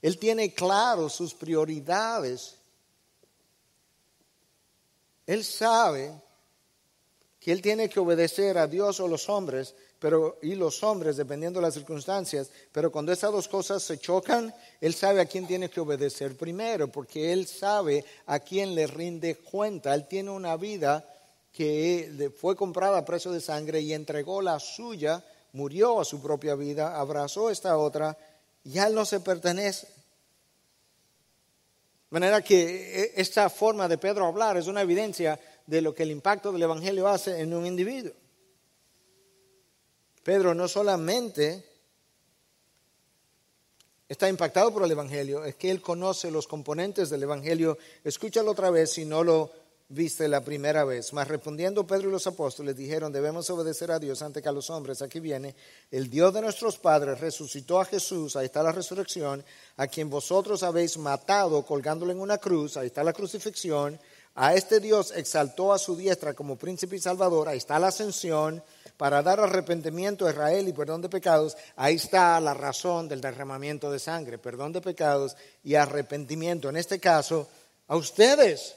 Él 0.00 0.18
tiene 0.18 0.54
claro 0.54 1.08
sus 1.08 1.34
prioridades. 1.34 2.54
Él 5.26 5.44
sabe 5.44 6.14
que 7.40 7.50
él 7.50 7.60
tiene 7.60 7.88
que 7.88 7.98
obedecer 7.98 8.56
a 8.56 8.68
Dios 8.68 9.00
o 9.00 9.08
los 9.08 9.28
hombres, 9.28 9.74
pero 9.98 10.38
y 10.42 10.54
los 10.54 10.84
hombres 10.84 11.16
dependiendo 11.16 11.58
de 11.58 11.66
las 11.66 11.74
circunstancias, 11.74 12.50
pero 12.70 12.92
cuando 12.92 13.12
esas 13.12 13.32
dos 13.32 13.48
cosas 13.48 13.82
se 13.82 13.98
chocan, 13.98 14.54
él 14.80 14.94
sabe 14.94 15.20
a 15.20 15.26
quién 15.26 15.46
tiene 15.46 15.70
que 15.70 15.80
obedecer 15.80 16.36
primero, 16.36 16.86
porque 16.86 17.32
él 17.32 17.48
sabe 17.48 18.04
a 18.26 18.38
quién 18.38 18.76
le 18.76 18.86
rinde 18.86 19.38
cuenta. 19.38 19.92
Él 19.92 20.06
tiene 20.06 20.30
una 20.30 20.56
vida 20.56 21.04
que 21.52 22.32
fue 22.38 22.54
comprada 22.54 22.98
a 22.98 23.04
precio 23.04 23.32
de 23.32 23.40
sangre 23.40 23.80
y 23.80 23.92
entregó 23.92 24.40
la 24.40 24.60
suya 24.60 25.24
murió 25.56 26.00
a 26.00 26.04
su 26.04 26.20
propia 26.20 26.54
vida, 26.54 27.00
abrazó 27.00 27.50
esta 27.50 27.76
otra, 27.78 28.16
ya 28.62 28.90
no 28.90 29.06
se 29.06 29.20
pertenece. 29.20 29.86
De 29.86 32.20
manera 32.20 32.42
que 32.42 33.12
esta 33.16 33.48
forma 33.48 33.88
de 33.88 33.98
Pedro 33.98 34.26
hablar 34.26 34.58
es 34.58 34.66
una 34.66 34.82
evidencia 34.82 35.40
de 35.66 35.80
lo 35.80 35.94
que 35.94 36.02
el 36.02 36.10
impacto 36.10 36.52
del 36.52 36.62
Evangelio 36.62 37.08
hace 37.08 37.40
en 37.40 37.54
un 37.54 37.66
individuo. 37.66 38.12
Pedro 40.22 40.54
no 40.54 40.68
solamente 40.68 41.64
está 44.08 44.28
impactado 44.28 44.72
por 44.72 44.84
el 44.84 44.90
Evangelio, 44.90 45.44
es 45.44 45.56
que 45.56 45.70
él 45.70 45.80
conoce 45.80 46.30
los 46.30 46.46
componentes 46.46 47.08
del 47.08 47.22
Evangelio. 47.22 47.78
Escúchalo 48.04 48.50
otra 48.50 48.70
vez 48.70 48.92
si 48.92 49.04
no 49.04 49.24
lo 49.24 49.50
viste 49.88 50.28
la 50.28 50.40
primera 50.40 50.84
vez. 50.84 51.12
Mas 51.12 51.28
respondiendo 51.28 51.86
Pedro 51.86 52.08
y 52.08 52.12
los 52.12 52.26
apóstoles 52.26 52.76
dijeron, 52.76 53.12
debemos 53.12 53.48
obedecer 53.50 53.90
a 53.90 53.98
Dios 53.98 54.22
antes 54.22 54.42
que 54.42 54.48
a 54.48 54.52
los 54.52 54.70
hombres. 54.70 55.02
Aquí 55.02 55.20
viene, 55.20 55.54
el 55.90 56.10
Dios 56.10 56.32
de 56.34 56.40
nuestros 56.40 56.78
padres 56.78 57.20
resucitó 57.20 57.80
a 57.80 57.84
Jesús, 57.84 58.36
ahí 58.36 58.46
está 58.46 58.62
la 58.62 58.72
resurrección, 58.72 59.44
a 59.76 59.86
quien 59.86 60.10
vosotros 60.10 60.62
habéis 60.62 60.98
matado 60.98 61.64
colgándolo 61.64 62.12
en 62.12 62.20
una 62.20 62.38
cruz, 62.38 62.76
ahí 62.76 62.88
está 62.88 63.04
la 63.04 63.12
crucifixión. 63.12 63.98
A 64.38 64.54
este 64.54 64.80
Dios 64.80 65.12
exaltó 65.16 65.72
a 65.72 65.78
su 65.78 65.96
diestra 65.96 66.34
como 66.34 66.56
príncipe 66.56 66.96
y 66.96 67.00
salvador, 67.00 67.48
ahí 67.48 67.56
está 67.56 67.78
la 67.78 67.88
ascensión, 67.88 68.62
para 68.98 69.22
dar 69.22 69.40
arrepentimiento 69.40 70.26
a 70.26 70.30
Israel 70.30 70.68
y 70.68 70.72
perdón 70.72 71.02
de 71.02 71.08
pecados, 71.08 71.56
ahí 71.76 71.96
está 71.96 72.38
la 72.40 72.54
razón 72.54 73.08
del 73.08 73.20
derramamiento 73.20 73.90
de 73.90 73.98
sangre, 73.98 74.38
perdón 74.38 74.72
de 74.72 74.80
pecados 74.80 75.36
y 75.62 75.74
arrepentimiento. 75.74 76.68
En 76.68 76.76
este 76.76 76.98
caso, 76.98 77.48
a 77.88 77.96
ustedes, 77.96 78.74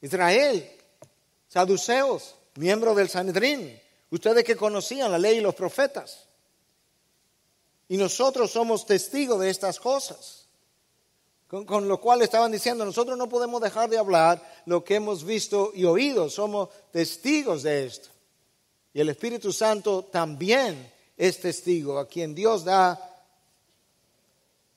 Israel, 0.00 0.70
saduceos, 1.48 2.34
miembros 2.56 2.96
del 2.96 3.08
Sanedrín, 3.08 3.80
ustedes 4.10 4.44
que 4.44 4.56
conocían 4.56 5.10
la 5.10 5.18
ley 5.18 5.38
y 5.38 5.40
los 5.40 5.54
profetas. 5.54 6.26
Y 7.88 7.96
nosotros 7.96 8.50
somos 8.50 8.86
testigos 8.86 9.40
de 9.40 9.50
estas 9.50 9.80
cosas. 9.80 10.46
Con, 11.48 11.64
con, 11.64 11.88
lo 11.88 11.98
cual 11.98 12.20
estaban 12.20 12.52
diciendo, 12.52 12.84
nosotros 12.84 13.16
no 13.16 13.28
podemos 13.28 13.62
dejar 13.62 13.88
de 13.88 13.96
hablar 13.96 14.62
lo 14.66 14.84
que 14.84 14.96
hemos 14.96 15.24
visto 15.24 15.72
y 15.74 15.86
oído, 15.86 16.28
somos 16.28 16.68
testigos 16.92 17.62
de 17.62 17.86
esto. 17.86 18.10
Y 18.92 19.00
el 19.00 19.08
Espíritu 19.08 19.52
Santo 19.52 20.04
también 20.04 20.92
es 21.16 21.40
testigo, 21.40 21.98
a 21.98 22.06
quien 22.06 22.34
Dios 22.34 22.64
da, 22.64 23.24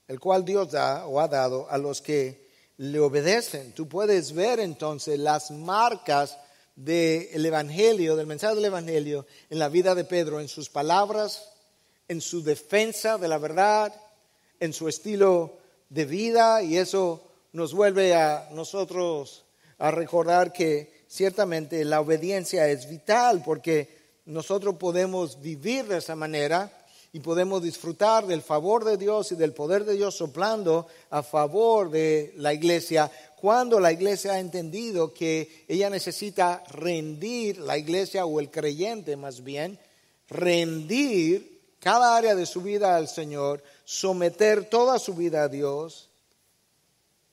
el 0.08 0.18
cual 0.18 0.44
Dios 0.44 0.70
da 0.70 1.06
o 1.06 1.20
ha 1.20 1.28
dado 1.28 1.68
a 1.70 1.76
los 1.76 2.00
que 2.00 2.41
le 2.76 3.00
obedecen. 3.00 3.72
Tú 3.72 3.88
puedes 3.88 4.32
ver 4.32 4.60
entonces 4.60 5.18
las 5.18 5.50
marcas 5.50 6.38
del 6.74 7.44
Evangelio, 7.44 8.16
del 8.16 8.26
mensaje 8.26 8.54
del 8.54 8.64
Evangelio 8.66 9.26
en 9.50 9.58
la 9.58 9.68
vida 9.68 9.94
de 9.94 10.04
Pedro, 10.04 10.40
en 10.40 10.48
sus 10.48 10.68
palabras, 10.68 11.48
en 12.08 12.20
su 12.20 12.42
defensa 12.42 13.18
de 13.18 13.28
la 13.28 13.38
verdad, 13.38 13.94
en 14.60 14.72
su 14.72 14.88
estilo 14.88 15.58
de 15.88 16.04
vida 16.04 16.62
y 16.62 16.78
eso 16.78 17.22
nos 17.52 17.74
vuelve 17.74 18.14
a 18.14 18.48
nosotros 18.52 19.44
a 19.78 19.90
recordar 19.90 20.52
que 20.52 21.04
ciertamente 21.06 21.84
la 21.84 22.00
obediencia 22.00 22.68
es 22.68 22.88
vital 22.88 23.42
porque 23.44 24.02
nosotros 24.24 24.76
podemos 24.76 25.40
vivir 25.42 25.86
de 25.86 25.98
esa 25.98 26.16
manera 26.16 26.72
y 27.12 27.20
podemos 27.20 27.62
disfrutar 27.62 28.26
del 28.26 28.40
favor 28.40 28.84
de 28.84 28.96
Dios 28.96 29.32
y 29.32 29.36
del 29.36 29.52
poder 29.52 29.84
de 29.84 29.94
Dios 29.94 30.16
soplando 30.16 30.86
a 31.10 31.22
favor 31.22 31.90
de 31.90 32.32
la 32.36 32.54
iglesia 32.54 33.10
cuando 33.36 33.80
la 33.80 33.90
iglesia 33.90 34.34
ha 34.34 34.38
entendido 34.38 35.12
que 35.12 35.64
ella 35.66 35.90
necesita 35.90 36.62
rendir, 36.70 37.58
la 37.58 37.76
iglesia 37.76 38.24
o 38.24 38.38
el 38.38 38.50
creyente 38.50 39.16
más 39.16 39.42
bien, 39.42 39.78
rendir 40.28 41.60
cada 41.80 42.16
área 42.16 42.36
de 42.36 42.46
su 42.46 42.62
vida 42.62 42.96
al 42.96 43.08
Señor, 43.08 43.60
someter 43.84 44.70
toda 44.70 45.00
su 45.00 45.14
vida 45.14 45.42
a 45.42 45.48
Dios 45.48 46.08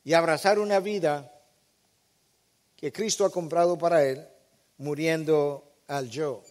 y 0.04 0.14
abrazar 0.14 0.58
una 0.58 0.80
vida 0.80 1.32
que 2.76 2.92
Cristo 2.92 3.24
ha 3.24 3.30
comprado 3.30 3.78
para 3.78 4.04
él, 4.04 4.28
muriendo 4.80 5.64
al 5.88 6.10
yo. 6.10 6.42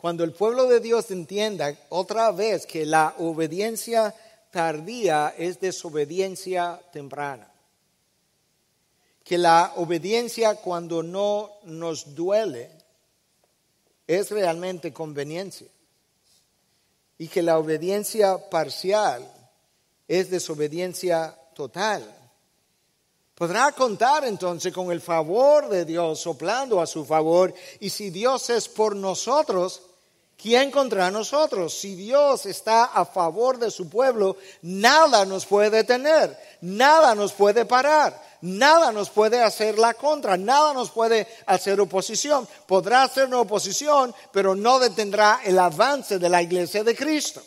Cuando 0.00 0.24
el 0.24 0.32
pueblo 0.32 0.64
de 0.64 0.80
Dios 0.80 1.10
entienda 1.10 1.76
otra 1.90 2.32
vez 2.32 2.64
que 2.64 2.86
la 2.86 3.14
obediencia 3.18 4.14
tardía 4.50 5.34
es 5.36 5.60
desobediencia 5.60 6.80
temprana, 6.90 7.52
que 9.22 9.36
la 9.36 9.74
obediencia 9.76 10.54
cuando 10.54 11.02
no 11.02 11.50
nos 11.64 12.14
duele 12.14 12.70
es 14.06 14.30
realmente 14.30 14.90
conveniencia. 14.90 15.68
Y 17.18 17.28
que 17.28 17.42
la 17.42 17.58
obediencia 17.58 18.48
parcial 18.48 19.30
es 20.08 20.30
desobediencia 20.30 21.38
total. 21.54 22.02
Podrá 23.34 23.70
contar 23.72 24.24
entonces 24.24 24.72
con 24.72 24.90
el 24.92 25.02
favor 25.02 25.68
de 25.68 25.84
Dios 25.84 26.20
soplando 26.20 26.80
a 26.80 26.86
su 26.86 27.04
favor. 27.04 27.52
Y 27.80 27.90
si 27.90 28.08
Dios 28.08 28.48
es 28.48 28.66
por 28.66 28.96
nosotros, 28.96 29.82
¿quién 30.40 30.70
contra 30.70 31.10
nosotros? 31.10 31.74
Si 31.74 31.94
Dios 31.94 32.46
está 32.46 32.84
a 32.84 33.04
favor 33.04 33.58
de 33.58 33.70
su 33.70 33.88
pueblo, 33.88 34.36
nada 34.62 35.24
nos 35.24 35.46
puede 35.46 35.70
detener, 35.70 36.36
nada 36.62 37.14
nos 37.14 37.32
puede 37.32 37.64
parar, 37.64 38.20
nada 38.40 38.92
nos 38.92 39.10
puede 39.10 39.42
hacer 39.42 39.78
la 39.78 39.94
contra, 39.94 40.36
nada 40.36 40.72
nos 40.72 40.90
puede 40.90 41.26
hacer 41.46 41.80
oposición. 41.80 42.48
Podrá 42.66 43.02
hacer 43.02 43.26
una 43.26 43.40
oposición, 43.40 44.14
pero 44.32 44.54
no 44.54 44.78
detendrá 44.78 45.40
el 45.44 45.58
avance 45.58 46.18
de 46.18 46.28
la 46.28 46.42
iglesia 46.42 46.82
de 46.82 46.96
Cristo. 46.96 47.42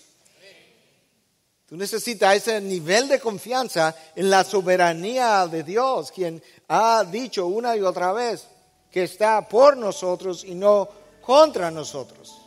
Tú 1.67 1.77
necesitas 1.77 2.35
ese 2.35 2.61
nivel 2.61 3.07
de 3.07 3.19
confianza 3.19 3.95
en 4.15 4.29
la 4.29 4.43
soberanía 4.43 5.47
de 5.47 5.63
Dios, 5.63 6.11
quien 6.11 6.43
ha 6.67 7.03
dicho 7.03 7.47
una 7.47 7.75
y 7.75 7.81
otra 7.81 8.13
vez 8.13 8.47
que 8.91 9.03
está 9.03 9.47
por 9.47 9.75
nosotros 9.75 10.43
y 10.43 10.53
no 10.53 10.87
contra 11.21 11.71
nosotros. 11.71 12.42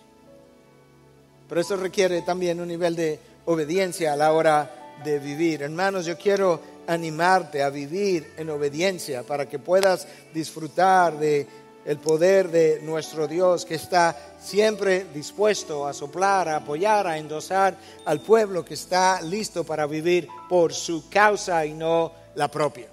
Pero 1.48 1.60
eso 1.60 1.76
requiere 1.76 2.22
también 2.22 2.60
un 2.60 2.68
nivel 2.68 2.96
de 2.96 3.18
obediencia 3.44 4.12
a 4.12 4.16
la 4.16 4.32
hora 4.32 4.96
de 5.04 5.18
vivir. 5.18 5.62
Hermanos, 5.62 6.06
yo 6.06 6.16
quiero 6.18 6.60
animarte 6.86 7.62
a 7.62 7.70
vivir 7.70 8.32
en 8.36 8.50
obediencia 8.50 9.22
para 9.22 9.48
que 9.48 9.58
puedas 9.58 10.06
disfrutar 10.32 11.18
de 11.18 11.46
el 11.84 11.98
poder 11.98 12.50
de 12.50 12.80
nuestro 12.82 13.28
Dios 13.28 13.64
que 13.64 13.76
está 13.76 14.16
siempre 14.40 15.06
dispuesto 15.14 15.86
a 15.86 15.92
soplar, 15.92 16.48
a 16.48 16.56
apoyar, 16.56 17.06
a 17.06 17.16
endosar 17.16 17.76
al 18.04 18.20
pueblo 18.20 18.64
que 18.64 18.74
está 18.74 19.22
listo 19.22 19.62
para 19.62 19.86
vivir 19.86 20.28
por 20.48 20.74
su 20.74 21.08
causa 21.08 21.64
y 21.64 21.74
no 21.74 22.12
la 22.34 22.48
propia. 22.48 22.88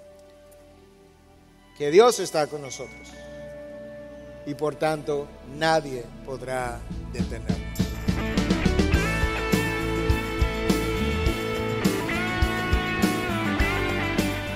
Que 1.76 1.90
Dios 1.90 2.20
está 2.20 2.46
con 2.46 2.62
nosotros 2.62 3.10
y 4.46 4.54
por 4.54 4.76
tanto 4.76 5.28
nadie 5.58 6.04
podrá 6.24 6.80
detenernos. 7.12 7.83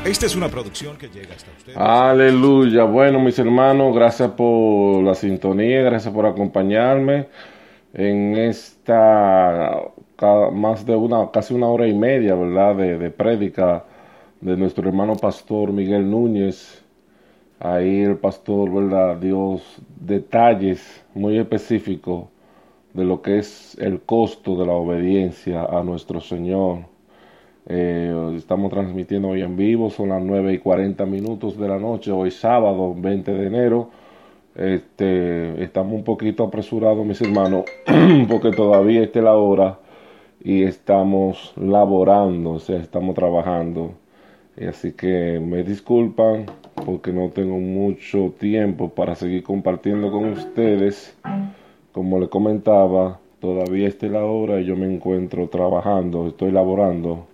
Esta 0.07 0.25
es 0.25 0.37
una 0.37 0.47
producción 0.47 0.97
que 0.97 1.09
llega 1.09 1.35
hasta 1.35 1.51
ustedes. 1.51 1.77
Aleluya. 1.77 2.85
Bueno, 2.85 3.19
mis 3.19 3.37
hermanos, 3.39 3.93
gracias 3.93 4.31
por 4.31 5.03
la 5.03 5.13
sintonía, 5.13 5.81
gracias 5.81 6.13
por 6.13 6.25
acompañarme 6.25 7.27
en 7.93 8.37
esta 8.37 9.81
más 10.53 10.85
de 10.85 10.95
una, 10.95 11.29
casi 11.29 11.53
una 11.53 11.67
hora 11.67 11.87
y 11.87 11.93
media, 11.93 12.35
¿verdad? 12.35 12.75
De, 12.75 12.97
de 12.97 13.09
prédica 13.09 13.83
de 14.39 14.55
nuestro 14.55 14.87
hermano 14.87 15.17
pastor 15.17 15.73
Miguel 15.73 16.09
Núñez. 16.09 16.85
Ahí 17.59 18.01
el 18.03 18.15
pastor, 18.15 18.71
¿verdad? 18.71 19.17
Dios 19.17 19.61
detalles 19.99 21.03
muy 21.15 21.37
específicos 21.37 22.29
de 22.93 23.03
lo 23.03 23.21
que 23.21 23.39
es 23.39 23.77
el 23.77 23.99
costo 23.99 24.55
de 24.55 24.67
la 24.67 24.73
obediencia 24.73 25.65
a 25.65 25.83
nuestro 25.83 26.21
Señor. 26.21 26.96
Eh, 27.69 28.33
estamos 28.37 28.71
transmitiendo 28.71 29.27
hoy 29.29 29.41
en 29.41 29.57
vivo, 29.57 29.89
son 29.89 30.09
las 30.09 30.23
9 30.23 30.53
y 30.53 30.57
40 30.59 31.05
minutos 31.05 31.57
de 31.57 31.67
la 31.67 31.77
noche, 31.77 32.11
hoy 32.11 32.31
sábado 32.31 32.95
20 32.95 33.33
de 33.33 33.47
enero. 33.47 33.89
Este, 34.55 35.61
estamos 35.61 35.93
un 35.93 36.03
poquito 36.03 36.45
apresurados, 36.45 37.05
mis 37.05 37.21
hermanos, 37.21 37.65
porque 38.29 38.51
todavía 38.51 39.03
está 39.03 39.21
la 39.21 39.35
hora 39.35 39.79
y 40.41 40.63
estamos 40.63 41.53
laborando, 41.57 42.51
o 42.51 42.59
sea, 42.59 42.77
estamos 42.79 43.15
trabajando. 43.15 43.91
Así 44.67 44.93
que 44.93 45.39
me 45.39 45.63
disculpan 45.63 46.45
porque 46.85 47.11
no 47.11 47.29
tengo 47.29 47.57
mucho 47.59 48.33
tiempo 48.39 48.89
para 48.89 49.15
seguir 49.15 49.43
compartiendo 49.43 50.09
con 50.09 50.29
ustedes. 50.29 51.17
Como 51.91 52.19
le 52.19 52.29
comentaba, 52.29 53.19
todavía 53.41 53.87
está 53.89 54.07
la 54.07 54.23
hora 54.25 54.61
y 54.61 54.65
yo 54.65 54.75
me 54.77 54.91
encuentro 54.91 55.49
trabajando, 55.49 56.27
estoy 56.27 56.51
laborando 56.51 57.27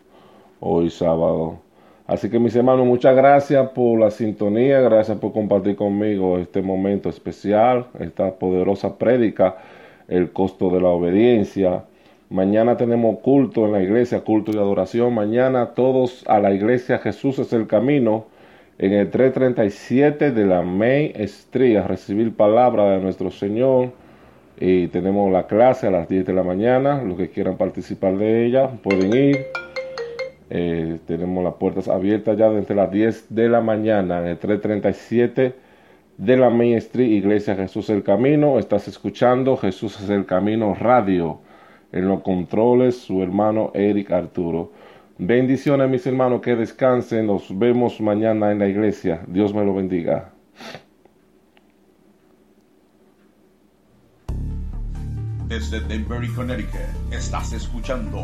hoy 0.64 0.90
sábado. 0.90 1.60
Así 2.07 2.30
que 2.30 2.40
mis 2.40 2.56
hermanos, 2.56 2.85
muchas 2.85 3.15
gracias 3.15 3.69
por 3.72 3.99
la 3.99 4.11
sintonía, 4.11 4.80
gracias 4.81 5.18
por 5.18 5.34
compartir 5.34 5.76
conmigo 5.76 6.38
este 6.38 6.61
momento 6.61 7.10
especial, 7.10 7.88
esta 7.99 8.35
poderosa 8.35 8.98
prédica, 8.98 9.57
el 10.07 10.31
costo 10.31 10.69
de 10.69 10.81
la 10.81 10.90
obediencia. 10.90 11.84
Mañana 12.30 12.77
tenemos 12.77 13.19
culto 13.19 13.65
en 13.65 13.73
la 13.73 13.81
iglesia, 13.81 14.22
culto 14.22 14.52
y 14.52 14.57
adoración. 14.57 15.14
Mañana 15.14 15.68
todos 15.76 16.23
a 16.27 16.40
la 16.40 16.52
iglesia 16.53 16.98
Jesús 16.99 17.40
es 17.40 17.53
el 17.53 17.68
camino 17.68 18.26
en 18.80 18.94
el 18.94 19.10
337 19.10 20.31
de 20.31 20.45
la 20.45 20.61
Main 20.61 21.11
Street 21.15 21.85
recibir 21.85 22.35
palabra 22.35 22.91
de 22.91 22.99
nuestro 22.99 23.31
Señor. 23.31 23.91
Y 24.60 24.88
tenemos 24.88 25.31
la 25.31 25.48
clase 25.48 25.88
a 25.88 25.91
las 25.91 26.07
10 26.07 26.26
de 26.26 26.34
la 26.34 26.44
mañana. 26.44 27.03
Los 27.03 27.18
que 27.18 27.30
quieran 27.30 27.57
participar 27.57 28.18
de 28.18 28.45
ella 28.45 28.69
pueden 28.81 29.14
ir. 29.14 29.38
Eh, 30.55 30.99
tenemos 31.07 31.43
las 31.43 31.55
puertas 31.55 31.88
abiertas 31.88 32.38
ya 32.38 32.47
desde 32.47 32.75
las 32.75 32.91
10 32.91 33.34
de 33.34 33.49
la 33.49 33.59
mañana 33.59 34.19
en 34.19 34.27
el 34.27 34.38
337 34.38 35.55
de 36.15 36.38
la 36.38 36.51
Main 36.51 36.75
Street, 36.75 37.09
Iglesia 37.09 37.55
Jesús 37.55 37.89
el 37.89 38.03
Camino. 38.03 38.59
Estás 38.59 38.88
escuchando 38.88 39.57
Jesús 39.57 39.99
es 39.99 40.11
el 40.11 40.27
Camino 40.27 40.75
Radio. 40.75 41.39
En 41.91 42.07
los 42.07 42.21
controles, 42.21 42.99
su 42.99 43.23
hermano 43.23 43.71
Eric 43.73 44.11
Arturo. 44.11 44.71
Bendiciones, 45.17 45.89
mis 45.89 46.05
hermanos, 46.05 46.41
que 46.41 46.55
descansen. 46.55 47.25
Nos 47.25 47.57
vemos 47.57 47.99
mañana 47.99 48.51
en 48.51 48.59
la 48.59 48.67
iglesia. 48.67 49.21
Dios 49.25 49.55
me 49.55 49.65
lo 49.65 49.73
bendiga. 49.73 50.34
Desde 55.47 55.80
Denver 55.80 56.21
Connecticut 56.35 56.80
estás 57.11 57.53
escuchando 57.53 58.19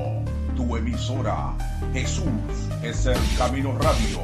tu 0.59 0.75
emisora 0.75 1.55
Jesús 1.93 2.25
es 2.83 3.05
el 3.05 3.17
Camino 3.37 3.71
Radio. 3.79 4.19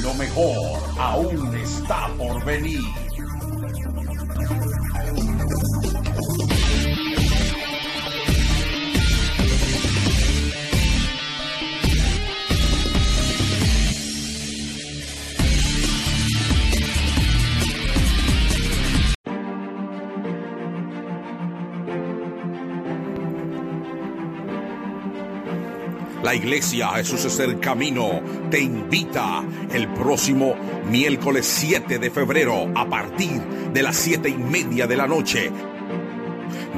Lo 0.00 0.14
mejor 0.14 0.80
aún 0.96 1.56
está 1.56 2.06
por 2.16 2.44
venir. 2.44 2.82
Iglesia 26.34 26.88
Jesús 26.90 27.24
es 27.24 27.38
el 27.38 27.60
camino. 27.60 28.20
Te 28.50 28.60
invita 28.60 29.44
el 29.72 29.88
próximo 29.88 30.54
miércoles 30.90 31.46
7 31.46 31.98
de 31.98 32.10
febrero 32.10 32.70
a 32.74 32.88
partir 32.88 33.40
de 33.72 33.82
las 33.82 33.96
7 33.96 34.28
y 34.28 34.36
media 34.36 34.86
de 34.86 34.96
la 34.96 35.06
noche. 35.06 35.50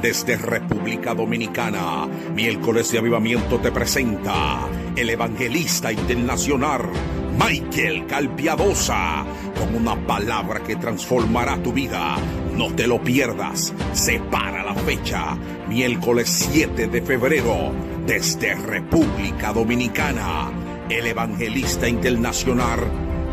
Desde 0.01 0.37
República 0.37 1.13
Dominicana, 1.13 2.07
miércoles 2.33 2.91
de 2.91 2.99
avivamiento 2.99 3.59
te 3.59 3.71
presenta 3.71 4.67
el 4.95 5.09
evangelista 5.09 5.91
internacional 5.91 6.91
Michael 7.37 8.07
Calpiadosa 8.07 9.23
con 9.59 9.75
una 9.75 9.95
palabra 10.07 10.61
que 10.63 10.75
transformará 10.75 11.61
tu 11.61 11.71
vida. 11.71 12.17
No 12.55 12.73
te 12.73 12.87
lo 12.87 13.01
pierdas. 13.01 13.73
Separa 13.93 14.63
la 14.63 14.73
fecha, 14.73 15.37
miércoles 15.67 16.47
7 16.51 16.87
de 16.87 17.01
febrero, 17.01 17.71
desde 18.07 18.55
República 18.55 19.51
Dominicana. 19.51 20.49
El 20.89 21.07
evangelista 21.07 21.89
internacional 21.89 22.79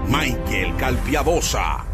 Michael 0.09 0.75
Calpiadosa. 0.77 1.94